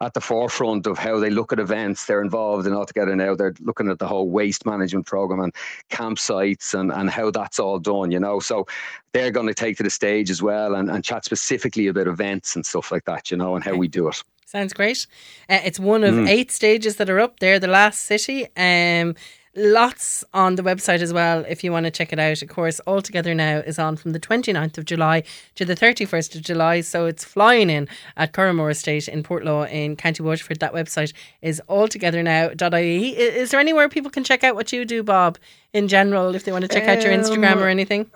at 0.00 0.14
the 0.14 0.20
forefront 0.20 0.86
of 0.86 0.98
how 0.98 1.18
they 1.18 1.30
look 1.30 1.52
at 1.52 1.58
events. 1.58 2.06
They're 2.06 2.22
involved 2.22 2.66
in 2.66 2.72
All 2.72 2.84
Together 2.84 3.14
Now. 3.14 3.34
They're 3.34 3.54
looking 3.60 3.88
at 3.88 3.98
the 3.98 4.06
whole 4.06 4.28
waste 4.28 4.66
management 4.66 5.06
program 5.06 5.40
and 5.40 5.54
campsites 5.90 6.78
and, 6.78 6.92
and 6.92 7.08
how 7.08 7.30
that's 7.30 7.58
all 7.58 7.78
done, 7.78 8.10
you 8.10 8.18
know. 8.18 8.40
So 8.40 8.66
they're 9.12 9.30
going 9.30 9.46
to 9.46 9.54
take 9.54 9.76
to 9.78 9.82
the 9.82 9.90
stage 9.90 10.30
as 10.30 10.42
well 10.42 10.74
and, 10.74 10.90
and 10.90 11.04
chat 11.04 11.24
specifically 11.24 11.86
about 11.86 12.08
events 12.08 12.56
and 12.56 12.66
stuff 12.66 12.90
like 12.90 13.04
that, 13.04 13.30
you 13.30 13.36
know, 13.36 13.54
and 13.54 13.64
how 13.64 13.76
we 13.76 13.88
do 13.88 14.08
it. 14.08 14.22
Sounds 14.46 14.72
great. 14.72 15.06
Uh, 15.48 15.60
it's 15.64 15.80
one 15.80 16.04
of 16.04 16.14
mm. 16.14 16.28
eight 16.28 16.50
stages 16.50 16.96
that 16.96 17.10
are 17.10 17.20
up 17.20 17.40
there, 17.40 17.58
the 17.58 17.66
last 17.66 18.02
city. 18.02 18.46
Um, 18.56 19.14
Lots 19.56 20.24
on 20.34 20.56
the 20.56 20.62
website 20.62 21.00
as 21.00 21.12
well 21.12 21.44
if 21.48 21.62
you 21.62 21.70
want 21.70 21.84
to 21.84 21.90
check 21.90 22.12
it 22.12 22.18
out. 22.18 22.42
Of 22.42 22.48
course, 22.48 22.80
All 22.80 23.00
Together 23.00 23.34
Now 23.34 23.58
is 23.58 23.78
on 23.78 23.96
from 23.96 24.10
the 24.10 24.18
29th 24.18 24.78
of 24.78 24.84
July 24.84 25.22
to 25.54 25.64
the 25.64 25.76
31st 25.76 26.34
of 26.34 26.42
July. 26.42 26.80
So 26.80 27.06
it's 27.06 27.24
flying 27.24 27.70
in 27.70 27.88
at 28.16 28.32
Curraghmore 28.32 28.72
Estate 28.72 29.06
in 29.06 29.22
Portlaw 29.22 29.70
in 29.70 29.94
County 29.94 30.24
Waterford. 30.24 30.58
That 30.58 30.74
website 30.74 31.12
is 31.40 31.62
altogethernow.ie. 31.68 33.16
Is 33.16 33.52
there 33.52 33.60
anywhere 33.60 33.88
people 33.88 34.10
can 34.10 34.24
check 34.24 34.42
out 34.42 34.56
what 34.56 34.72
you 34.72 34.84
do, 34.84 35.04
Bob, 35.04 35.38
in 35.72 35.86
general, 35.86 36.34
if 36.34 36.44
they 36.44 36.50
want 36.50 36.62
to 36.62 36.68
check 36.68 36.88
out 36.88 37.04
your 37.04 37.12
Instagram 37.12 37.56
or 37.58 37.64
um, 37.64 37.68
anything? 37.68 38.10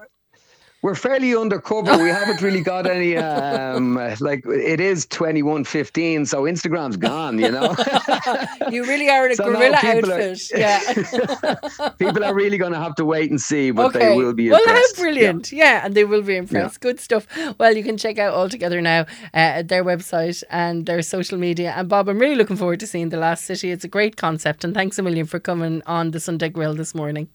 We're 0.81 0.95
fairly 0.95 1.35
undercover. 1.35 2.01
we 2.01 2.09
haven't 2.09 2.41
really 2.41 2.61
got 2.61 2.87
any. 2.87 3.17
Um, 3.29 3.95
like 4.21 4.45
it 4.47 4.81
is 4.81 5.07
twenty 5.07 5.43
one 5.43 5.65
fifteen, 5.65 6.25
so 6.27 6.43
Instagram's 6.43 6.97
gone. 6.97 7.39
You 7.39 7.51
know. 7.51 7.75
you 8.71 8.85
really 8.85 9.09
are 9.09 9.27
in 9.27 9.33
a 9.33 9.35
so 9.35 9.45
guerrilla 9.45 9.79
no, 9.83 9.91
outfit. 9.91 10.53
Are, 10.53 10.59
yeah. 10.59 11.91
people 11.99 12.25
are 12.25 12.35
really 12.35 12.59
going 12.59 12.73
to 12.73 12.79
have 12.79 12.95
to 12.97 13.05
wait 13.05 13.31
and 13.31 13.41
see, 13.41 13.71
but 13.71 13.87
okay. 13.87 13.99
they 13.99 14.17
will 14.17 14.33
be. 14.33 14.49
Impressed. 14.49 14.67
Well, 14.67 14.77
how 14.77 15.03
brilliant! 15.03 15.53
Yeah. 15.53 15.65
yeah. 15.65 15.87
and 15.87 15.95
they 15.95 16.05
will 16.05 16.23
be 16.23 16.37
impressed. 16.37 16.77
Yeah. 16.77 16.89
Good 16.91 17.01
stuff. 17.01 17.27
Well, 17.59 17.77
you 17.77 17.83
can 17.83 17.97
check 17.97 18.19
out 18.19 18.35
All 18.35 18.49
Together 18.49 18.81
Now 18.81 19.07
uh, 19.35 19.63
their 19.63 19.85
website 19.85 20.43
and 20.51 20.87
their 20.87 21.03
social 21.03 21.39
media. 21.39 21.75
And 21.77 21.89
Bob, 21.89 22.09
I'm 22.09 22.19
really 22.19 22.37
looking 22.37 22.57
forward 22.57 22.81
to 22.81 22.87
seeing 22.87 23.09
the 23.09 23.19
Last 23.19 23.45
City. 23.45 23.71
It's 23.71 23.85
a 23.85 23.89
great 23.89 24.17
concept, 24.17 24.65
and 24.65 24.75
thanks 24.75 24.99
a 24.99 25.03
million 25.03 25.27
for 25.27 25.41
coming 25.41 25.83
on 25.87 26.13
the 26.13 26.21
Sunday 26.21 26.49
Grill 26.49 26.75
this 26.75 26.95
morning. 26.95 27.29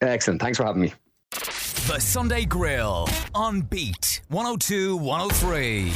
Excellent. 0.00 0.40
Thanks 0.40 0.58
for 0.58 0.64
having 0.64 0.82
me. 0.82 0.94
The 1.90 1.98
Sunday 1.98 2.44
Grill 2.44 3.08
on 3.34 3.62
Beat 3.62 4.20
102 4.28 4.96
103. 4.96 5.92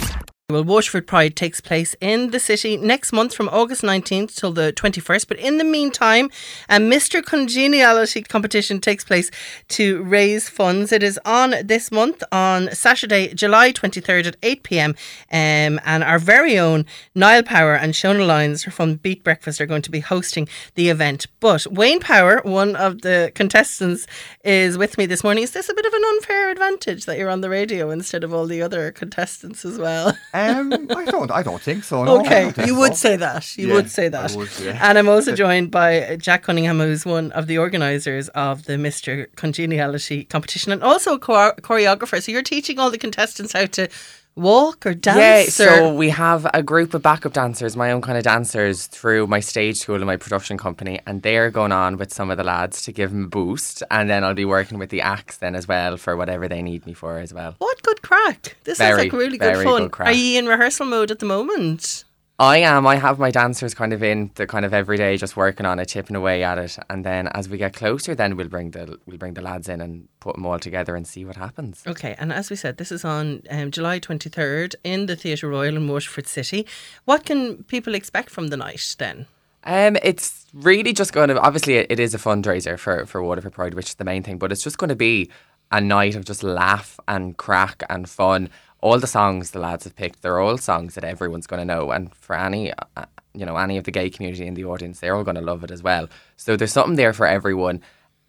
Well, 0.51 0.63
Waterford 0.63 1.07
Pride 1.07 1.37
takes 1.37 1.63
place 1.63 1.97
in 2.03 2.31
the 2.31 2.39
city 2.39 2.77
next 2.77 3.15
month 3.15 3.35
from 3.35 3.49
August 3.49 3.81
19th 3.81 4.37
till 4.37 4.53
the 4.53 4.75
21st. 4.75 5.27
But 5.27 5.39
in 5.39 5.57
the 5.57 5.65
meantime, 5.65 6.31
a 6.69 6.77
Mr. 6.77 7.25
Congeniality 7.25 8.21
competition 8.21 8.79
takes 8.79 9.05
place 9.05 9.31
to 9.69 10.03
raise 10.03 10.51
funds. 10.51 10.93
It 10.93 11.03
is 11.03 11.19
on 11.25 11.55
this 11.65 11.91
month 11.91 12.23
on 12.31 12.71
Saturday, 12.75 13.33
July 13.33 13.73
23rd 13.73 14.27
at 14.27 14.37
8 14.43 14.63
pm. 14.65 14.91
Um, 15.33 15.81
and 15.83 16.05
our 16.05 16.19
very 16.19 16.59
own 16.59 16.85
Niall 17.15 17.45
Power 17.45 17.75
and 17.75 17.95
Shona 17.95 18.27
Lyons 18.27 18.65
from 18.65 18.97
Beat 18.97 19.25
Breakfast 19.25 19.63
are 19.63 19.67
going 19.67 19.81
to 19.81 19.91
be 19.91 20.01
hosting 20.01 20.47
the 20.75 20.91
event. 20.91 21.27
But 21.41 21.67
Wayne 21.69 22.01
Power, 22.01 22.43
one 22.45 22.77
of 22.77 23.01
the 23.01 23.33
contestants, 23.35 24.07
is 24.45 24.77
with 24.77 24.99
me 24.99 25.07
this 25.07 25.25
morning. 25.25 25.43
Is 25.43 25.53
this 25.53 25.71
a 25.71 25.75
bit 25.75 25.87
of 25.87 25.95
an 25.95 26.05
unfair 26.05 26.51
advantage 26.51 27.07
that 27.07 27.17
you're 27.17 27.31
on 27.31 27.41
the 27.41 27.49
radio 27.49 27.89
instead 27.89 28.23
of 28.23 28.35
all 28.35 28.45
the 28.45 28.61
other 28.61 28.93
contestants 28.93 29.65
as 29.65 29.79
well? 29.79 30.15
Um, 30.35 30.73
I 30.91 31.05
don't. 31.05 31.31
I 31.31 31.43
don't 31.45 31.63
think 31.63 31.85
so. 31.85 32.03
No, 32.05 32.21
Okay, 32.21 32.51
think 32.51 32.67
you 32.67 32.75
would 32.77 32.95
so. 32.97 33.09
say 33.09 33.17
that. 33.17 33.57
You 33.57 33.69
Yeah, 33.69 33.75
would 33.75 33.91
say 33.91 34.09
that. 34.09 34.33
would, 34.33 34.51
yeah. 34.61 34.79
And 34.89 34.99
I'm 34.99 35.09
also 35.09 35.33
joined 35.35 35.71
by 35.71 36.17
Jack 36.21 36.43
Cunningham, 36.43 36.81
who's 36.81 37.07
one 37.07 37.31
of 37.33 37.47
the 37.47 37.59
organisers 37.59 38.29
of 38.31 38.65
the 38.65 38.73
Mr. 38.75 39.27
Congeniality 39.37 40.25
competition 40.25 40.73
and 40.73 40.83
also 40.83 41.15
a 41.15 41.19
chor- 41.21 41.55
choreographer. 41.61 42.21
So 42.23 42.33
you're 42.33 42.43
teaching 42.43 42.79
all 42.81 42.91
the 42.91 42.99
contestants 42.99 43.53
how 43.53 43.67
to 43.67 43.89
walk 44.37 44.87
or 44.87 44.95
dance? 44.95 45.19
Yeah, 45.19 45.37
dance. 45.43 45.55
so 45.55 45.91
or... 45.91 45.95
we 45.95 46.11
have 46.11 46.47
a 46.55 46.63
group 46.63 46.95
of 46.95 47.03
backup 47.03 47.33
dancers, 47.33 47.77
my 47.77 47.93
own 47.93 48.01
kind 48.01 48.19
of 48.19 48.25
dancers, 48.25 48.87
through 48.87 49.27
my 49.27 49.41
stage 49.41 49.79
school 49.79 49.97
and 49.97 50.07
my 50.07 50.17
production 50.17 50.59
company, 50.59 51.01
and 51.07 51.23
they're 51.23 51.51
going 51.51 51.73
on 51.73 51.97
with 51.97 52.13
some 52.13 52.31
of 52.31 52.37
the 52.37 52.45
lads 52.45 52.83
to 52.83 52.93
give 52.93 53.11
them 53.11 53.25
a 53.25 53.29
boost, 53.29 53.83
and 53.91 54.09
then 54.09 54.25
I'll 54.25 54.35
be 54.35 54.45
working 54.45 54.79
with 54.79 54.91
the 54.91 55.01
acts 55.01 55.39
then 55.39 55.55
as 55.55 55.69
well 55.69 55.97
for 55.97 56.17
whatever 56.17 56.49
they 56.49 56.63
need 56.63 56.87
me 56.87 56.95
for 56.95 57.19
as 57.19 57.33
well. 57.33 57.55
What 57.59 57.83
good 57.83 58.03
crack. 58.03 58.57
This 58.65 58.79
Very, 58.79 59.05
like 59.05 59.13
really 59.13 59.39
good 59.39 59.65
fun. 59.65 59.83
good 59.83 59.93
crack. 59.93 60.09
Are 60.09 60.13
you 60.13 60.39
in 60.39 60.47
rehearsal 60.47 60.87
mode 60.87 61.11
at 61.11 61.19
the 61.19 61.27
moment? 61.27 62.05
I 62.39 62.59
am. 62.59 62.85
I 62.85 62.97
have 62.97 63.21
my 63.21 63.31
dancers 63.31 63.75
kind 63.75 63.93
of 63.93 64.03
in 64.03 64.33
the 64.35 64.47
kind 64.47 64.65
of 64.65 64.75
every 64.75 64.97
day, 64.97 65.17
just 65.17 65.37
working 65.37 65.67
on 65.67 65.79
it, 65.79 65.87
chipping 65.87 66.17
away 66.17 66.43
at 66.43 66.59
it, 66.59 66.77
and 66.91 67.05
then 67.05 67.29
as 67.29 67.49
we 67.49 67.59
get 67.59 67.75
closer, 67.75 68.15
then 68.15 68.37
we'll 68.37 68.49
bring 68.49 68.73
the 68.73 68.99
we'll 69.07 69.19
bring 69.19 69.35
the 69.35 69.41
lads 69.41 69.69
in 69.69 69.81
and 69.81 70.09
put 70.19 70.35
them 70.35 70.45
all 70.45 70.59
together 70.59 70.97
and 70.97 71.07
see 71.07 71.25
what 71.25 71.37
happens. 71.37 71.85
Okay, 71.87 72.17
and 72.19 72.33
as 72.33 72.51
we 72.51 72.57
said, 72.57 72.77
this 72.77 72.91
is 72.91 73.05
on 73.05 73.43
um, 73.51 73.71
July 73.71 74.01
23rd 74.01 74.75
in 74.83 75.07
the 75.07 75.15
Theatre 75.15 75.49
Royal 75.49 75.77
in 75.77 75.87
Waterford 75.87 76.27
City. 76.27 76.67
What 77.05 77.25
can 77.25 77.63
people 77.65 77.95
expect 77.95 78.31
from 78.31 78.49
the 78.49 78.57
night 78.57 78.97
then? 78.99 79.27
Um, 79.63 79.97
it's 80.03 80.47
really 80.53 80.93
just 80.93 81.13
going 81.13 81.29
to 81.29 81.41
obviously 81.41 81.75
it, 81.77 81.87
it 81.89 82.01
is 82.01 82.15
a 82.15 82.19
fundraiser 82.19 82.77
for 82.77 83.07
for 83.07 83.23
Waterford 83.23 83.53
Pride, 83.53 83.75
which 83.75 83.91
is 83.91 83.95
the 83.95 84.05
main 84.05 84.25
thing, 84.25 84.39
but 84.39 84.51
it's 84.51 84.65
just 84.65 84.79
going 84.79 84.89
to 84.89 84.97
be 84.97 85.31
a 85.71 85.81
night 85.81 86.17
of 86.17 86.25
just 86.25 86.43
laugh 86.43 86.99
and 87.07 87.37
crack 87.37 87.85
and 87.89 88.09
fun. 88.09 88.51
All 88.85 88.99
the 88.99 89.07
songs 89.19 89.51
the 89.51 89.61
lads 89.61 89.85
have 89.85 89.97
picked, 89.97 90.21
they're 90.21 90.41
all 90.45 90.59
songs 90.59 90.95
that 90.95 91.05
everyone's 91.05 91.49
going 91.51 91.63
to 91.67 91.73
know, 91.75 91.91
and 91.91 92.15
for 92.15 92.37
any, 92.37 92.65
uh, 92.73 93.07
you 93.33 93.47
know, 93.47 93.57
any 93.57 93.79
of 93.79 93.85
the 93.85 93.91
gay 93.99 94.11
community 94.11 94.47
in 94.47 94.55
the 94.55 94.67
audience, 94.73 95.01
they're 95.01 95.17
all 95.17 95.25
going 95.25 95.41
to 95.43 95.51
love 95.53 95.65
it 95.65 95.71
as 95.71 95.83
well. 95.83 96.09
So 96.37 96.57
there's 96.57 96.75
something 96.79 96.97
there 96.97 97.15
for 97.15 97.27
everyone. 97.27 97.81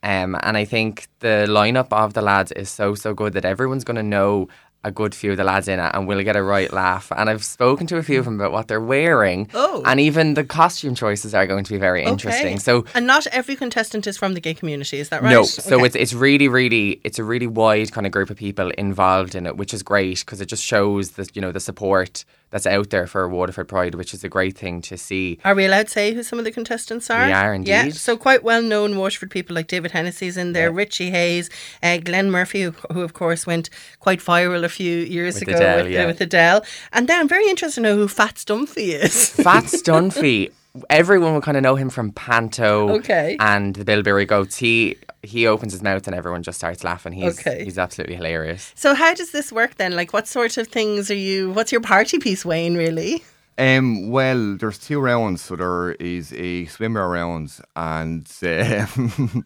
Um, 0.02 0.38
and 0.48 0.56
I 0.56 0.65
think 0.65 1.08
the 1.20 1.46
lineup 1.50 1.91
of 1.91 2.13
the 2.13 2.22
lads 2.22 2.52
is 2.52 2.70
so 2.70 2.96
so 2.96 3.13
good 3.13 3.34
that 3.34 3.44
everyone's 3.44 3.84
going 3.84 4.02
to 4.04 4.04
know 4.18 4.48
a 4.86 4.91
good 4.91 5.13
few 5.15 5.32
of 5.32 5.38
the 5.38 5.43
lads 5.43 5.67
in 5.67 5.80
it, 5.80 5.91
and 5.93 6.08
we'll 6.08 6.24
get 6.24 6.36
a 6.36 6.43
right 6.43 6.71
laugh. 6.71 7.12
And 7.17 7.30
I've 7.30 7.43
spoken 7.43 7.88
to 7.88 7.98
a 7.98 8.04
few 8.04 8.19
of 8.19 8.26
them 8.26 8.36
about 8.39 8.52
what 8.52 8.67
they're 8.69 8.80
wearing, 8.95 9.50
Oh. 9.54 9.82
and 9.86 10.00
even 10.00 10.36
the 10.36 10.43
costume 10.45 10.93
choices 10.95 11.34
are 11.34 11.48
going 11.48 11.63
to 11.65 11.74
be 11.74 11.80
very 11.80 12.04
interesting. 12.04 12.60
So 12.60 12.86
and 12.93 13.08
not 13.08 13.26
every 13.28 13.56
contestant 13.56 14.06
is 14.08 14.15
from 14.17 14.34
the 14.36 14.39
gay 14.39 14.54
community, 14.54 15.00
is 15.00 15.10
that 15.10 15.21
right? 15.24 15.32
no, 15.32 15.43
so 15.43 15.76
Okay. 15.78 15.86
it's 15.88 15.95
it's 15.95 16.13
really 16.13 16.48
really 16.48 17.02
it's 17.04 17.19
a 17.19 17.24
really 17.24 17.48
wide 17.48 17.91
kind 17.91 18.06
of 18.06 18.12
group 18.13 18.30
of 18.30 18.38
people 18.38 18.69
involved 18.78 19.34
in 19.36 19.45
it, 19.48 19.58
which 19.58 19.74
is 19.74 19.82
great 19.84 20.19
because 20.19 20.39
it 20.39 20.48
just 20.48 20.63
shows 20.63 21.12
the 21.17 21.28
you 21.34 21.41
know 21.41 21.52
the 21.52 21.60
support 21.60 22.24
that's 22.56 22.65
out 22.65 22.89
there 22.89 23.06
for 23.06 23.28
Waterford 23.28 23.68
Pride, 23.68 23.96
which 23.96 24.13
is 24.13 24.24
a 24.24 24.30
great 24.30 24.58
thing 24.58 24.80
to 24.84 24.96
see. 24.96 25.39
Are 25.44 25.54
we 25.54 25.65
allowed 25.65 25.88
to 25.88 25.91
say 25.91 26.13
who 26.13 26.24
some 26.24 26.39
of 26.39 26.46
the 26.46 26.54
contestants 26.54 27.10
are? 27.10 27.26
We 27.26 27.34
are 27.34 27.54
indeed. 27.54 27.70
Yeah, 27.70 27.89
so 27.89 28.15
quite 28.15 28.44
well 28.46 28.62
known 28.62 28.96
Waterford 28.96 29.30
people 29.30 29.54
like 29.58 29.68
David 29.68 29.91
Hennessy's 29.91 30.38
in 30.38 30.54
there, 30.54 30.72
Richie 30.72 31.12
Hayes, 31.12 31.50
uh, 31.84 31.98
Glenn 31.98 32.32
Murphy, 32.32 32.62
who, 32.62 32.72
who 32.94 33.02
of 33.02 33.12
course 33.12 33.46
went 33.46 33.70
quite 34.00 34.22
viral 34.22 34.63
a 34.63 34.70
few 34.70 35.00
years 35.00 35.36
With 35.36 35.50
ago 35.50 35.58
Adele, 35.58 35.84
with, 35.84 35.91
yeah. 35.91 36.06
with 36.06 36.22
Adele. 36.22 36.63
And 36.94 37.10
then 37.10 37.20
I'm 37.20 37.28
very 37.28 37.50
interested 37.50 37.76
to 37.76 37.82
know 37.82 37.98
who 37.98 38.08
Fats 38.08 38.46
Dunphy 38.46 39.04
is. 39.04 39.30
Fats 39.44 39.82
Dunphy, 39.82 40.54
everyone 40.89 41.34
will 41.34 41.41
kind 41.41 41.58
of 41.58 41.63
know 41.63 41.76
him 41.76 41.89
from 41.89 42.13
Panto, 42.13 42.89
Okay. 43.00 43.36
and 43.41 43.76
the 43.76 43.84
Bilberry 43.84 44.26
Goats. 44.26 44.56
He 44.56 44.96
he 45.26 45.48
opens 45.48 45.74
his 45.74 45.82
mouth 45.82 46.08
and 46.08 46.16
everyone 46.16 46.44
just 46.44 46.58
starts 46.58 46.84
laughing. 46.84 47.14
He's 47.14 47.40
Okay. 47.40 47.64
he's 47.64 47.78
absolutely 47.78 48.16
hilarious. 48.16 48.72
so 48.76 48.94
how 48.94 49.14
does 49.14 49.32
this 49.32 49.52
work 49.52 49.76
then? 49.76 49.96
Like 49.96 50.14
what 50.14 50.28
sort 50.28 50.58
of 50.58 50.68
things 50.68 51.10
are 51.12 51.16
you, 51.16 51.52
what's 51.52 51.72
your 51.72 51.82
party 51.82 52.18
piece, 52.20 52.46
Wayne, 52.46 52.76
really? 52.78 53.24
Um, 53.58 54.10
well, 54.10 54.58
there's 54.58 54.78
two 54.78 55.00
rounds. 55.00 55.42
So 55.42 55.56
there 55.56 55.92
is 55.94 56.34
a 56.34 56.66
swimmer 56.66 57.08
round 57.10 57.58
and 57.76 58.28
um, 58.44 59.46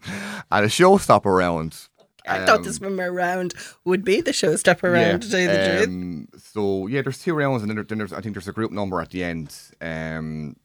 and 0.50 0.64
a 0.64 0.68
showstopper 0.68 1.36
round. 1.36 1.88
I 2.28 2.44
thought 2.44 2.62
the 2.64 2.72
swimmer 2.72 3.10
round 3.12 3.54
would 3.84 4.04
be 4.04 4.20
the 4.20 4.32
showstopper 4.32 4.92
round, 4.92 5.22
to 5.22 5.30
tell 5.30 5.40
you 5.40 5.48
the 5.48 5.64
truth. 5.64 5.88
um, 5.88 6.28
So 6.38 6.86
yeah, 6.88 7.02
there's 7.02 7.18
two 7.18 7.34
rounds, 7.34 7.62
and 7.62 7.70
then, 7.70 7.76
there, 7.76 7.84
then 7.84 7.98
there's 7.98 8.12
I 8.12 8.20
think 8.20 8.34
there's 8.34 8.46
a 8.48 8.52
group 8.52 8.72
number 8.72 9.00
at 9.00 9.10
the 9.10 9.22
end. 9.24 9.54
Um, 9.80 10.56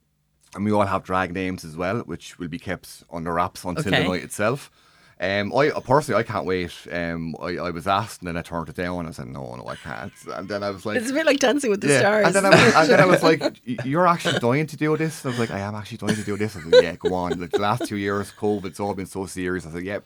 and 0.55 0.63
we 0.65 0.71
all 0.71 0.85
have 0.85 1.03
drag 1.03 1.33
names 1.33 1.63
as 1.65 1.75
well, 1.77 1.99
which 1.99 2.39
will 2.39 2.47
be 2.47 2.59
kept 2.59 3.03
under 3.11 3.33
wraps 3.33 3.63
until 3.63 3.87
Okay. 3.93 4.03
the 4.03 4.09
night 4.09 4.23
itself. 4.23 4.71
Um, 5.17 5.53
I 5.55 5.69
personally, 5.69 6.19
I 6.19 6.23
can't 6.23 6.45
wait. 6.45 6.73
Um, 6.91 7.35
I, 7.41 7.55
I 7.57 7.69
was 7.69 7.87
asked, 7.87 8.19
and 8.21 8.27
then 8.27 8.35
I 8.35 8.41
turned 8.41 8.67
it 8.67 8.75
down. 8.75 8.99
and 8.99 9.07
I 9.07 9.11
said, 9.11 9.27
"No, 9.27 9.55
no, 9.55 9.65
I 9.65 9.75
can't." 9.77 10.11
And 10.33 10.49
then 10.49 10.61
I 10.61 10.69
was 10.71 10.85
like, 10.85 10.97
It's 10.97 11.09
a 11.09 11.13
bit 11.13 11.25
like 11.25 11.39
Dancing 11.39 11.69
with 11.71 11.79
the 11.79 11.87
yeah. 11.87 11.99
Stars. 11.99 12.25
And 12.27 12.35
then, 12.35 12.45
I 12.45 12.49
was, 12.49 12.75
and 12.75 12.89
then 12.89 12.99
I 12.99 13.05
was 13.05 13.23
like, 13.29 13.61
"You're 13.85 14.07
actually 14.07 14.39
dying 14.39 14.67
to 14.67 14.75
do 14.75 14.97
this?" 14.97 15.23
And 15.23 15.33
I 15.33 15.39
was 15.39 15.49
like, 15.49 15.57
"I 15.57 15.61
am 15.61 15.73
actually 15.73 15.99
dying 15.99 16.15
to 16.15 16.23
do 16.23 16.35
this." 16.35 16.55
I 16.57 16.59
was 16.59 16.67
like, 16.67 16.83
"Yeah, 16.83 16.95
go 16.95 17.13
on." 17.13 17.39
Like 17.39 17.51
the 17.51 17.59
last 17.59 17.87
two 17.87 17.95
years, 17.95 18.33
COVID, 18.37 18.65
it's 18.65 18.79
all 18.81 18.93
been 18.93 19.05
so 19.05 19.25
serious. 19.25 19.65
I 19.65 19.71
said, 19.71 19.83
"Yeah, 19.85 19.99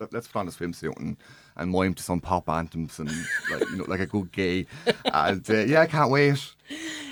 let- 0.00 0.12
let's 0.14 0.26
put 0.26 0.38
on 0.38 0.48
a 0.48 0.50
swimsuit 0.50 0.96
and 0.98 1.18
and 1.58 1.70
mime 1.70 1.92
to 1.94 2.02
some 2.02 2.20
pop 2.20 2.48
anthems 2.48 2.98
and 2.98 3.10
like 3.50 3.60
you 3.70 3.76
know, 3.76 3.84
like 3.88 4.00
a 4.00 4.06
good 4.06 4.32
gay." 4.32 4.64
And 5.04 5.48
uh, 5.50 5.54
yeah, 5.66 5.80
I 5.82 5.86
can't 5.86 6.10
wait. 6.10 6.38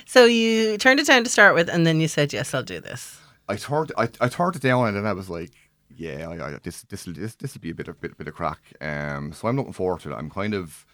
so 0.06 0.24
you 0.24 0.78
turned 0.78 0.98
it 0.98 1.06
down 1.06 1.24
to 1.24 1.30
start 1.30 1.54
with, 1.54 1.68
and 1.68 1.86
then 1.86 2.00
you 2.00 2.08
said, 2.08 2.32
yes, 2.32 2.54
I'll 2.54 2.62
do 2.62 2.80
this. 2.80 3.18
I 3.48 3.56
turned 3.56 3.92
I, 3.98 4.08
I 4.22 4.28
turned 4.28 4.56
it 4.56 4.62
down, 4.62 4.88
and 4.88 4.96
then 4.96 5.06
I 5.06 5.12
was 5.12 5.28
like, 5.28 5.50
"Yeah, 5.96 6.28
I, 6.28 6.46
I, 6.54 6.58
this 6.62 6.82
this 6.82 7.04
this 7.04 7.34
this 7.36 7.54
will 7.54 7.60
be 7.60 7.70
a 7.70 7.74
bit 7.74 7.88
of 7.88 8.00
bit, 8.00 8.16
bit 8.18 8.28
of 8.28 8.34
crack." 8.34 8.60
Um, 8.80 9.32
so 9.32 9.48
I'm 9.48 9.56
looking 9.56 9.72
forward 9.72 10.00
to 10.02 10.12
it. 10.12 10.14
I'm 10.16 10.30
kind 10.30 10.54
of 10.54 10.86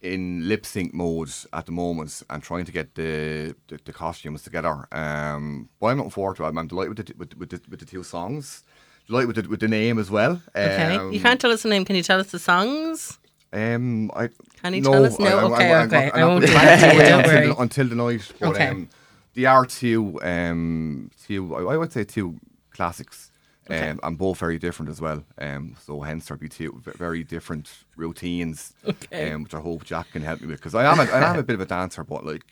in 0.00 0.48
lip 0.48 0.64
sync 0.64 0.94
mode 0.94 1.30
at 1.52 1.66
the 1.66 1.72
moment 1.72 2.22
and 2.30 2.40
trying 2.42 2.64
to 2.64 2.72
get 2.72 2.94
the 2.94 3.54
the, 3.68 3.78
the 3.84 3.92
costumes 3.92 4.42
together. 4.42 4.86
Um, 4.92 5.68
but 5.80 5.86
I'm 5.88 5.96
looking 5.98 6.10
forward 6.10 6.36
to 6.36 6.44
it. 6.44 6.48
I'm, 6.48 6.58
I'm 6.58 6.68
delighted 6.68 6.96
with 6.98 7.06
the, 7.08 7.14
with, 7.16 7.34
with 7.36 7.50
the 7.50 7.60
with 7.70 7.80
the 7.80 7.86
two 7.86 8.02
songs. 8.02 8.64
Delighted 9.06 9.26
with 9.28 9.36
the, 9.44 9.48
with 9.50 9.60
the 9.60 9.68
name 9.68 9.98
as 9.98 10.10
well. 10.10 10.40
Okay. 10.54 10.96
Um, 10.96 11.12
you 11.12 11.20
can't 11.20 11.40
tell 11.40 11.50
us 11.50 11.62
the 11.62 11.68
name. 11.70 11.84
Can 11.84 11.96
you 11.96 12.02
tell 12.02 12.20
us 12.20 12.30
the 12.30 12.38
songs? 12.38 13.18
Um, 13.52 14.10
I 14.14 14.28
Can 14.62 14.74
you 14.74 14.82
no, 14.82 14.92
tell 14.92 15.04
us? 15.06 15.18
No? 15.18 15.26
I- 15.26 15.30
I'm- 15.32 15.52
Okay, 15.52 15.72
I'm- 15.72 15.86
okay. 15.86 16.10
I 16.12 16.24
won't 16.26 16.40
do 16.46 16.52
that 16.52 16.80
to 16.80 16.92
you, 16.92 16.98
wait 16.98 17.08
don't 17.08 17.24
until 17.24 17.54
the, 17.54 17.62
until 17.62 17.88
the 17.88 17.94
night. 17.94 18.32
But 18.38 18.48
Okay. 18.50 18.66
um, 18.68 18.88
they 19.34 19.46
are 19.46 19.64
two 19.64 20.20
um 20.22 21.10
two 21.26 21.54
I 21.56 21.72
I 21.72 21.76
would 21.78 21.90
say 21.92 22.04
two 22.04 22.38
classics. 22.70 23.30
Okay. 23.70 23.90
Um, 23.90 24.00
and 24.02 24.16
both 24.16 24.38
very 24.38 24.58
different 24.58 24.90
as 24.90 25.00
well. 25.00 25.24
Um, 25.36 25.76
so 25.84 26.00
hence 26.00 26.26
there'll 26.26 26.40
be 26.40 26.48
two 26.48 26.80
very 26.84 27.22
different 27.22 27.70
routines. 27.96 28.72
Okay. 28.86 29.32
Um, 29.32 29.42
which 29.44 29.54
I 29.54 29.60
hope 29.60 29.84
Jack 29.84 30.10
can 30.12 30.22
help 30.22 30.40
me 30.40 30.46
with 30.46 30.58
because 30.60 30.74
I 30.74 30.84
am 30.90 30.98
a, 31.00 31.02
I 31.04 31.30
am 31.30 31.38
a 31.38 31.42
bit 31.42 31.54
of 31.54 31.60
a 31.60 31.66
dancer, 31.66 32.02
but 32.04 32.24
like 32.24 32.42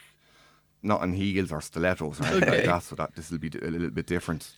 not 0.83 1.03
in 1.03 1.15
heels 1.15 1.51
or 1.53 1.61
stilettos 1.63 2.21
or 2.21 2.25
anything 2.27 2.43
Okay. 2.49 2.57
like 2.59 2.67
that. 2.67 2.83
So 2.83 2.97
that 2.97 3.15
this 3.17 3.31
will 3.31 3.39
be 3.39 3.49
a 3.63 3.67
little 3.71 3.91
bit 3.91 4.07
different. 4.07 4.51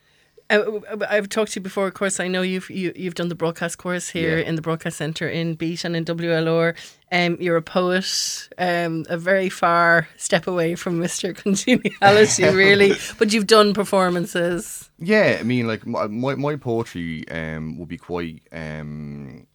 Uh, 0.51 0.81
I've 1.11 1.29
talked 1.29 1.53
to 1.53 1.61
you 1.61 1.63
before. 1.63 1.87
Of 1.87 1.95
course, 1.95 2.21
I 2.21 2.29
know 2.29 2.41
you've 2.43 2.71
you, 2.71 2.93
you've 2.97 3.15
done 3.15 3.29
the 3.29 3.35
broadcast 3.35 3.77
course 3.79 4.09
here 4.09 4.39
Yeah. 4.39 4.45
in 4.47 4.55
the 4.55 4.63
broadcast 4.63 4.97
centre 4.97 5.29
in 5.29 5.55
Beat 5.57 5.85
and 5.85 5.95
in 5.95 6.05
WLR. 6.07 6.75
Um, 7.13 7.37
you're 7.41 7.57
a 7.57 7.63
poet, 7.63 8.49
um, 8.59 9.05
a 9.11 9.17
very 9.19 9.49
far 9.51 10.09
step 10.17 10.47
away 10.47 10.75
from 10.75 11.01
Mr. 11.01 11.35
Congeniality, 11.43 12.45
really. 12.45 12.93
but 13.19 13.33
you've 13.33 13.47
done 13.47 13.75
performances. 13.75 14.89
Yeah, 14.99 15.37
I 15.39 15.43
mean, 15.43 15.67
like 15.67 15.87
my 15.87 16.07
my, 16.07 16.35
my 16.35 16.57
poetry 16.57 17.29
um 17.31 17.79
will 17.79 17.87
be 17.87 17.99
quite 17.99 18.43
um. 18.53 19.47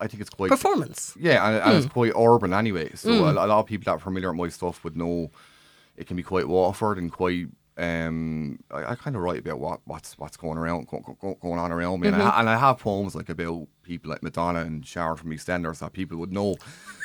I 0.00 0.06
think 0.06 0.20
it's 0.20 0.30
quite 0.30 0.50
Performance. 0.50 1.14
Yeah, 1.18 1.44
and, 1.44 1.56
and 1.62 1.76
it's 1.84 1.92
quite 1.92 2.12
urban 2.16 2.54
anyway. 2.54 2.90
So 2.94 3.12
Hmm. 3.12 3.36
a, 3.36 3.44
a 3.44 3.46
lot 3.46 3.58
of 3.60 3.66
people 3.66 3.84
that 3.86 3.96
are 3.98 3.98
familiar 3.98 4.28
with 4.30 4.38
my 4.38 4.48
stuff 4.48 4.84
would 4.84 4.96
know 4.96 5.30
it 5.96 6.06
can 6.06 6.16
be 6.16 6.22
quite 6.22 6.46
Waterford 6.48 6.98
and 6.98 7.10
quite. 7.12 7.48
Um, 7.78 8.58
I, 8.72 8.92
I 8.92 8.94
kind 8.96 9.14
of 9.14 9.22
write 9.22 9.38
about 9.38 9.60
what 9.60 9.80
what's 9.84 10.18
what's 10.18 10.36
going 10.36 10.58
around 10.58 10.88
go, 10.88 11.16
go, 11.20 11.38
going 11.40 11.60
on 11.60 11.70
around 11.70 12.00
me, 12.00 12.08
and, 12.08 12.16
Mm-hmm. 12.16 12.26
I, 12.26 12.40
and 12.40 12.50
I 12.50 12.56
have 12.58 12.78
poems 12.78 13.14
like 13.14 13.28
about 13.28 13.68
people 13.82 14.10
like 14.10 14.22
Madonna 14.22 14.60
and 14.60 14.84
Sharon 14.84 15.16
from 15.16 15.30
EastEnders 15.30 15.78
that 15.78 15.92
people 15.92 16.18
would 16.18 16.32
know. 16.32 16.56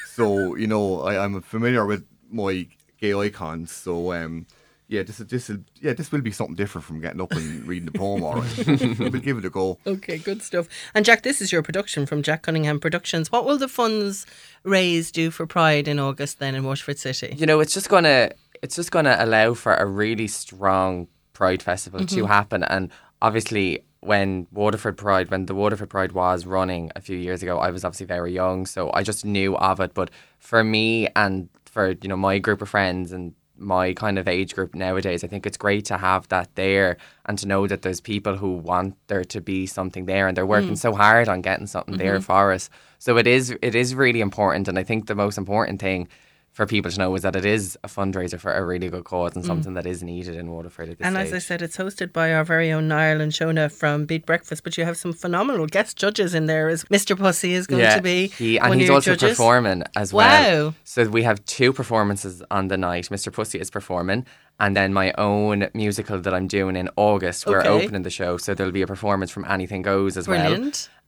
So 0.08 0.56
you 0.56 0.68
know, 0.68 1.02
I, 1.02 1.24
I'm 1.24 1.42
familiar 1.42 1.86
with 1.86 2.06
my 2.32 2.68
gay 3.00 3.14
icons. 3.14 3.72
So 3.72 4.14
um, 4.14 4.48
yeah, 4.88 5.04
this 5.04 5.20
is 5.20 5.28
this 5.28 5.50
is 5.50 5.60
yeah, 5.80 5.94
this 5.94 6.12
will 6.12 6.22
be 6.22 6.32
something 6.32 6.56
different 6.56 6.86
from 6.86 7.00
getting 7.02 7.22
up 7.22 7.32
and 7.34 7.68
reading 7.68 7.86
the 7.86 7.98
poem. 7.98 8.24
All 8.24 8.36
right, 8.36 8.68
we'll 9.00 9.12
give 9.12 9.38
it 9.38 9.46
a 9.46 9.50
go. 9.52 9.78
Okay, 9.86 10.18
good 10.18 10.42
stuff. 10.42 10.68
And 10.94 11.06
Jack, 11.06 11.22
this 11.24 11.42
is 11.42 11.52
your 11.52 11.62
production 11.62 12.06
from 12.06 12.24
Jack 12.24 12.44
Cunningham 12.44 12.80
Productions. 12.80 13.32
What 13.32 13.46
will 13.46 13.58
the 13.58 13.68
funds 13.68 14.26
raised 14.64 15.14
do 15.14 15.30
for 15.32 15.46
Pride 15.46 15.88
in 15.88 16.00
August 16.00 16.40
then 16.40 16.56
in 16.56 16.64
Waterford 16.64 17.00
City? 17.00 17.36
You 17.38 17.46
know, 17.46 17.60
it's 17.60 17.74
just 17.74 17.90
gonna 17.90 18.32
it's 18.64 18.76
just 18.76 18.92
gonna 18.92 19.16
allow 19.20 19.54
for 19.54 19.74
a 19.76 19.86
really 19.86 20.28
strong 20.28 21.08
Pride 21.34 21.62
festival 21.64 22.00
Mm-hmm. 22.02 22.18
to 22.18 22.26
happen, 22.26 22.64
and 22.64 22.92
obviously. 23.22 23.84
When 24.14 24.48
Waterford 24.52 24.98
Pride, 24.98 25.32
when 25.32 25.46
the 25.46 25.56
Waterford 25.56 25.90
Pride 25.90 26.12
was 26.12 26.46
running 26.46 26.92
a 26.94 27.00
few 27.00 27.18
years 27.18 27.42
ago, 27.42 27.60
I 27.60 27.70
was 27.72 27.86
obviously 27.86 28.06
very 28.18 28.34
young, 28.34 28.66
so 28.66 28.92
I 28.94 29.02
just 29.02 29.24
knew 29.24 29.56
of 29.56 29.80
it. 29.80 29.94
But 29.94 30.12
for 30.40 30.62
me 30.62 31.08
and 31.16 31.48
for 31.74 31.86
you 32.02 32.10
know 32.10 32.18
my 32.18 32.38
group 32.38 32.62
of 32.62 32.68
friends 32.68 33.14
and 33.14 33.34
my 33.58 33.94
kind 33.94 34.20
of 34.20 34.28
age 34.28 34.56
group 34.56 34.76
nowadays, 34.76 35.24
I 35.24 35.28
think 35.28 35.46
it's 35.46 35.56
great 35.56 35.86
to 35.86 35.98
have 35.98 36.28
that 36.28 36.50
there 36.56 36.98
and 37.28 37.40
to 37.40 37.48
know 37.48 37.66
that 37.66 37.82
there's 37.84 38.02
people 38.02 38.36
who 38.36 38.58
want 38.58 38.96
there 39.08 39.24
to 39.24 39.40
be 39.40 39.66
something 39.68 40.06
there 40.06 40.28
and 40.28 40.36
they're 40.36 40.46
working 40.58 40.76
so 40.76 40.92
hard 40.94 41.30
on 41.30 41.42
getting 41.42 41.68
something 41.68 41.96
there 41.98 42.20
for 42.20 42.52
us. 42.52 42.70
So 43.00 43.16
it 43.16 43.26
is 43.26 43.56
it 43.62 43.74
is 43.74 43.96
really 43.96 44.20
important, 44.20 44.68
and 44.68 44.78
I 44.78 44.84
think 44.84 45.08
the 45.08 45.16
most 45.16 45.38
important 45.38 45.80
thing 45.80 46.10
for 46.54 46.66
people 46.68 46.92
to 46.92 46.98
know 47.00 47.14
is 47.16 47.24
that 47.24 47.36
it 47.36 47.46
is 47.46 47.78
a 47.84 47.88
fundraiser 47.88 48.40
for 48.40 48.54
a 48.54 48.64
really 48.64 48.88
good 48.88 49.04
cause 49.04 49.36
and 49.36 49.44
mm. 49.44 49.48
something 49.48 49.74
that 49.74 49.88
is 49.88 50.04
needed 50.04 50.36
in 50.36 50.52
Waterford 50.52 50.88
at 50.90 50.98
this 51.00 51.06
And 51.08 51.16
stage. 51.16 51.28
as 51.28 51.34
I 51.34 51.40
said, 51.40 51.62
it's 51.64 51.78
hosted 51.78 52.14
by 52.14 52.32
our 52.32 52.44
very 52.44 52.72
own 52.72 52.88
Niall 52.88 53.22
and 53.22 53.32
Shona 53.32 53.72
from 53.72 54.06
Beat 54.06 54.26
Breakfast, 54.28 54.64
but 54.64 54.78
you 54.78 54.86
have 54.86 54.96
some 54.96 55.14
phenomenal 55.14 55.66
guest 55.66 55.98
judges 55.98 56.36
in 56.36 56.46
there. 56.46 56.70
As 56.70 56.84
Mr. 56.86 57.18
Pussy 57.18 57.54
is 57.54 57.66
going 57.66 57.84
to 57.96 58.02
be 58.02 58.28
He, 58.28 58.60
and 58.60 58.80
he's 58.80 58.90
also 58.92 59.16
judges. 59.16 59.32
performing 59.38 59.84
as 59.96 60.14
well. 60.14 60.66
Wow. 60.68 60.74
So 60.84 61.06
we 61.10 61.24
have 61.24 61.44
two 61.46 61.74
performances 61.74 62.44
on 62.52 62.68
the 62.68 62.78
night. 62.78 63.10
Mr. 63.10 63.34
Pussy 63.34 63.60
is 63.60 63.72
performing, 63.72 64.24
and 64.60 64.78
then 64.78 64.94
my 64.94 65.12
own 65.18 65.70
musical 65.74 66.20
that 66.20 66.34
I'm 66.36 66.48
doing 66.48 66.76
in 66.76 66.88
August. 66.96 67.48
We're 67.48 67.62
Okay. 67.62 67.70
opening 67.70 68.04
the 68.04 68.12
show, 68.12 68.38
so 68.38 68.54
there'll 68.54 68.72
be 68.72 68.84
a 68.84 68.88
performance 68.88 69.32
from 69.32 69.44
Anything 69.50 69.82
Goes 69.82 70.18
as 70.18 70.28
well. 70.28 70.54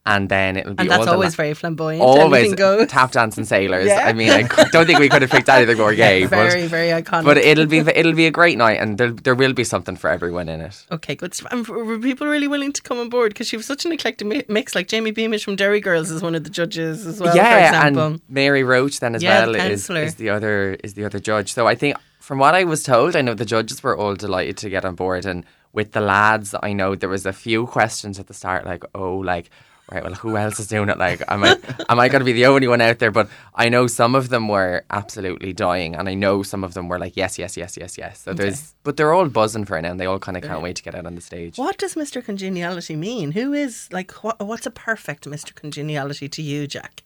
And 0.08 0.30
then 0.30 0.58
it'll 0.58 0.76
be 0.76 0.82
And 0.82 0.91
that's 0.91 1.08
always 1.08 1.32
la- 1.32 1.43
very 1.43 1.53
flamboyant. 1.56 1.99
always 2.03 2.53
goes. 2.53 2.88
tap 2.89 3.12
dancing 3.12 3.43
sailors. 3.43 3.88
Yeah. 3.88 4.06
I 4.06 4.14
mean, 4.14 4.30
I 4.30 4.43
don't 4.72 4.86
think 4.86 4.99
we 4.99 5.10
could 5.10 5.24
have 5.24 5.32
picked 5.32 5.49
anything 5.49 5.78
more 5.80 5.95
gay. 5.95 6.26
very, 6.28 6.62
but, 6.62 6.70
very 6.70 6.89
iconic. 6.89 7.26
But 7.26 7.38
it'll 7.38 7.66
be 7.66 7.80
it'll 7.80 8.14
be 8.14 8.28
a 8.28 8.32
great 8.32 8.56
night, 8.60 8.80
and 8.80 8.99
there 8.99 9.10
there 9.10 9.34
will 9.34 9.53
be 9.53 9.64
something 9.64 9.95
for 9.95 10.12
everyone 10.12 10.47
in 10.47 10.62
it. 10.62 10.86
Okay, 10.91 11.16
good. 11.16 11.36
And 11.49 11.68
were 11.68 11.97
people 11.97 12.28
really 12.28 12.47
willing 12.47 12.72
to 12.74 12.84
come 12.84 12.99
on 12.99 13.10
board? 13.10 13.34
Because 13.34 13.47
she 13.47 13.58
was 13.58 13.66
such 13.66 13.84
an 13.86 13.91
eclectic 13.91 14.47
mix. 14.47 14.76
Like 14.76 14.88
Jamie 14.88 15.10
Beamish 15.10 15.43
from 15.43 15.56
Derry 15.56 15.82
Girls 15.82 16.12
is 16.12 16.22
one 16.22 16.36
of 16.36 16.43
the 16.43 16.51
judges 16.51 17.08
as 17.08 17.20
well. 17.20 17.32
for 17.32 17.38
yeah, 17.38 17.70
example. 17.70 18.03
and 18.03 18.22
Mary 18.30 18.64
Roche 18.64 18.99
then 18.99 19.16
as 19.16 19.24
Yeah, 19.24 19.45
the 19.47 19.53
well 19.53 19.72
is, 19.72 19.89
is 19.89 20.16
the 20.16 20.30
other 20.30 20.78
is 20.84 20.93
the 20.93 21.06
other 21.06 21.20
judge. 21.20 21.51
So 21.51 21.66
I 21.66 21.74
think 21.74 21.97
from 22.20 22.38
what 22.38 22.53
I 22.53 22.64
was 22.64 22.84
told, 22.84 23.16
I 23.16 23.22
know 23.22 23.34
the 23.34 23.43
judges 23.45 23.82
were 23.82 23.97
all 23.97 24.14
delighted 24.14 24.58
to 24.58 24.70
get 24.70 24.86
on 24.86 24.93
board, 24.93 25.26
and 25.26 25.45
with 25.74 25.93
the 25.93 26.01
lads, 26.01 26.53
I 26.62 26.74
know 26.74 26.93
there 26.93 27.10
was 27.10 27.26
a 27.26 27.34
few 27.34 27.66
questions 27.66 28.20
at 28.20 28.28
the 28.28 28.36
start, 28.36 28.66
like 28.66 28.84
oh, 28.93 29.18
like. 29.18 29.49
Right, 29.91 30.03
well, 30.03 30.15
who 30.15 30.36
else 30.36 30.59
is 30.59 30.67
doing 30.67 30.89
it? 30.89 30.97
Like, 30.97 31.21
am 31.27 31.43
I 31.43 31.57
am 31.89 31.99
I 31.99 32.09
going 32.09 32.21
to 32.21 32.25
be 32.25 32.33
the 32.33 32.47
only 32.47 32.67
one 32.67 32.81
out 32.81 32.97
there? 32.97 33.11
But 33.11 33.29
I 33.53 33.69
know 33.69 33.86
some 33.86 34.15
of 34.15 34.29
them 34.29 34.47
were 34.47 34.83
absolutely 34.89 35.53
dying, 35.53 35.95
and 35.95 36.09
I 36.09 36.15
know 36.15 36.41
some 36.41 36.63
of 36.63 36.73
them 36.73 36.88
were 36.88 36.97
like, 36.97 37.15
yes, 37.15 37.38
yes, 37.38 37.55
yes, 37.55 37.77
yes, 37.77 37.95
yes. 37.95 38.21
So 38.21 38.33
there's, 38.33 38.73
but 38.83 38.97
they're 38.97 39.13
all 39.13 39.29
buzzing 39.29 39.63
for 39.65 39.77
it 39.77 39.83
now, 39.83 39.91
and 39.91 39.99
they 39.99 40.07
all 40.07 40.17
kind 40.17 40.38
of 40.38 40.43
can't 40.43 40.63
wait 40.63 40.77
to 40.77 40.83
get 40.83 40.95
out 40.95 41.05
on 41.05 41.13
the 41.13 41.21
stage. 41.21 41.57
What 41.57 41.77
does 41.77 41.93
Mr. 41.93 42.23
Congeniality 42.23 42.95
mean? 42.95 43.33
Who 43.33 43.53
is 43.53 43.88
like 43.91 44.11
what, 44.23 44.39
what's 44.39 44.65
a 44.65 44.71
perfect 44.71 45.25
Mr. 45.29 45.53
Congeniality 45.53 46.29
to 46.29 46.41
you, 46.41 46.65
Jack? 46.65 47.03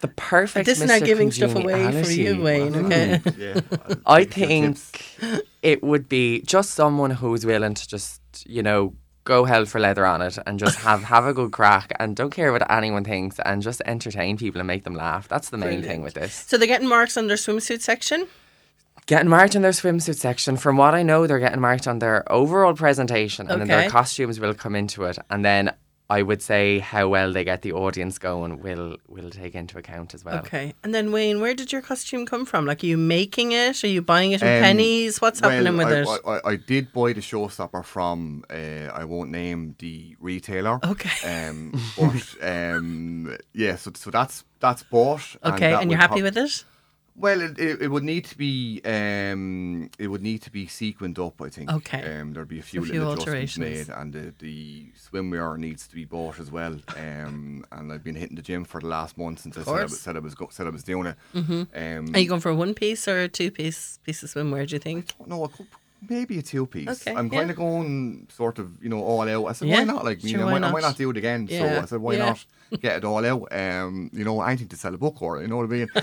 The 0.00 0.08
perfect. 0.08 0.66
this 0.66 0.80
is 0.80 0.90
Mr. 0.90 1.00
now 1.00 1.06
giving 1.06 1.30
stuff 1.30 1.54
away 1.54 2.02
for 2.02 2.10
you, 2.10 2.34
Congeniality. 2.34 2.42
Wayne. 2.42 2.76
Okay. 2.86 3.20
Mm. 3.24 3.38
Yeah, 3.38 3.94
I'll 4.06 4.14
I 4.14 4.24
take 4.24 4.36
your 4.36 4.46
think 4.46 5.50
it 5.62 5.82
would 5.82 6.08
be 6.08 6.40
just 6.42 6.70
someone 6.70 7.10
who's 7.10 7.44
willing 7.44 7.74
to 7.74 7.88
just, 7.88 8.20
you 8.46 8.62
know, 8.62 8.94
go 9.26 9.44
hell 9.44 9.66
for 9.66 9.78
leather 9.78 10.06
on 10.06 10.22
it 10.22 10.38
and 10.46 10.58
just 10.58 10.78
have, 10.78 11.02
have 11.14 11.26
a 11.26 11.34
good 11.34 11.52
crack 11.52 11.92
and 12.00 12.16
don't 12.16 12.30
care 12.30 12.50
what 12.52 12.68
anyone 12.70 13.04
thinks 13.04 13.38
and 13.44 13.60
just 13.60 13.82
entertain 13.84 14.38
people 14.38 14.60
and 14.60 14.66
make 14.66 14.84
them 14.84 14.94
laugh. 14.94 15.28
That's 15.28 15.50
the 15.50 15.58
main 15.58 15.82
thing 15.82 16.00
with 16.00 16.14
this. 16.14 16.32
so 16.32 16.56
they're 16.56 16.66
getting 16.66 16.88
marks 16.88 17.18
on 17.18 17.26
their 17.26 17.36
swimsuit 17.36 17.82
section. 17.82 18.26
Getting 19.04 19.28
marked 19.28 19.54
in 19.54 19.62
their 19.62 19.70
swimsuit 19.72 20.16
section. 20.16 20.56
From 20.56 20.76
what 20.78 20.94
I 20.94 21.02
know, 21.02 21.26
they're 21.26 21.38
getting 21.38 21.60
marked 21.60 21.86
on 21.86 21.98
their 22.00 22.30
overall 22.32 22.74
presentation 22.74 23.48
and 23.50 23.60
then 23.60 23.68
their 23.68 23.90
costumes 23.90 24.40
will 24.40 24.54
come 24.54 24.74
into 24.74 25.04
it. 25.04 25.18
And 25.30 25.44
then 25.44 25.72
I 26.08 26.22
would 26.22 26.40
say 26.40 26.78
how 26.78 27.08
well 27.08 27.32
they 27.32 27.42
get 27.42 27.62
the 27.62 27.72
audience 27.72 28.18
going 28.18 28.60
will 28.60 28.96
will 29.08 29.30
take 29.30 29.56
into 29.56 29.76
account 29.76 30.14
as 30.14 30.24
well. 30.24 30.38
Okay. 30.38 30.72
And 30.84 30.94
then 30.94 31.10
Wayne, 31.10 31.40
where 31.40 31.54
did 31.54 31.72
your 31.72 31.82
costume 31.82 32.26
come 32.26 32.46
from? 32.46 32.64
Like, 32.64 32.84
are 32.84 32.86
you 32.86 32.96
making 32.96 33.52
it? 33.52 33.82
Are 33.82 33.88
you 33.88 34.02
buying 34.02 34.30
it 34.32 34.40
in 34.40 34.48
Um, 34.48 34.62
pennies? 34.62 35.20
What's 35.20 35.40
happening 35.40 35.76
with 35.76 35.88
I, 35.88 36.00
it? 36.00 36.08
I, 36.08 36.30
I, 36.30 36.50
I 36.52 36.56
did 36.56 36.92
buy 36.92 37.12
the 37.12 37.20
showstopper 37.20 37.84
from 37.84 38.44
uh, 38.48 38.92
I 38.94 39.04
won't 39.04 39.30
name 39.30 39.74
the 39.78 40.16
retailer. 40.20 40.78
Okay. 40.84 41.48
Um, 41.48 41.72
but 41.98 42.36
um, 42.42 43.36
yeah, 43.52 43.74
so 43.74 43.90
so 43.94 44.10
that's 44.10 44.44
that's 44.60 44.84
bought. 44.84 45.36
okay, 45.44 45.72
that 45.72 45.82
and 45.82 45.90
you're 45.90 45.98
happy 46.00 46.20
prob- 46.20 46.34
with 46.34 46.38
it? 46.38 46.64
Well, 47.18 47.40
it, 47.40 47.58
it, 47.58 47.80
it 47.82 47.88
would 47.88 48.02
need 48.04 48.26
to 48.26 48.36
be 48.36 48.80
um, 48.84 49.88
it 49.98 50.08
would 50.08 50.22
need 50.22 50.42
to 50.42 50.50
be 50.50 50.66
sequined 50.66 51.18
up. 51.18 51.40
I 51.40 51.48
think. 51.48 51.72
Okay. 51.72 52.20
Um, 52.20 52.32
there'd 52.34 52.46
be 52.48 52.58
a 52.58 52.62
few, 52.62 52.82
A 52.82 52.86
few 52.86 53.10
adjustments 53.10 53.56
made, 53.58 53.88
and 53.88 54.12
the, 54.12 54.34
the 54.38 54.86
swimwear 55.10 55.56
needs 55.58 55.86
to 55.88 55.94
be 55.94 56.04
bought 56.04 56.38
as 56.38 56.50
well. 56.50 56.78
Um, 56.96 57.64
and 57.72 57.90
I've 57.92 58.04
been 58.04 58.16
hitting 58.16 58.36
the 58.36 58.42
gym 58.42 58.64
for 58.64 58.80
the 58.80 58.88
last 58.88 59.16
month 59.16 59.40
since 59.40 59.56
I 59.56 59.62
said 59.62 59.74
I, 59.74 59.82
was- 59.84 60.00
said 60.00 60.16
I 60.16 60.20
was 60.20 60.34
go, 60.34 60.48
said 60.50 60.66
I 60.66 60.70
was 60.70 60.82
doing 60.82 61.06
it. 61.06 61.16
Mm-hmm. 61.34 61.62
Um, 62.08 62.14
Are 62.14 62.18
you 62.18 62.28
going 62.28 62.40
for 62.42 62.50
a 62.50 62.54
one 62.54 62.74
piece 62.74 63.08
or 63.08 63.20
a 63.22 63.28
two 63.28 63.50
piece 63.50 63.98
piece 64.04 64.22
of 64.22 64.28
swimwear? 64.30 64.68
Do 64.68 64.74
you 64.76 64.78
think? 64.80 65.14
no, 65.26 65.44
I 65.44 65.48
could, 65.48 65.66
maybe 66.08 66.38
a 66.38 66.42
two 66.42 66.66
piece. 66.66 66.88
Okay, 67.06 67.14
I'm 67.14 67.26
yeah. 67.32 67.38
kind 67.38 67.50
of 67.50 67.56
going 67.56 68.26
sort 68.30 68.58
of, 68.58 68.72
you 68.82 68.88
know, 68.88 69.02
all 69.02 69.22
out. 69.28 69.46
I 69.46 69.52
said, 69.52 69.68
Yeah, 69.68 69.78
why 69.78 69.84
not? 69.84 70.04
Like, 70.04 70.22
you 70.24 70.36
know, 70.36 70.46
why 70.46 70.52
I, 70.52 70.54
might, 70.54 70.56
I 70.56 70.60
not? 70.60 70.72
might 70.72 70.82
not 70.82 70.96
do 70.96 71.10
it 71.10 71.16
again. 71.16 71.46
Yeah, 71.50 71.76
So 71.76 71.82
I 71.82 71.84
said, 71.86 72.00
why 72.00 72.12
yeah. 72.14 72.26
not 72.26 72.44
get 72.80 72.96
it 72.98 73.04
all 73.04 73.24
out? 73.24 73.48
Um, 73.52 74.10
you 74.12 74.24
know, 74.24 74.40
anything 74.42 74.68
to 74.68 74.76
sell 74.76 74.94
a 74.94 74.98
book 74.98 75.22
or, 75.22 75.40
you 75.40 75.48
know 75.48 75.56
what 75.56 75.64
I 75.64 75.68
mean? 75.68 75.88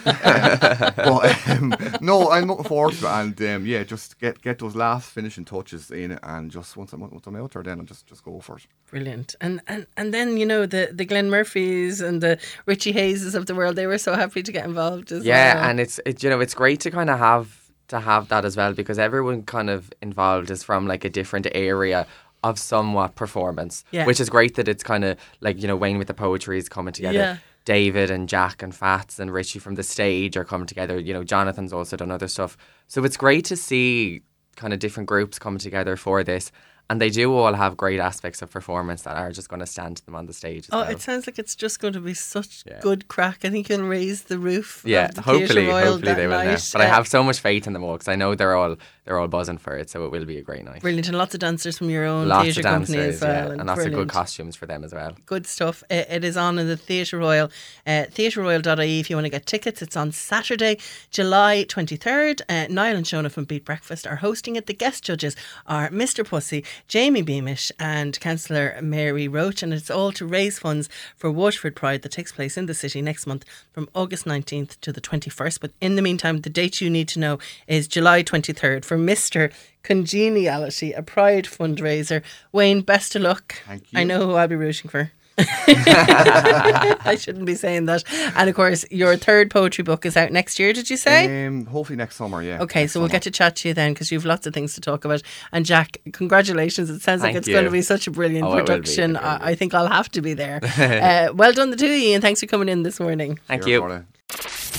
But 0.96 1.48
um, 1.50 1.76
no, 2.02 2.30
I'm 2.32 2.46
looking 2.48 2.66
forward 2.66 2.94
to 2.96 3.06
it, 3.06 3.10
and 3.12 3.42
um, 3.42 3.66
yeah, 3.66 3.84
just 3.84 4.20
get 4.20 4.42
get 4.42 4.60
those 4.60 4.76
last 4.76 5.10
finishing 5.12 5.46
touches 5.46 5.92
in 5.92 6.12
it, 6.12 6.20
and 6.24 6.52
just 6.52 6.78
once 6.78 6.94
I'm 6.94 7.02
once 7.02 7.28
I'm 7.28 7.36
out 7.36 7.52
there, 7.52 7.64
then 7.64 7.80
I'll 7.80 7.86
just 7.86 8.08
just 8.08 8.24
go 8.24 8.40
for 8.40 8.58
it. 8.58 8.68
Brilliant. 8.90 9.36
And 9.42 9.62
and 9.68 9.86
and 9.98 10.14
then 10.14 10.38
you 10.38 10.46
know 10.46 10.66
the 10.66 10.90
the 10.92 11.06
Glenn 11.06 11.30
Murphys 11.30 12.02
and 12.02 12.22
the 12.22 12.38
Richie 12.66 12.94
Hayeses 12.94 13.36
of 13.36 13.46
the 13.46 13.56
world. 13.56 13.76
They 13.76 13.88
were 13.88 13.98
so 13.98 14.16
happy 14.16 14.44
to 14.44 14.52
get 14.52 14.66
involved 14.66 15.12
as 15.12 15.24
Yeah, 15.26 15.56
well. 15.56 15.70
and 15.70 15.80
it's 15.80 16.00
it, 16.06 16.24
you 16.24 16.30
know 16.30 16.40
it's 16.40 16.54
great 16.54 16.80
to 16.82 16.92
kind 16.92 17.10
of 17.10 17.20
have 17.20 17.63
to 17.90 18.00
have 18.00 18.30
that 18.30 18.46
as 18.46 18.56
well 18.58 18.74
because 18.74 18.98
everyone 18.98 19.44
kind 19.44 19.70
of 19.70 19.92
involved 20.02 20.50
is 20.50 20.64
from 20.64 20.88
like 20.88 21.04
a 21.06 21.10
different 21.10 21.48
area 21.54 22.08
of 22.44 22.60
somewhat 22.60 23.16
performance, 23.16 23.84
Yeah. 23.92 24.06
which 24.06 24.20
is 24.20 24.30
great 24.30 24.56
that 24.56 24.68
it's 24.68 24.84
kind 24.84 25.04
of 25.06 25.18
like 25.42 25.62
you 25.62 25.68
know 25.68 25.76
Wayne 25.78 25.98
with 25.98 26.08
the 26.08 26.14
poetry 26.14 26.58
is 26.58 26.68
coming 26.70 26.94
together. 26.94 27.18
Yeah. 27.18 27.38
David 27.66 28.12
and 28.12 28.28
Jack 28.28 28.62
and 28.62 28.76
Fats 28.76 29.20
and 29.20 29.32
Richie 29.32 29.60
from 29.60 29.76
the 29.76 29.84
stage 29.84 30.36
are 30.36 30.44
coming 30.44 30.68
together. 30.68 31.00
You 31.00 31.14
know, 31.14 31.24
Jonathan's 31.24 31.72
also 31.72 31.96
done 31.96 32.12
other 32.12 32.28
stuff. 32.28 32.58
So 32.90 33.06
it's 33.06 33.16
great 33.16 33.46
to 33.46 33.56
see 33.56 34.22
kind 34.58 34.74
of 34.74 34.80
different 34.80 35.08
groups 35.08 35.40
coming 35.40 35.60
together 35.60 35.96
for 35.96 36.24
this. 36.26 36.52
And 36.94 37.02
they 37.02 37.10
do 37.10 37.34
all 37.34 37.54
have 37.54 37.76
great 37.76 38.00
aspects 38.00 38.44
of 38.44 38.52
performance 38.52 39.02
that 39.02 39.18
are 39.18 39.32
just 39.32 39.50
going 39.50 39.62
to 39.62 39.66
stand 39.66 39.98
to 39.98 40.06
them 40.06 40.14
on 40.14 40.28
the 40.28 40.34
stage. 40.34 40.66
As 40.66 40.70
Oh, 40.74 40.82
well. 40.82 40.90
it 40.92 41.02
sounds 41.02 41.26
like 41.26 41.40
it's 41.40 41.56
just 41.56 41.80
going 41.80 41.94
to 41.94 42.00
be 42.00 42.14
such 42.14 42.64
Yeah. 42.68 42.80
good 42.82 43.08
crack. 43.08 43.40
I 43.44 43.50
think 43.50 43.68
you'll 43.68 43.82
raise 43.88 44.22
the 44.26 44.38
roof. 44.38 44.84
Yeah, 44.86 45.06
of 45.10 45.16
the 45.16 45.22
hopefully, 45.24 45.66
hopefully 45.66 46.14
they 46.14 46.28
will 46.28 46.38
now. 46.38 46.52
night. 46.52 46.70
But 46.72 46.82
I 46.82 46.86
have 46.86 47.08
so 47.08 47.24
much 47.24 47.40
faith 47.40 47.66
in 47.66 47.74
them 47.74 47.84
all 47.84 47.94
because 47.94 48.08
I 48.10 48.16
know 48.16 48.36
they're 48.36 48.56
all 48.56 48.76
they're 49.06 49.18
all 49.20 49.28
buzzing 49.28 49.58
for 49.58 49.76
it. 49.78 49.90
So 49.90 50.06
it 50.06 50.12
will 50.12 50.26
be 50.26 50.38
a 50.38 50.42
great 50.42 50.64
night. 50.64 50.82
brilliant 50.82 51.08
and 51.08 51.18
lots 51.18 51.34
of 51.34 51.40
dancers 51.42 51.78
from 51.78 51.90
your 51.90 52.06
own 52.06 52.28
Lots 52.28 52.46
theatre 52.46 52.62
of 52.62 52.66
company 52.66 52.98
as 53.00 53.22
well. 53.22 53.48
yeah, 53.48 53.54
and 53.54 53.66
lots 53.66 53.86
of 53.86 53.92
good 53.94 54.10
costumes 54.10 54.56
for 54.56 54.66
them 54.66 54.84
as 54.84 54.94
well. 54.94 55.16
good 55.26 55.46
stuff. 55.46 55.84
It, 55.90 56.08
it 56.10 56.24
is 56.24 56.38
on 56.38 56.58
in 56.60 56.68
the 56.68 56.78
Theatre 56.78 57.18
Royal, 57.18 57.50
uh, 57.86 58.06
theatreroyal.ie 58.12 59.00
if 59.00 59.10
you 59.10 59.16
want 59.16 59.26
to 59.26 59.30
get 59.30 59.46
tickets. 59.46 59.82
It's 59.82 59.96
on 59.98 60.12
Saturday, 60.12 60.78
July 61.12 61.66
23rd. 61.68 62.42
Uh, 62.50 62.68
Niall 62.70 62.96
and 62.98 63.06
Shona 63.06 63.32
from 63.32 63.44
Beat 63.46 63.66
Breakfast 63.66 64.08
are 64.08 64.18
hosting 64.18 64.56
it. 64.56 64.68
The 64.68 64.74
guest 64.74 65.04
judges 65.04 65.36
are 65.68 65.90
Mr. 65.90 66.26
Pussy, 66.26 66.64
Jamie 66.88 67.22
Beamish, 67.22 67.72
and 67.80 68.20
Councillor 68.20 68.80
Mary 68.82 69.28
Roche. 69.28 69.64
And 69.64 69.74
it's 69.74 69.90
all 69.92 70.12
to 70.14 70.26
raise 70.26 70.60
funds 70.60 70.90
for 71.16 71.32
Waterford 71.32 71.76
Pride 71.76 72.02
that 72.04 72.12
takes 72.12 72.32
place 72.32 72.58
in 72.58 72.66
the 72.66 72.74
city 72.74 73.02
next 73.02 73.28
month 73.28 73.46
from 73.72 73.90
August 73.94 74.26
19th 74.26 74.80
to 74.82 74.92
the 74.92 75.02
21st. 75.02 75.60
But 75.60 75.72
in 75.82 75.96
the 75.96 76.02
meantime, 76.02 76.42
the 76.42 76.50
date 76.50 76.82
you 76.82 76.90
need 76.90 77.08
to 77.10 77.20
know 77.20 77.40
is 77.68 77.88
July 77.88 78.24
23rd 78.24 78.86
for 78.94 79.00
Mr. 79.00 79.52
Congeniality, 79.82 80.94
a 80.94 81.02
Pride 81.02 81.46
fundraiser. 81.46 82.22
Wayne, 82.52 82.82
best 82.82 83.16
of 83.16 83.24
luck. 83.24 83.56
Thank 83.66 83.92
you. 83.92 84.00
I 84.00 84.04
know 84.04 84.26
who 84.28 84.34
I'll 84.34 84.48
be 84.48 84.56
rooting 84.56 84.90
for. 84.90 85.12
I 85.40 87.18
shouldn't 87.20 87.46
be 87.46 87.56
saying 87.56 87.86
that. 87.86 88.04
And 88.36 88.48
of 88.48 88.56
course, 88.56 88.86
your 88.92 89.18
third 89.18 89.50
poetry 89.50 89.84
book 89.84 90.06
is 90.06 90.16
out 90.16 90.32
next 90.32 90.60
year, 90.60 90.74
did 90.74 90.92
you 90.92 90.98
say? 90.98 91.48
Um, 91.48 91.66
hopefully 91.66 91.96
next 91.98 92.18
summer, 92.18 92.44
yeah. 92.44 92.62
Okay, 92.62 92.82
next 92.82 92.94
so 92.94 93.00
we'll 93.00 93.08
summer. 93.10 93.14
get 93.14 93.24
to 93.24 93.32
chat 93.32 93.56
to 93.58 93.70
you 93.70 93.74
then 93.74 93.94
because 93.94 94.12
you've 94.12 94.26
lots 94.26 94.46
of 94.46 94.54
things 94.54 94.76
to 94.76 94.82
talk 94.82 95.06
about. 95.06 95.24
And 95.52 95.66
Jack, 95.66 95.98
congratulations. 96.12 96.92
It 96.92 97.02
sounds 97.02 97.24
like 97.24 97.34
Thank 97.34 97.48
it's 97.48 97.48
going 97.48 97.66
to 97.66 97.72
be 97.72 97.82
such 97.82 98.06
a 98.06 98.12
brilliant 98.12 98.46
Oh, 98.46 98.54
it 98.54 98.58
be, 98.58 98.66
production. 98.68 99.18
I, 99.18 99.48
I 99.48 99.56
think 99.56 99.74
I'll 99.74 99.88
have 99.88 100.10
to 100.10 100.22
be 100.22 100.36
there. 100.36 100.60
uh, 100.78 101.34
well 101.34 101.52
done, 101.52 101.72
the 101.72 101.78
two 101.78 101.88
of 101.88 101.92
you, 101.98 102.14
and 102.14 102.22
thanks 102.22 102.42
for 102.42 102.46
coming 102.46 102.70
in 102.70 102.84
this 102.84 103.00
morning. 103.00 103.40
Thank 103.48 103.66
Here 103.66 103.82
you. 103.82 104.06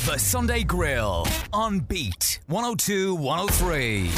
The- 0.07 0.19
Sunday 0.19 0.63
Grill 0.65 1.27
on 1.53 1.81
Beat 1.81 2.41
102 2.47 3.15
103. 3.15 4.11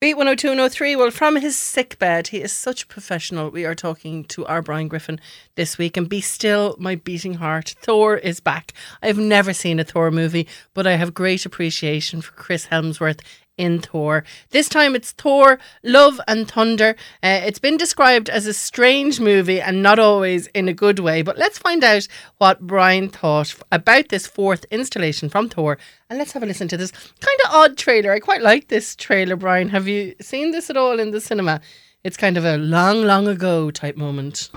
Beat 0.00 0.14
102 0.14 0.48
and 0.48 0.58
103. 0.58 0.96
Well, 0.96 1.10
from 1.12 1.36
his 1.36 1.56
sick 1.56 1.96
bed, 2.00 2.28
he 2.28 2.38
is 2.42 2.52
such 2.52 2.82
a 2.82 2.86
professional. 2.88 3.50
We 3.50 3.64
are 3.64 3.74
talking 3.76 4.24
to 4.24 4.44
our 4.46 4.60
Brian 4.60 4.88
Griffin 4.88 5.20
this 5.54 5.78
week. 5.78 5.96
And 5.96 6.08
be 6.08 6.20
still, 6.20 6.74
my 6.78 6.96
beating 6.96 7.34
heart. 7.34 7.76
Thor 7.80 8.16
is 8.16 8.40
back. 8.40 8.72
I've 9.00 9.18
never 9.18 9.52
seen 9.52 9.78
a 9.78 9.84
Thor 9.84 10.10
movie, 10.10 10.48
but 10.74 10.88
I 10.88 10.96
have 10.96 11.14
great 11.14 11.46
appreciation 11.46 12.20
for 12.20 12.32
Chris 12.32 12.66
Hemsworth 12.66 13.20
in 13.56 13.80
Thor. 13.80 14.24
This 14.50 14.68
time 14.68 14.94
it's 14.94 15.12
Thor, 15.12 15.58
Love 15.82 16.20
and 16.26 16.48
Thunder. 16.48 16.96
Uh, 17.22 17.42
it's 17.44 17.58
been 17.58 17.76
described 17.76 18.28
as 18.28 18.46
a 18.46 18.54
strange 18.54 19.20
movie 19.20 19.60
and 19.60 19.82
not 19.82 19.98
always 19.98 20.46
in 20.48 20.68
a 20.68 20.74
good 20.74 20.98
way, 20.98 21.22
but 21.22 21.38
let's 21.38 21.58
find 21.58 21.84
out 21.84 22.08
what 22.38 22.60
Brian 22.60 23.08
thought 23.08 23.54
about 23.70 24.08
this 24.08 24.26
fourth 24.26 24.64
installation 24.70 25.28
from 25.28 25.48
Thor. 25.48 25.78
And 26.08 26.18
let's 26.18 26.32
have 26.32 26.42
a 26.42 26.46
listen 26.46 26.68
to 26.68 26.76
this 26.76 26.90
kind 26.90 27.38
of 27.44 27.52
odd 27.52 27.76
trailer. 27.76 28.12
I 28.12 28.20
quite 28.20 28.42
like 28.42 28.68
this 28.68 28.96
trailer, 28.96 29.36
Brian. 29.36 29.68
Have 29.68 29.88
you 29.88 30.14
seen 30.20 30.50
this 30.50 30.70
at 30.70 30.76
all 30.76 30.98
in 30.98 31.10
the 31.10 31.20
cinema? 31.20 31.60
It's 32.04 32.16
kind 32.16 32.36
of 32.36 32.44
a 32.44 32.56
long, 32.56 33.02
long 33.02 33.28
ago 33.28 33.70
type 33.70 33.96
moment. 33.96 34.50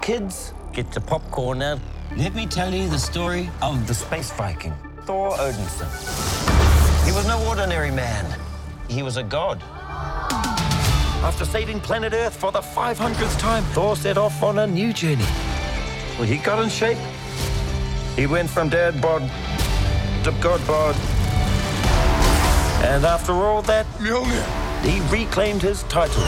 Kids, 0.00 0.52
get 0.72 0.92
the 0.92 1.00
popcorn 1.00 1.58
now. 1.58 1.80
Let 2.16 2.34
me 2.34 2.46
tell 2.46 2.72
you 2.72 2.88
the 2.88 2.98
story 2.98 3.50
of 3.62 3.86
the 3.86 3.94
space 3.94 4.30
Viking, 4.32 4.74
Thor 5.04 5.32
Odinson. 5.32 5.88
He 7.04 7.12
was 7.12 7.26
no 7.26 7.44
ordinary 7.48 7.90
man. 7.90 8.24
He 8.88 9.02
was 9.02 9.16
a 9.16 9.22
god. 9.22 9.62
After 11.22 11.44
saving 11.44 11.80
planet 11.80 12.12
Earth 12.12 12.36
for 12.36 12.52
the 12.52 12.60
500th 12.60 13.38
time, 13.38 13.64
Thor 13.74 13.96
set 13.96 14.16
off 14.16 14.42
on 14.42 14.58
a 14.60 14.66
new 14.66 14.92
journey. 14.92 15.26
Well, 16.18 16.28
he 16.28 16.36
got 16.36 16.62
in 16.62 16.68
shape. 16.68 16.98
He 18.16 18.26
went 18.26 18.48
from 18.48 18.68
dad 18.68 19.00
bod 19.00 19.22
to 20.24 20.32
god 20.40 20.64
bod. 20.66 20.94
And 22.84 23.04
after 23.04 23.32
all 23.32 23.62
that, 23.62 23.86
he 24.82 25.00
reclaimed 25.16 25.62
his 25.62 25.82
title 25.84 26.22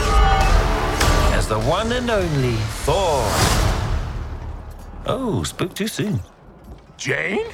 as 1.35 1.47
the 1.47 1.59
one 1.59 1.91
and 1.91 2.09
only 2.09 2.55
Thor. 2.85 3.23
Oh, 5.05 5.43
spoke 5.43 5.75
too 5.75 5.87
soon. 5.87 6.21
Jane? 6.97 7.47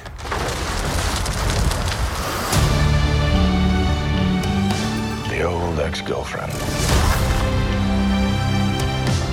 The 5.42 5.48
old 5.48 5.80
ex-girlfriend. 5.80 6.52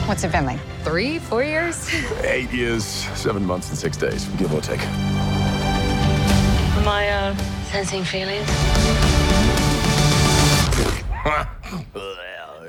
What's 0.07 0.23
it 0.23 0.31
been 0.31 0.47
like? 0.47 0.59
Three, 0.83 1.19
four 1.19 1.43
years? 1.43 1.87
Eight 2.23 2.51
years, 2.51 2.83
seven 2.83 3.45
months, 3.45 3.69
and 3.69 3.77
six 3.77 3.95
days, 3.95 4.25
give 4.39 4.51
or 4.51 4.59
take. 4.59 4.81
Am 4.81 4.87
I 6.87 7.09
uh, 7.09 7.37
sensing 7.65 8.03
feelings? 8.03 8.47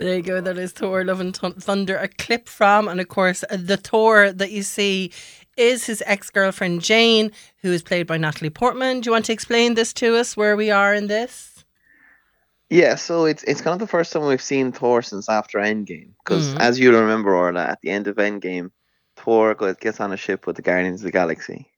There 0.00 0.16
you 0.16 0.22
go. 0.22 0.40
That 0.42 0.58
is 0.58 0.72
Thor: 0.72 1.02
Love 1.04 1.20
and 1.20 1.34
Thun- 1.34 1.54
Thunder. 1.54 1.96
A 1.96 2.08
clip 2.08 2.46
from, 2.46 2.88
and 2.88 3.00
of 3.00 3.08
course, 3.08 3.42
uh, 3.50 3.56
the 3.58 3.78
Thor 3.78 4.32
that 4.32 4.50
you 4.50 4.62
see 4.62 5.12
is 5.56 5.86
his 5.86 6.02
ex-girlfriend 6.06 6.82
Jane, 6.82 7.32
who 7.62 7.72
is 7.72 7.82
played 7.82 8.06
by 8.06 8.16
Natalie 8.16 8.50
Portman. 8.50 9.00
Do 9.00 9.08
you 9.08 9.12
want 9.12 9.26
to 9.26 9.32
explain 9.32 9.74
this 9.74 9.92
to 9.94 10.16
us? 10.16 10.36
Where 10.36 10.56
we 10.56 10.70
are 10.70 10.94
in 10.94 11.06
this? 11.06 11.49
Yeah, 12.70 12.94
so 12.94 13.24
it's 13.24 13.42
it's 13.42 13.60
kind 13.60 13.74
of 13.74 13.80
the 13.80 13.90
first 13.90 14.12
time 14.12 14.26
we've 14.26 14.40
seen 14.40 14.70
Thor 14.70 15.02
since 15.02 15.28
after 15.28 15.58
Endgame. 15.58 16.10
Because 16.24 16.54
Mhm. 16.54 16.60
as 16.60 16.78
you 16.78 16.96
remember, 16.96 17.34
Orla, 17.34 17.64
at 17.64 17.80
the 17.82 17.90
end 17.90 18.06
of 18.06 18.16
Endgame, 18.16 18.70
Thor 19.16 19.54
goes, 19.54 19.76
gets 19.76 20.00
on 20.00 20.12
a 20.12 20.16
ship 20.16 20.46
with 20.46 20.56
the 20.56 20.62
Guardians 20.62 21.00
of 21.00 21.06
the 21.06 21.10
Galaxy. 21.12 21.68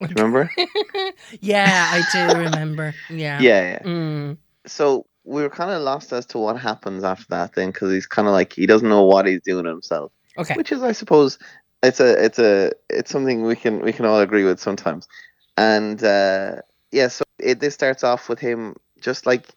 Do 0.00 0.06
you 0.08 0.14
remember? 0.14 0.50
Yeah, 1.40 1.88
I 1.90 2.02
do 2.12 2.36
remember. 2.36 2.94
Yeah. 3.10 3.40
yeah, 3.40 3.70
yeah. 3.70 3.82
Mm. 3.82 4.36
So 4.66 5.06
we 5.24 5.42
were 5.42 5.50
kind 5.50 5.70
of 5.70 5.82
lost 5.82 6.12
as 6.12 6.26
to 6.26 6.38
what 6.38 6.58
happens 6.58 7.04
after 7.04 7.26
that 7.30 7.54
then, 7.54 7.70
because 7.70 7.90
he's 7.90 8.06
kind 8.06 8.28
of 8.28 8.32
like 8.32 8.52
he 8.52 8.66
doesn't 8.66 8.88
know 8.88 9.02
what 9.02 9.26
he's 9.26 9.42
doing 9.42 9.64
himself. 9.64 10.12
Okay. 10.36 10.54
Which 10.54 10.72
is, 10.72 10.82
I 10.82 10.92
suppose, 10.92 11.38
it's 11.82 12.00
a 12.00 12.24
it's 12.24 12.38
a 12.38 12.72
it's 12.90 13.10
something 13.10 13.44
we 13.44 13.56
can 13.56 13.80
we 13.80 13.92
can 13.92 14.04
all 14.04 14.20
agree 14.20 14.44
with 14.44 14.60
sometimes. 14.60 15.08
And 15.56 16.02
uh, 16.04 16.56
yeah, 16.92 17.08
so 17.08 17.24
it 17.38 17.60
this 17.60 17.74
starts 17.74 18.04
off 18.04 18.28
with 18.28 18.38
him 18.38 18.76
just 19.00 19.26
like 19.26 19.48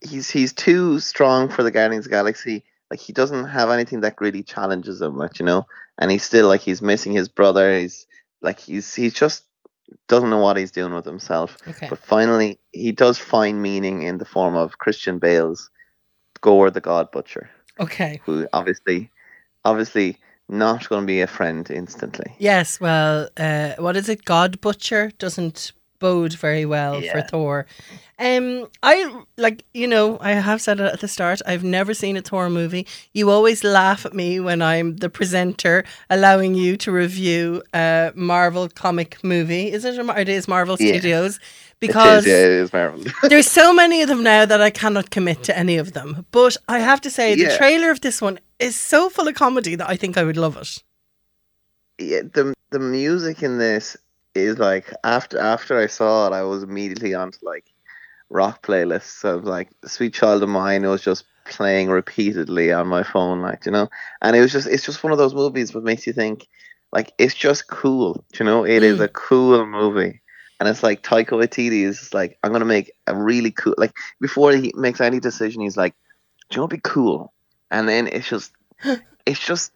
he's 0.00 0.30
he's 0.30 0.52
too 0.52 1.00
strong 1.00 1.48
for 1.48 1.62
the 1.62 1.70
Guardians 1.70 2.06
of 2.06 2.10
the 2.10 2.16
Galaxy. 2.16 2.64
Like 2.90 3.00
he 3.00 3.12
doesn't 3.12 3.46
have 3.46 3.70
anything 3.70 4.00
that 4.00 4.20
really 4.20 4.42
challenges 4.42 5.02
him 5.02 5.16
much, 5.16 5.40
you 5.40 5.46
know. 5.46 5.66
And 5.98 6.10
he's 6.10 6.22
still 6.22 6.48
like 6.48 6.60
he's 6.60 6.80
missing 6.82 7.12
his 7.12 7.28
brother. 7.28 7.78
He's 7.78 8.06
like 8.40 8.60
he's 8.60 8.94
he's 8.94 9.14
just 9.14 9.44
doesn't 10.06 10.30
know 10.30 10.38
what 10.38 10.56
he's 10.56 10.70
doing 10.70 10.94
with 10.94 11.04
himself. 11.04 11.56
Okay. 11.66 11.88
But 11.88 11.98
finally, 11.98 12.58
he 12.72 12.92
does 12.92 13.18
find 13.18 13.62
meaning 13.62 14.02
in 14.02 14.18
the 14.18 14.24
form 14.24 14.54
of 14.54 14.78
Christian 14.78 15.18
Bale's 15.18 15.70
Gorr 16.40 16.70
the 16.70 16.80
God 16.80 17.10
Butcher, 17.10 17.50
Okay. 17.80 18.20
who 18.24 18.46
obviously, 18.52 19.10
obviously 19.64 20.18
not 20.48 20.88
going 20.88 21.02
to 21.02 21.06
be 21.06 21.20
a 21.20 21.26
friend 21.26 21.70
instantly. 21.70 22.34
Yes. 22.38 22.80
Well, 22.80 23.28
uh, 23.36 23.74
what 23.78 23.96
is 23.96 24.08
it? 24.08 24.24
God 24.24 24.60
Butcher 24.60 25.10
doesn't 25.18 25.72
bode 25.98 26.32
very 26.34 26.64
well 26.64 27.00
for 27.00 27.22
Thor. 27.22 27.66
Um, 28.20 28.66
I 28.82 29.22
like 29.36 29.64
you 29.74 29.86
know 29.86 30.18
I 30.20 30.32
have 30.32 30.60
said 30.60 30.80
it 30.80 30.92
at 30.92 31.00
the 31.00 31.08
start. 31.08 31.40
I've 31.46 31.62
never 31.62 31.94
seen 31.94 32.16
a 32.16 32.22
Thor 32.22 32.50
movie. 32.50 32.86
You 33.12 33.30
always 33.30 33.62
laugh 33.62 34.04
at 34.04 34.12
me 34.12 34.40
when 34.40 34.60
I'm 34.60 34.96
the 34.96 35.08
presenter, 35.08 35.84
allowing 36.10 36.54
you 36.54 36.76
to 36.78 36.90
review 36.90 37.62
a 37.72 38.12
Marvel 38.16 38.68
comic 38.68 39.22
movie. 39.22 39.70
Is 39.72 39.84
it? 39.84 39.98
A, 39.98 40.20
it 40.20 40.28
is 40.28 40.48
Marvel 40.48 40.76
Yeah. 40.80 40.92
Studios 40.94 41.38
because 41.80 42.26
it 42.26 42.30
is, 42.30 42.40
yeah, 42.40 42.46
it 42.46 42.52
is 42.62 42.72
Marvel. 42.72 43.04
there's 43.28 43.48
so 43.50 43.72
many 43.72 44.02
of 44.02 44.08
them 44.08 44.24
now 44.24 44.44
that 44.44 44.60
I 44.60 44.70
cannot 44.70 45.10
commit 45.10 45.44
to 45.44 45.56
any 45.56 45.76
of 45.76 45.92
them. 45.92 46.26
But 46.32 46.56
I 46.66 46.80
have 46.80 47.00
to 47.02 47.10
say, 47.10 47.36
the 47.36 47.56
trailer 47.56 47.90
of 47.92 48.00
this 48.00 48.20
one 48.20 48.40
is 48.58 48.74
so 48.74 49.08
full 49.08 49.28
of 49.28 49.36
comedy 49.36 49.76
that 49.76 49.88
I 49.88 49.94
think 49.96 50.16
I 50.18 50.24
would 50.24 50.36
love 50.36 50.56
it. 50.56 50.82
yeah, 51.98 52.22
the 52.22 52.52
the 52.70 52.78
music 52.80 53.42
in 53.42 53.58
this 53.58 53.96
is 54.38 54.58
like 54.58 54.92
after 55.04 55.38
after 55.38 55.78
I 55.78 55.86
saw 55.86 56.26
it, 56.28 56.32
I 56.34 56.42
was 56.42 56.62
immediately 56.62 57.14
onto 57.14 57.38
like 57.42 57.64
rock 58.30 58.64
playlists 58.66 59.24
of 59.24 59.44
like 59.44 59.70
"Sweet 59.86 60.14
Child 60.14 60.42
of 60.42 60.48
Mine" 60.48 60.86
was 60.86 61.02
just 61.02 61.24
playing 61.46 61.88
repeatedly 61.88 62.72
on 62.72 62.86
my 62.88 63.02
phone, 63.02 63.40
like 63.42 63.66
you 63.66 63.72
know, 63.72 63.88
and 64.22 64.36
it 64.36 64.40
was 64.40 64.52
just 64.52 64.68
it's 64.68 64.84
just 64.84 65.02
one 65.02 65.12
of 65.12 65.18
those 65.18 65.34
movies 65.34 65.70
that 65.72 65.84
makes 65.84 66.06
you 66.06 66.12
think 66.12 66.46
like 66.92 67.12
it's 67.18 67.34
just 67.34 67.68
cool, 67.68 68.24
you 68.38 68.44
know, 68.44 68.64
It 68.64 68.82
is 68.82 68.98
Mm. 68.98 69.04
a 69.04 69.08
cool 69.08 69.66
movie. 69.66 70.20
And 70.60 70.68
it's 70.68 70.82
like 70.82 71.02
Taika 71.02 71.30
Waititi 71.30 71.84
is 71.84 72.12
like, 72.14 72.38
I'm 72.42 72.52
gonna 72.52 72.64
make 72.64 72.92
a 73.06 73.14
really 73.14 73.50
cool 73.52 73.74
like 73.78 73.92
before 74.20 74.52
he 74.52 74.72
makes 74.76 75.00
any 75.00 75.20
decision, 75.20 75.62
he's 75.62 75.76
like, 75.76 75.94
Do 76.50 76.56
you 76.56 76.58
know 76.58 76.64
what'd 76.64 76.82
be 76.82 76.88
cool? 76.90 77.32
And 77.70 77.88
then 77.88 78.08
it's 78.08 78.28
just 78.28 78.52
it's 79.26 79.40
just 79.40 79.72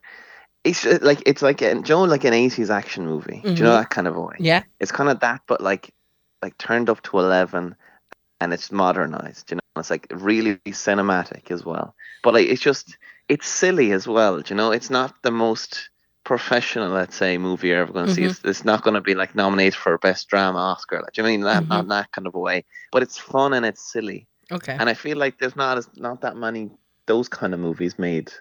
it's 0.64 0.84
like 0.84 1.22
it's 1.26 1.42
like 1.42 1.60
a, 1.62 1.74
do 1.74 1.78
you 1.80 1.82
know, 1.96 2.04
like 2.04 2.24
an 2.24 2.34
eighties 2.34 2.70
action 2.70 3.06
movie. 3.06 3.40
Do 3.42 3.50
you 3.50 3.62
know 3.64 3.70
Mhm. 3.70 3.80
that 3.80 3.90
kind 3.90 4.06
of 4.06 4.16
way? 4.16 4.36
Yeah. 4.38 4.62
It's 4.80 4.92
kind 4.92 5.10
of 5.10 5.20
that, 5.20 5.42
but 5.46 5.60
like 5.60 5.92
like 6.42 6.56
turned 6.58 6.88
up 6.90 7.02
to 7.02 7.18
eleven, 7.18 7.74
and 8.40 8.52
it's 8.52 8.70
modernized. 8.72 9.50
You 9.50 9.56
know, 9.56 9.80
it's 9.80 9.90
like 9.90 10.06
really 10.10 10.56
cinematic 10.68 11.50
as 11.50 11.64
well. 11.64 11.94
But 12.22 12.34
like 12.34 12.48
it's 12.48 12.62
just 12.62 12.96
it's 13.28 13.46
silly 13.46 13.92
as 13.92 14.06
well. 14.06 14.40
do 14.40 14.52
You 14.54 14.56
know, 14.56 14.72
it's 14.72 14.90
not 14.90 15.22
the 15.22 15.30
most 15.30 15.88
professional, 16.24 16.90
let's 16.90 17.16
say, 17.16 17.36
movie 17.38 17.68
you're 17.68 17.80
ever 17.80 17.92
going 17.92 18.06
to 18.06 18.14
see. 18.14 18.22
Mhm. 18.22 18.30
It's, 18.30 18.40
it's 18.44 18.64
not 18.64 18.82
going 18.82 18.94
to 18.94 19.00
be 19.00 19.14
like 19.14 19.34
nominated 19.34 19.74
for 19.74 19.98
best 19.98 20.28
drama 20.28 20.58
Oscar. 20.58 21.00
Like, 21.02 21.12
do 21.14 21.22
you 21.22 21.22
know 21.24 21.44
what 21.44 21.50
I 21.50 21.60
mean 21.60 21.66
that 21.68 21.68
not 21.68 21.88
that 21.88 22.12
kind 22.12 22.26
of 22.28 22.34
a 22.36 22.38
way? 22.38 22.64
But 22.92 23.02
it's 23.02 23.18
fun 23.18 23.52
and 23.54 23.66
it's 23.66 23.82
silly. 23.92 24.28
Okay. 24.52 24.76
And 24.78 24.88
I 24.88 24.94
feel 24.94 25.16
like 25.16 25.38
there's 25.38 25.56
not 25.56 25.78
as 25.78 25.88
not 25.96 26.20
that 26.20 26.36
many 26.36 26.70
those 27.06 27.28
kind 27.28 27.52
of 27.54 27.58
movies 27.60 27.98
made 27.98 28.32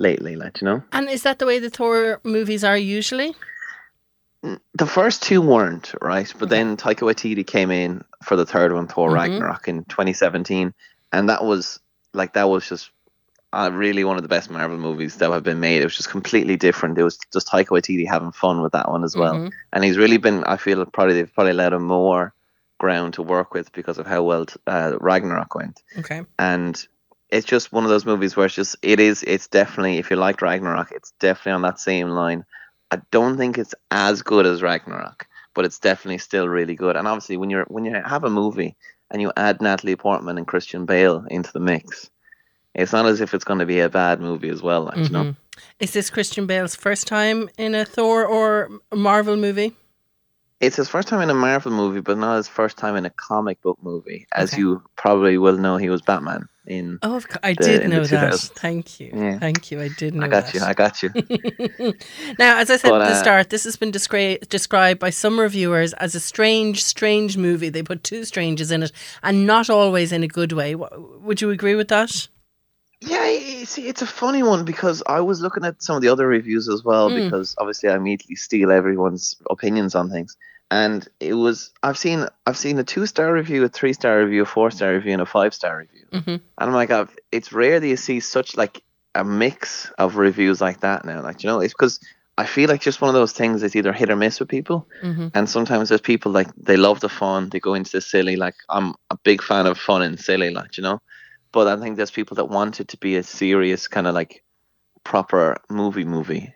lately. 0.00 0.34
Like 0.34 0.60
you 0.60 0.64
know. 0.64 0.82
And 0.92 1.08
is 1.08 1.22
that 1.22 1.38
the 1.38 1.46
way 1.46 1.60
the 1.60 1.70
Thor 1.70 2.20
movies 2.24 2.64
are 2.64 2.76
usually? 2.76 3.36
the 4.74 4.86
first 4.86 5.22
two 5.22 5.42
weren't 5.42 5.92
right, 6.00 6.32
but 6.38 6.48
then 6.48 6.74
Taika 6.74 7.00
Waititi 7.00 7.46
came 7.46 7.70
in 7.70 8.02
for 8.24 8.36
the 8.36 8.46
third 8.46 8.72
one, 8.72 8.86
Thor 8.88 9.10
Mhm. 9.10 9.14
Ragnarok, 9.14 9.68
in 9.68 9.84
2017, 9.84 10.72
and 11.12 11.28
that 11.28 11.44
was 11.44 11.78
like 12.14 12.32
that 12.32 12.48
was 12.48 12.66
just 12.66 12.90
uh, 13.52 13.68
really 13.72 14.02
one 14.04 14.16
of 14.16 14.22
the 14.22 14.28
best 14.28 14.48
Marvel 14.48 14.78
movies 14.78 15.16
that 15.16 15.30
have 15.30 15.42
been 15.42 15.60
made. 15.60 15.82
It 15.82 15.84
was 15.84 15.96
just 15.96 16.08
completely 16.08 16.56
different. 16.56 16.96
It 16.96 17.02
was 17.02 17.18
just 17.32 17.48
Taika 17.48 17.66
Waititi 17.68 18.08
having 18.08 18.32
fun 18.32 18.62
with 18.62 18.72
that 18.72 18.88
one 18.90 19.04
as 19.04 19.14
well, 19.14 19.34
Mhm. 19.34 19.52
and 19.74 19.84
he's 19.84 19.98
really 19.98 20.16
been. 20.18 20.42
I 20.44 20.56
feel 20.56 20.86
probably 20.86 21.14
they've 21.14 21.34
probably 21.34 21.52
let 21.52 21.74
him 21.74 21.82
more 21.82 22.32
ground 22.78 23.12
to 23.14 23.22
work 23.22 23.52
with 23.52 23.70
because 23.72 23.98
of 23.98 24.06
how 24.06 24.22
well 24.22 24.46
uh, 24.66 24.92
Ragnarok 25.00 25.54
went 25.54 25.82
Okay. 25.98 26.22
and 26.38 26.86
it's 27.32 27.46
just 27.46 27.72
one 27.72 27.84
of 27.84 27.90
those 27.90 28.06
movies 28.06 28.36
where 28.36 28.46
it's 28.46 28.54
just 28.54 28.76
it 28.82 29.00
is 29.00 29.22
it's 29.22 29.48
definitely 29.48 29.98
if 29.98 30.10
you 30.10 30.16
like 30.16 30.42
Ragnarok, 30.42 30.92
it's 30.92 31.12
definitely 31.20 31.52
on 31.52 31.62
that 31.62 31.80
same 31.80 32.10
line. 32.10 32.44
I 32.90 33.00
don't 33.10 33.36
think 33.36 33.56
it's 33.56 33.74
as 33.90 34.22
good 34.22 34.46
as 34.46 34.62
Ragnarok, 34.62 35.26
but 35.54 35.64
it's 35.64 35.78
definitely 35.78 36.18
still 36.18 36.48
really 36.48 36.74
good. 36.74 36.96
And 36.96 37.06
obviously, 37.06 37.36
when 37.36 37.50
you're 37.50 37.64
when 37.64 37.84
you 37.84 37.94
have 37.94 38.24
a 38.24 38.30
movie 38.30 38.76
and 39.10 39.22
you 39.22 39.32
add 39.36 39.60
Natalie 39.60 39.96
Portman 39.96 40.38
and 40.38 40.46
Christian 40.46 40.86
Bale 40.86 41.24
into 41.30 41.52
the 41.52 41.60
mix, 41.60 42.10
it's 42.74 42.92
not 42.92 43.06
as 43.06 43.20
if 43.20 43.34
it's 43.34 43.44
going 43.44 43.60
to 43.60 43.66
be 43.66 43.80
a 43.80 43.88
bad 43.88 44.20
movie 44.20 44.48
as 44.48 44.62
well. 44.62 44.82
Like, 44.84 44.98
you 44.98 45.10
know, 45.10 45.24
Mhm. 45.24 45.36
Is 45.78 45.92
this 45.92 46.10
Christian 46.10 46.46
Bale's 46.46 46.74
first 46.74 47.06
time 47.06 47.50
in 47.58 47.74
a 47.74 47.84
Thor 47.84 48.24
or 48.24 48.70
Marvel 48.94 49.36
movie? 49.36 49.76
It's 50.60 50.76
his 50.76 50.88
first 50.88 51.08
time 51.08 51.20
in 51.22 51.30
a 51.30 51.34
Marvel 51.34 51.72
movie, 51.72 52.00
but 52.00 52.18
not 52.18 52.36
his 52.36 52.48
first 52.48 52.76
time 52.76 52.94
in 52.96 53.06
a 53.06 53.10
comic 53.10 53.60
book 53.62 53.78
movie. 53.82 54.26
As 54.32 54.56
you 54.56 54.82
probably 54.96 55.38
will 55.38 55.56
know, 55.56 55.76
he 55.78 55.88
was 55.88 56.02
Batman 56.02 56.48
in. 56.66 56.98
Oh, 57.02 57.16
of 57.16 57.26
course. 57.26 57.38
I 57.42 57.54
the- 57.54 57.64
did 57.64 57.88
know 57.90 58.04
that. 58.04 58.34
Thank 58.38 59.00
you. 59.00 59.10
Yeah. 59.14 59.38
Thank 59.38 59.70
you. 59.70 59.80
I 59.80 59.88
did 59.88 60.14
know 60.14 60.26
I 60.26 60.28
got 60.28 60.46
that. 60.46 60.54
you. 60.54 60.60
I 60.60 60.74
got 60.74 61.02
you. 61.02 61.10
now, 62.38 62.58
as 62.58 62.70
I 62.70 62.76
said 62.76 62.90
But, 62.90 63.00
at 63.02 63.08
the 63.08 63.14
uh, 63.14 63.22
start, 63.22 63.50
this 63.50 63.64
has 63.64 63.76
been 63.76 63.90
descri- 63.90 64.46
described 64.48 65.00
by 65.00 65.10
some 65.10 65.40
reviewers 65.40 65.92
as 65.94 66.14
a 66.14 66.20
strange, 66.20 66.84
strange 66.84 67.36
movie. 67.38 67.70
They 67.70 67.82
put 67.82 68.04
two 68.04 68.24
strangers 68.24 68.70
in 68.70 68.82
it, 68.82 68.92
and 69.22 69.46
not 69.46 69.70
always 69.70 70.12
in 70.12 70.22
a 70.22 70.28
good 70.28 70.52
way. 70.52 70.74
Would 70.74 71.40
you 71.40 71.50
agree 71.50 71.74
with 71.74 71.88
that? 71.88 72.28
Yeah, 73.02 73.64
see, 73.64 73.88
it's 73.88 74.02
a 74.02 74.06
funny 74.06 74.42
one 74.42 74.66
because 74.66 75.02
I 75.06 75.20
was 75.20 75.40
looking 75.40 75.64
at 75.64 75.82
some 75.82 75.96
of 75.96 76.02
the 76.02 76.08
other 76.08 76.26
reviews 76.26 76.68
as 76.68 76.84
well 76.84 77.08
Mm. 77.08 77.24
because 77.24 77.54
obviously 77.56 77.88
I 77.88 77.96
immediately 77.96 78.36
steal 78.36 78.70
everyone's 78.70 79.36
opinions 79.48 79.94
on 79.94 80.10
things. 80.10 80.36
And 80.70 81.06
it 81.18 81.34
was 81.34 81.72
I've 81.82 81.98
seen 81.98 82.26
I've 82.46 82.56
seen 82.56 82.78
a 82.78 82.84
two 82.84 83.06
star 83.06 83.32
review, 83.32 83.64
a 83.64 83.68
three 83.68 83.92
star 83.92 84.20
review, 84.20 84.42
a 84.42 84.46
four 84.46 84.70
star 84.70 84.92
review, 84.92 85.12
and 85.12 85.22
a 85.22 85.26
five 85.26 85.52
star 85.52 85.78
review. 85.78 86.06
Mm-hmm. 86.12 86.30
And 86.30 86.42
I'm 86.58 86.72
like, 86.72 86.90
I've, 86.90 87.14
it's 87.32 87.52
rare 87.52 87.80
that 87.80 87.86
you 87.86 87.96
see 87.96 88.20
such 88.20 88.56
like 88.56 88.82
a 89.14 89.24
mix 89.24 89.90
of 89.98 90.16
reviews 90.16 90.60
like 90.60 90.80
that 90.80 91.04
now. 91.04 91.22
Like 91.22 91.42
you 91.42 91.48
know, 91.48 91.60
it's 91.60 91.74
because 91.74 91.98
I 92.38 92.46
feel 92.46 92.70
like 92.70 92.80
just 92.80 93.00
one 93.00 93.08
of 93.08 93.14
those 93.14 93.32
things 93.32 93.60
that's 93.60 93.76
either 93.76 93.92
hit 93.92 94.10
or 94.10 94.16
miss 94.16 94.40
with 94.40 94.48
people. 94.48 94.88
Mm-hmm. 95.02 95.28
And 95.34 95.50
sometimes 95.50 95.88
there's 95.88 96.00
people 96.00 96.32
like 96.32 96.48
they 96.56 96.76
love 96.76 97.00
the 97.00 97.08
fun, 97.08 97.50
they 97.50 97.60
go 97.60 97.74
into 97.74 97.90
the 97.90 98.00
silly. 98.00 98.36
Like 98.36 98.54
I'm 98.68 98.94
a 99.10 99.18
big 99.24 99.42
fan 99.42 99.66
of 99.66 99.76
fun 99.76 100.02
and 100.02 100.18
silly, 100.18 100.50
like 100.50 100.76
you 100.76 100.82
know. 100.82 101.02
But 101.52 101.66
I 101.66 101.80
think 101.80 101.96
there's 101.96 102.12
people 102.12 102.36
that 102.36 102.46
want 102.46 102.80
it 102.80 102.88
to 102.88 102.96
be 102.96 103.16
a 103.16 103.22
serious 103.22 103.88
kind 103.88 104.06
of 104.06 104.14
like 104.14 104.44
proper 105.02 105.56
movie 105.68 106.04
movie. 106.04 106.54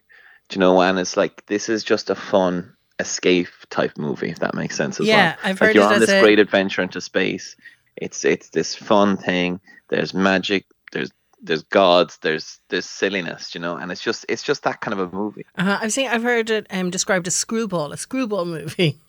Do 0.48 0.54
you 0.54 0.60
know? 0.60 0.80
And 0.80 0.98
it's 0.98 1.16
like 1.16 1.44
this 1.46 1.68
is 1.68 1.82
just 1.82 2.10
a 2.10 2.14
fun 2.14 2.74
escape 2.98 3.48
type 3.70 3.96
movie, 3.98 4.30
if 4.30 4.38
that 4.40 4.54
makes 4.54 4.76
sense 4.76 5.00
as 5.00 5.06
well. 5.06 5.16
Yeah, 5.16 5.36
I've 5.42 5.60
like 5.60 5.68
heard 5.68 5.74
you're 5.76 5.84
it 5.90 5.94
on 5.94 6.00
this 6.00 6.10
a- 6.10 6.20
great 6.20 6.38
adventure 6.38 6.82
into 6.82 7.00
space. 7.00 7.56
It's 7.96 8.24
it's 8.24 8.50
this 8.50 8.74
fun 8.74 9.16
thing. 9.16 9.60
There's 9.88 10.14
magic. 10.14 10.64
There's 10.92 11.10
there's 11.42 11.62
gods. 11.64 12.18
There's 12.22 12.58
there's 12.68 12.86
silliness. 12.86 13.54
You 13.54 13.60
know, 13.60 13.76
and 13.76 13.92
it's 13.92 14.00
just 14.02 14.24
it's 14.28 14.42
just 14.42 14.62
that 14.64 14.80
kind 14.80 14.98
of 14.98 15.12
a 15.12 15.16
movie. 15.16 15.44
Uh-huh. 15.56 15.78
I've 15.80 15.92
seen. 15.92 16.08
I've 16.08 16.22
heard 16.22 16.50
it 16.50 16.66
um, 16.70 16.90
described 16.90 17.26
as 17.26 17.34
screwball, 17.34 17.92
a 17.92 17.96
screwball 17.96 18.44
movie. 18.44 18.98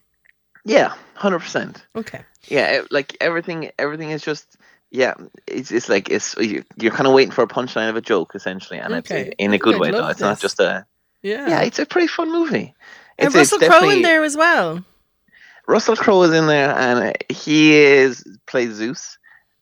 Yeah, 0.67 0.95
hundred 1.13 1.41
percent. 1.41 1.85
Okay. 1.95 2.21
Yeah, 2.47 2.81
e- 2.81 2.87
like 2.89 3.15
everything, 3.21 3.69
everything 3.77 4.09
is 4.09 4.23
just 4.23 4.57
yeah. 4.89 5.13
It's 5.45 5.71
it's 5.71 5.89
like 5.89 6.09
it's 6.09 6.35
you- 6.37 6.63
you're 6.77 6.91
kind 6.91 7.05
of 7.05 7.13
waiting 7.13 7.29
for 7.31 7.43
a 7.43 7.47
punchline 7.47 7.87
of 7.87 7.95
a 7.95 8.01
joke 8.01 8.31
essentially, 8.33 8.79
and 8.79 8.91
Okay. 8.95 9.27
it's 9.27 9.35
in 9.37 9.53
a 9.53 9.59
good 9.59 9.79
way 9.79 9.89
I'd 9.89 9.93
though. 9.93 9.99
love 9.99 10.11
It's 10.11 10.21
not 10.21 10.39
just 10.39 10.59
a 10.59 10.87
Yeah. 11.21 11.47
yeah. 11.47 11.61
It's 11.61 11.77
a 11.77 11.85
pretty 11.85 12.07
fun 12.07 12.31
movie. 12.31 12.73
And 13.17 13.33
Russell 13.33 13.59
Crowe 13.59 13.89
in 13.89 14.01
there 14.01 14.23
as 14.23 14.35
well. 14.37 14.83
Russell 15.67 15.95
Crowe 15.95 16.23
is 16.23 16.31
in 16.33 16.47
there, 16.47 16.75
and 16.77 17.09
uh, 17.09 17.13
he 17.29 17.73
is 17.75 18.23
plays 18.45 18.73
Zeus. 18.73 19.17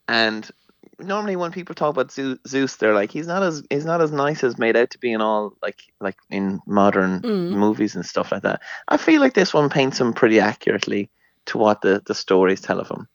And 0.06 0.50
normally, 0.98 1.36
when 1.36 1.50
people 1.52 1.74
talk 1.74 1.90
about 1.96 2.10
Zeus, 2.12 2.76
they're 2.76 2.94
like, 2.94 3.10
he's 3.10 3.26
not 3.26 3.42
as 3.42 3.62
he's 3.70 3.86
not 3.86 4.00
as 4.02 4.12
nice 4.12 4.44
as 4.44 4.58
made 4.58 4.76
out 4.76 4.90
to 4.90 4.98
be 4.98 5.12
in 5.12 5.20
all 5.22 5.54
like 5.62 5.80
like 6.00 6.16
in 6.30 6.60
modern 6.66 7.20
Mm. 7.22 7.50
movies 7.52 7.94
and 7.94 8.04
stuff 8.04 8.32
like 8.32 8.42
that. 8.42 8.60
I 8.88 8.96
feel 8.98 9.20
like 9.20 9.34
this 9.34 9.54
one 9.54 9.70
paints 9.70 9.98
him 10.00 10.12
pretty 10.12 10.40
accurately 10.40 11.08
to 11.46 11.58
what 11.58 11.80
the 11.80 12.02
the 12.04 12.14
stories 12.14 12.60
tell 12.60 12.80
of 12.80 12.88
him. 12.88 13.08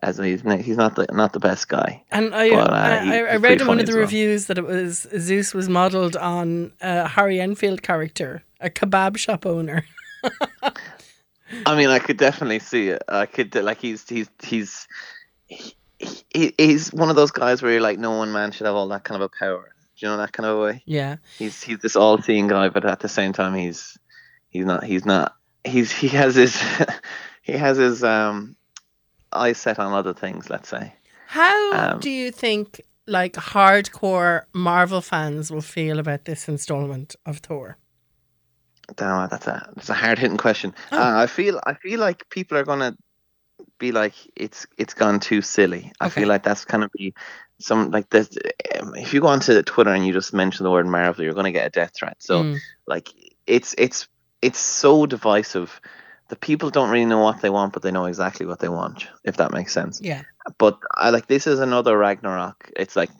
As 0.00 0.16
he's 0.18 0.42
he's 0.42 0.76
not 0.76 0.94
the 0.94 1.06
not 1.10 1.32
the 1.32 1.40
best 1.40 1.68
guy. 1.68 2.04
And 2.12 2.32
I, 2.32 2.50
But, 2.50 2.70
uh, 2.70 2.74
I, 2.74 3.04
he- 3.04 3.12
I, 3.14 3.18
I 3.32 3.36
read 3.36 3.60
in 3.60 3.66
one 3.66 3.80
of 3.80 3.86
the 3.86 3.92
well. 3.94 4.02
reviews 4.02 4.46
that 4.46 4.58
it 4.58 4.64
was 4.64 5.08
Zeus 5.18 5.52
was 5.54 5.68
modelled 5.68 6.14
on 6.16 6.70
a 6.80 7.08
Harry 7.08 7.40
Enfield 7.40 7.82
character, 7.82 8.44
a 8.60 8.70
kebab 8.70 9.16
shop 9.16 9.46
owner. 9.46 9.84
I 11.66 11.76
mean, 11.76 11.88
I 11.88 11.98
could 11.98 12.16
definitely 12.18 12.58
see 12.58 12.88
it. 12.88 13.02
I 13.08 13.26
could 13.26 13.54
like 13.54 13.80
he's 13.80 14.06
he's 14.08 14.28
he's 14.42 14.86
he, 15.46 15.74
he, 15.98 16.54
he's 16.58 16.92
one 16.92 17.08
of 17.10 17.16
those 17.16 17.30
guys 17.30 17.62
where 17.62 17.72
you're 17.72 17.80
like, 17.80 17.98
no 17.98 18.16
one 18.16 18.32
man 18.32 18.52
should 18.52 18.66
have 18.66 18.74
all 18.74 18.88
that 18.88 19.04
kind 19.04 19.20
of 19.22 19.30
a 19.32 19.38
power. 19.38 19.72
Do 19.96 20.06
you 20.06 20.12
know 20.12 20.18
that 20.18 20.32
kind 20.32 20.46
of 20.46 20.58
a 20.58 20.60
way? 20.62 20.82
Yeah. 20.86 21.16
He's 21.38 21.62
he's 21.62 21.78
this 21.78 21.96
all-seeing 21.96 22.48
guy, 22.48 22.68
but 22.68 22.84
at 22.84 23.00
the 23.00 23.08
same 23.08 23.32
time, 23.32 23.54
he's 23.54 23.96
he's 24.50 24.64
not 24.64 24.84
he's 24.84 25.04
not 25.06 25.34
he's 25.64 25.90
he 25.90 26.08
has 26.08 26.34
his 26.34 26.60
he 27.42 27.52
has 27.52 27.78
his 27.78 28.04
um 28.04 28.56
eyes 29.32 29.58
set 29.58 29.78
on 29.78 29.92
other 29.92 30.14
things. 30.14 30.50
Let's 30.50 30.68
say. 30.68 30.92
How 31.26 31.72
Um, 31.94 32.00
do 32.00 32.10
you 32.10 32.30
think 32.30 32.80
like 33.06 33.32
hardcore 33.34 34.42
Marvel 34.52 35.00
fans 35.00 35.50
will 35.50 35.62
feel 35.62 35.98
about 35.98 36.26
this 36.26 36.46
installment 36.48 37.16
of 37.26 37.38
Thor? 37.38 37.76
Damn, 38.96 39.28
that's 39.28 39.46
a 39.46 39.70
that's 39.74 39.90
a 39.90 39.94
hard 39.94 40.18
hitting 40.18 40.36
question. 40.38 40.74
Oh. 40.92 40.98
Uh, 40.98 41.22
I 41.22 41.26
feel 41.26 41.60
I 41.66 41.74
feel 41.74 42.00
like 42.00 42.28
people 42.30 42.56
are 42.56 42.64
gonna 42.64 42.96
be 43.78 43.92
like 43.92 44.14
it's 44.34 44.66
it's 44.78 44.94
gone 44.94 45.20
too 45.20 45.42
silly. 45.42 45.92
I 46.00 46.06
Okay. 46.06 46.20
feel 46.22 46.28
like 46.28 46.42
that's 46.42 46.64
gonna 46.64 46.88
be 46.96 47.14
some 47.60 47.90
like 47.90 48.08
this. 48.10 48.30
Um, 48.80 48.94
if 48.94 49.12
you 49.12 49.20
go 49.20 49.26
onto 49.28 49.62
Twitter 49.62 49.90
and 49.92 50.06
you 50.06 50.12
just 50.12 50.32
mention 50.32 50.64
the 50.64 50.70
word 50.70 50.86
Marvel, 50.86 51.24
you're 51.24 51.34
gonna 51.34 51.52
get 51.52 51.66
a 51.66 51.70
death 51.70 51.92
threat. 51.94 52.16
So 52.18 52.44
Mm. 52.44 52.58
like 52.86 53.12
it's 53.46 53.74
it's 53.76 54.08
it's 54.40 54.58
so 54.58 55.06
divisive. 55.06 55.80
The 56.28 56.36
people 56.36 56.70
don't 56.70 56.90
really 56.90 57.06
know 57.06 57.20
what 57.22 57.40
they 57.40 57.50
want, 57.50 57.72
but 57.72 57.82
they 57.82 57.90
know 57.90 58.04
exactly 58.06 58.46
what 58.46 58.60
they 58.60 58.68
want. 58.68 59.06
If 59.24 59.36
that 59.38 59.52
makes 59.52 59.72
sense. 59.72 60.00
Yeah. 60.02 60.22
But 60.58 60.78
I 60.94 61.10
like 61.10 61.26
this 61.26 61.46
is 61.46 61.60
another 61.60 61.96
Ragnarok. 61.98 62.70
It's 62.76 62.96
like 62.96 63.10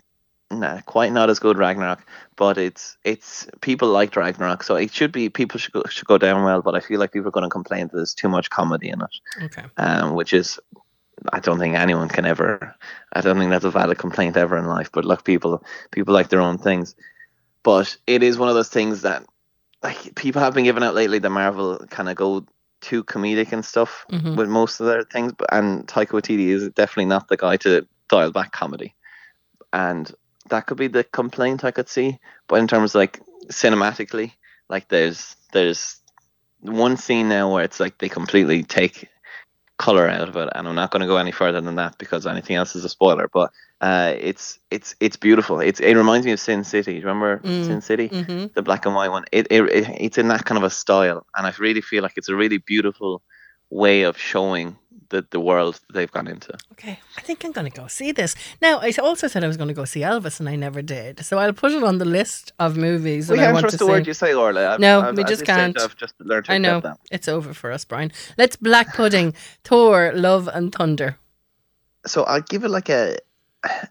nah, 0.50 0.80
quite 0.82 1.12
not 1.12 1.30
as 1.30 1.38
good 1.38 1.58
Ragnarok, 1.58 2.04
but 2.36 2.58
it's 2.58 2.96
it's 3.04 3.46
people 3.60 3.88
liked 3.88 4.16
Ragnarok, 4.16 4.62
so 4.62 4.76
it 4.76 4.92
should 4.92 5.12
be 5.12 5.28
people 5.28 5.58
should 5.58 5.72
go 5.72 5.82
should 5.88 6.06
go 6.06 6.18
down 6.18 6.44
well. 6.44 6.62
But 6.62 6.74
I 6.74 6.80
feel 6.80 6.98
like 7.00 7.12
people 7.12 7.28
are 7.28 7.32
going 7.32 7.44
to 7.44 7.50
complain 7.50 7.88
that 7.88 7.96
there's 7.96 8.14
too 8.14 8.28
much 8.28 8.50
comedy 8.50 8.88
in 8.88 9.00
it, 9.00 9.44
Okay. 9.44 9.64
um, 9.76 10.14
which 10.14 10.32
is 10.32 10.58
I 11.32 11.40
don't 11.40 11.58
think 11.58 11.74
anyone 11.74 12.08
can 12.08 12.24
ever. 12.24 12.74
I 13.12 13.20
don't 13.20 13.38
think 13.38 13.50
that's 13.50 13.64
a 13.64 13.70
valid 13.70 13.98
complaint 13.98 14.36
ever 14.36 14.56
in 14.56 14.66
life. 14.66 14.90
But 14.92 15.04
look, 15.04 15.24
people 15.24 15.62
people 15.90 16.14
like 16.14 16.28
their 16.28 16.40
own 16.40 16.58
things, 16.58 16.94
but 17.62 17.96
it 18.06 18.22
is 18.22 18.38
one 18.38 18.48
of 18.48 18.54
those 18.54 18.68
things 18.70 19.02
that 19.02 19.24
like 19.82 20.14
people 20.14 20.40
have 20.40 20.54
been 20.54 20.64
giving 20.64 20.82
out 20.82 20.94
lately. 20.94 21.18
The 21.18 21.30
Marvel 21.30 21.78
kind 21.90 22.08
of 22.08 22.16
go 22.16 22.44
too 22.80 23.02
comedic 23.02 23.52
and 23.52 23.64
stuff 23.64 24.06
Mhm. 24.12 24.36
with 24.36 24.48
most 24.48 24.78
of 24.80 24.86
their 24.86 25.02
things, 25.02 25.32
but 25.32 25.52
and 25.52 25.86
Taika 25.88 26.10
Waititi 26.12 26.48
is 26.48 26.68
definitely 26.70 27.06
not 27.06 27.26
the 27.28 27.36
guy 27.36 27.56
to 27.58 27.86
dial 28.08 28.30
back 28.30 28.52
comedy, 28.52 28.94
and 29.72 30.14
that 30.50 30.66
could 30.66 30.78
be 30.78 30.88
the 30.88 31.04
complaint 31.04 31.64
I 31.64 31.70
could 31.70 31.88
see. 31.88 32.18
But 32.48 32.56
in 32.60 32.68
terms 32.68 32.94
of, 32.94 32.98
like 32.98 33.20
cinematically, 33.48 34.32
like 34.68 34.88
there's 34.88 35.36
there's 35.52 36.00
one 36.60 36.96
scene 36.96 37.28
now 37.28 37.52
where 37.52 37.64
it's 37.64 37.80
like 37.80 37.98
they 37.98 38.08
completely 38.08 38.62
take 38.62 39.08
color 39.78 40.08
out 40.08 40.28
of 40.28 40.36
it, 40.36 40.48
and 40.54 40.68
I'm 40.68 40.74
not 40.74 40.90
going 40.90 41.00
to 41.02 41.06
go 41.06 41.16
any 41.16 41.32
further 41.32 41.60
than 41.60 41.76
that 41.76 41.98
because 41.98 42.26
anything 42.26 42.56
else 42.56 42.74
is 42.76 42.84
a 42.84 42.88
spoiler. 42.88 43.28
But 43.32 43.52
uh, 43.80 44.14
it's 44.18 44.58
it's 44.70 44.94
it's 45.00 45.16
beautiful. 45.16 45.60
It's 45.60 45.80
it 45.80 45.94
reminds 45.94 46.26
me 46.26 46.32
of 46.32 46.40
Sin 46.40 46.64
City. 46.64 46.92
Do 46.92 46.98
you 46.98 47.06
remember 47.06 47.40
Mm. 47.44 47.66
Sin 47.66 47.80
City? 47.80 48.08
hmm 48.08 48.46
the 48.54 48.62
black 48.62 48.86
and 48.86 48.94
white 48.94 49.10
one. 49.10 49.24
It, 49.30 49.46
it 49.50 49.62
it's 50.00 50.18
in 50.18 50.28
that 50.28 50.44
kind 50.44 50.58
of 50.58 50.64
a 50.64 50.70
style, 50.70 51.24
and 51.36 51.46
I 51.46 51.52
really 51.58 51.80
feel 51.80 52.02
like 52.02 52.14
it's 52.16 52.28
a 52.28 52.34
really 52.34 52.58
beautiful 52.58 53.22
way 53.70 54.02
of 54.02 54.18
showing 54.18 54.76
the 55.10 55.24
the 55.30 55.40
world 55.40 55.80
they've 55.94 56.10
gone 56.12 56.26
into. 56.28 56.52
Okay, 56.72 56.98
I 57.16 57.20
think 57.22 57.44
I'm 57.44 57.52
going 57.52 57.70
to 57.70 57.80
go 57.80 57.86
see 57.86 58.12
this. 58.12 58.34
Now, 58.60 58.78
I 58.80 58.92
also 59.02 59.26
said 59.26 59.42
I 59.42 59.46
was 59.46 59.56
going 59.56 59.68
to 59.68 59.74
go 59.74 59.84
see 59.84 60.00
Elvis, 60.00 60.38
and 60.40 60.48
I 60.48 60.56
never 60.56 60.82
did. 60.82 61.24
So 61.24 61.38
I'll 61.38 61.52
put 61.52 61.72
it 61.72 61.82
on 61.82 61.98
the 61.98 62.04
list 62.04 62.52
of 62.58 62.76
movies 62.76 63.30
we 63.30 63.38
I 63.38 63.44
can't 63.44 63.54
want 63.54 63.62
trust 63.64 63.72
to 63.74 63.78
the 63.78 63.84
see. 63.86 63.90
word 63.90 64.06
you 64.06 64.14
say, 64.14 64.34
Orla. 64.34 64.74
I've, 64.74 64.80
No, 64.80 65.00
I've, 65.00 65.16
we 65.16 65.22
just 65.24 65.30
this 65.30 65.38
stage, 65.40 65.46
can't. 65.56 65.80
I've 65.80 65.96
just 65.96 66.14
learned 66.20 66.44
to 66.46 66.52
I 66.52 66.58
know 66.58 66.80
that. 66.80 66.98
it's 67.10 67.28
over 67.28 67.54
for 67.54 67.72
us, 67.72 67.84
Brian. 67.84 68.12
Let's 68.36 68.56
Black 68.56 68.94
Pudding, 68.94 69.34
Thor, 69.64 70.12
Love 70.14 70.48
and 70.52 70.72
Thunder. 70.74 71.16
So 72.06 72.24
I'll 72.24 72.40
give 72.42 72.64
it 72.64 72.68
like 72.70 72.88
a 72.88 73.18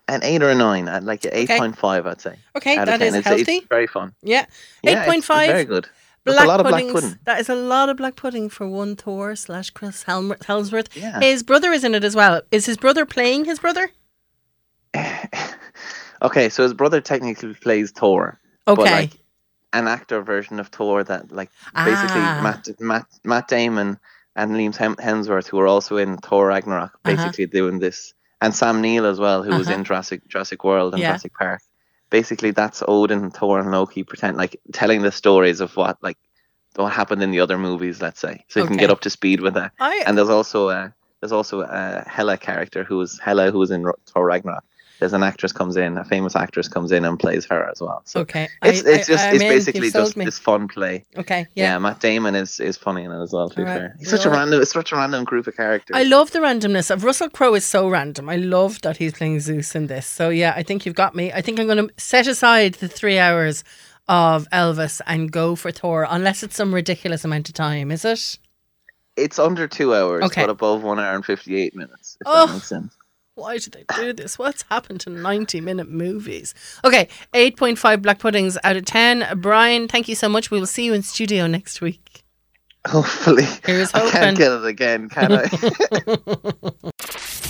an 0.08 0.22
eight 0.24 0.42
or 0.42 0.50
a 0.50 0.56
nine, 0.56 0.88
uh, 0.88 1.02
like 1.04 1.26
an 1.26 1.32
eight 1.34 1.50
point 1.50 1.78
five, 1.78 2.08
I'd 2.08 2.22
say. 2.22 2.36
Okay, 2.56 2.76
that 2.78 3.02
is 3.02 3.14
It's, 3.16 3.28
healthy. 3.28 3.58
It's 3.58 3.68
very 3.68 3.86
fun. 3.88 4.14
Yeah, 4.24 4.46
Yeah, 4.82 4.92
eight 4.92 4.94
it's- 4.94 5.06
point 5.06 5.18
it's 5.20 5.28
five. 5.28 5.50
very 5.50 5.66
good. 5.66 5.90
There's 6.28 6.36
Black 6.36 6.46
a 6.46 6.48
lot 6.48 6.60
of 6.60 6.68
black 6.68 6.88
pudding. 6.92 7.20
That 7.26 7.40
is 7.40 7.50
a 7.50 7.56
lot 7.56 7.90
of 7.90 7.98
black 7.98 8.16
pudding 8.16 8.50
for 8.50 8.68
one 8.68 8.96
Thor 8.96 9.36
slash 9.36 9.70
Chris 9.72 10.04
Helm- 10.04 10.36
Hemsworth. 10.42 10.96
Yeah. 10.96 11.20
His 11.20 11.42
brother 11.44 11.72
is 11.72 11.84
in 11.84 11.96
it 11.96 12.04
as 12.04 12.16
well. 12.16 12.42
Is 12.52 12.66
his 12.66 12.78
brother 12.78 13.06
playing 13.06 13.46
his 13.46 13.60
brother? 13.60 13.90
Okay, 16.22 16.50
so 16.50 16.64
his 16.64 16.74
brother 16.74 17.00
technically 17.00 17.54
plays 17.54 17.92
Thor. 17.92 18.40
But 18.66 18.80
Okay. 18.80 18.92
like 18.92 19.12
an 19.74 19.88
actor 19.88 20.22
version 20.24 20.60
of 20.60 20.70
Thor 20.70 21.04
that 21.04 21.32
like 21.32 21.52
basically 21.76 22.22
Ah. 22.22 22.40
Matt, 22.42 22.68
Matt 22.80 23.06
Matt 23.24 23.48
Damon 23.48 24.00
and 24.36 24.52
Liam 24.52 24.74
Hemsworth 24.98 25.48
who 25.48 25.60
are 25.60 25.68
also 25.68 25.98
in 25.98 26.18
Thor 26.18 26.48
Ragnarok 26.48 26.92
Uh-huh. 27.06 27.16
basically 27.16 27.46
doing 27.46 27.78
this 27.80 28.14
and 28.42 28.56
Sam 28.56 28.82
Neill 28.82 29.06
as 29.06 29.20
well 29.20 29.44
who 29.44 29.56
was 29.56 29.68
Uh-huh. 29.68 29.78
in 29.78 29.84
Jurassic 29.84 30.28
Jurassic 30.28 30.64
World 30.64 30.94
and 30.94 31.02
Yeah. 31.02 31.10
Jurassic 31.10 31.34
Park. 31.38 31.62
Basically 32.10 32.52
that's 32.52 32.82
Odin, 32.88 33.32
Thor 33.32 33.60
and 33.60 33.72
Loki 33.72 34.04
pretend 34.04 34.38
like 34.38 34.60
telling 34.72 35.02
the 35.02 35.12
stories 35.12 35.60
of 35.60 35.76
what 35.76 35.98
like 36.02 36.18
what 36.76 36.94
happened 36.94 37.22
in 37.24 37.32
the 37.32 37.40
other 37.40 37.58
movies, 37.58 38.02
let's 38.02 38.20
say. 38.20 38.46
So 38.50 38.60
you 38.60 38.68
can 38.68 38.78
get 38.78 38.90
up 38.92 39.02
to 39.02 39.10
speed 39.10 39.42
with 39.42 39.56
that. 39.56 39.72
I- 39.80 40.04
and 40.06 40.18
there's 40.18 40.30
also 40.30 40.70
a 40.70 40.94
there's 41.20 41.32
also 41.32 41.62
a 41.62 42.04
Hela 42.08 42.38
character 42.38 42.84
who 42.84 42.98
was 42.98 43.20
Hela 43.20 43.52
who 43.52 43.58
was 43.60 43.72
in 43.72 43.86
Thor 44.06 44.26
Ragnarok. 44.26 44.64
There's 45.00 45.14
an 45.14 45.24
actress 45.24 45.52
comes 45.52 45.78
in, 45.78 45.98
a 45.98 46.04
famous 46.04 46.36
actress 46.36 46.68
comes 46.68 46.92
in 46.92 47.06
and 47.06 47.20
plays 47.20 47.46
her 47.46 47.70
as 47.70 47.80
well. 47.82 48.02
So 48.06 48.22
Okay, 48.22 48.48
it's 48.64 48.86
I- 48.86 48.90
it's 48.92 49.08
just 49.08 49.24
I'm 49.26 49.36
it's 49.36 49.44
basically 49.44 49.92
just 49.92 50.18
me. 50.18 50.26
this 50.26 50.40
fun 50.40 50.68
play. 50.68 51.06
Okay, 51.18 51.48
Yeah. 51.56 51.74
yeah. 51.74 51.78
Matt 51.80 52.00
Damon 52.00 52.36
is 52.36 52.60
is 52.60 52.78
funny 52.78 53.04
in 53.04 53.12
it 53.12 53.22
as 53.22 53.32
well. 53.32 53.50
To 53.50 53.56
be 53.56 53.62
Alright. 53.62 53.78
fair, 53.78 53.96
he's 54.00 54.10
such 54.10 54.26
a 54.26 54.30
random, 54.30 54.62
it's 54.62 54.72
such 54.72 54.92
a 54.92 54.96
random 54.96 55.24
group 55.24 55.48
of 55.48 55.56
characters. 55.56 55.96
I 55.96 56.04
love 56.04 56.32
the 56.32 56.40
randomness 56.40 56.90
of 56.90 57.04
Russell 57.04 57.30
Crowe 57.30 57.54
is 57.56 57.66
so 57.66 57.88
random. 57.90 58.30
I 58.30 58.36
love 58.38 58.82
that 58.82 58.98
he's 58.98 59.14
playing 59.14 59.40
Zeus 59.40 59.76
in 59.76 59.88
this. 59.88 60.06
So 60.08 60.30
yeah, 60.30 60.54
I 60.56 60.64
think 60.64 60.86
you've 60.86 60.96
got 60.96 61.16
me. 61.16 61.32
I 61.32 61.42
think 61.42 61.60
I'm 61.60 61.68
going 61.68 61.88
to 61.88 61.94
set 61.98 62.28
aside 62.28 62.76
the 62.76 62.88
three 62.88 63.20
hours 63.20 63.64
of 64.10 64.48
Elvis 64.52 65.02
and 65.06 65.32
go 65.32 65.56
for 65.56 65.72
Thor, 65.72 66.08
unless 66.10 66.42
it's 66.42 66.56
some 66.56 66.74
ridiculous 66.74 67.26
amount 67.26 67.50
of 67.50 67.56
time. 67.56 67.92
Is 67.92 68.06
it? 68.06 68.38
It's 69.18 69.38
under 69.40 69.68
two 69.68 69.94
hours, 69.96 70.24
Okay. 70.26 70.42
but 70.44 70.50
above 70.50 70.84
one 70.84 71.00
hour 71.00 71.16
and 71.16 71.26
fifty 71.26 71.56
eight 71.62 71.76
minutes. 71.76 72.18
If 72.22 72.28
Oh. 72.28 72.46
that 72.48 72.54
makes 72.54 72.68
sense. 72.68 72.96
Why 73.38 73.60
did 73.60 73.74
they 73.74 73.84
do 73.96 74.14
this? 74.14 74.40
What's 74.40 74.64
happened 74.64 75.00
to 75.02 75.12
90 75.12 75.62
minute 75.62 75.88
movies? 75.90 76.56
Okay, 76.84 77.08
8.5 77.36 78.02
Black 78.02 78.18
Puddings 78.18 78.58
out 78.64 78.76
of 78.76 78.86
10. 78.86 79.40
Brian, 79.40 79.88
thank 79.88 80.08
you 80.08 80.16
so 80.16 80.28
much. 80.28 80.50
We 80.50 80.60
will 80.60 80.66
see 80.66 80.86
you 80.86 80.94
in 80.94 81.04
studio 81.04 81.46
next 81.46 81.80
week. 81.80 82.24
Hopefully, 82.88 83.44
Here's 83.64 83.94
I 83.94 84.10
can't 84.10 84.38
get 84.38 84.52
it 84.52 84.66
again, 84.66 85.08
can 85.10 85.34
I? 85.34 85.44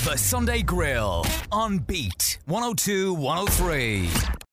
The 0.08 0.16
Sunday 0.16 0.62
Grill 0.62 1.26
on 1.52 1.80
Beat 1.80 2.38
102 2.46 3.14
103. 3.14 4.47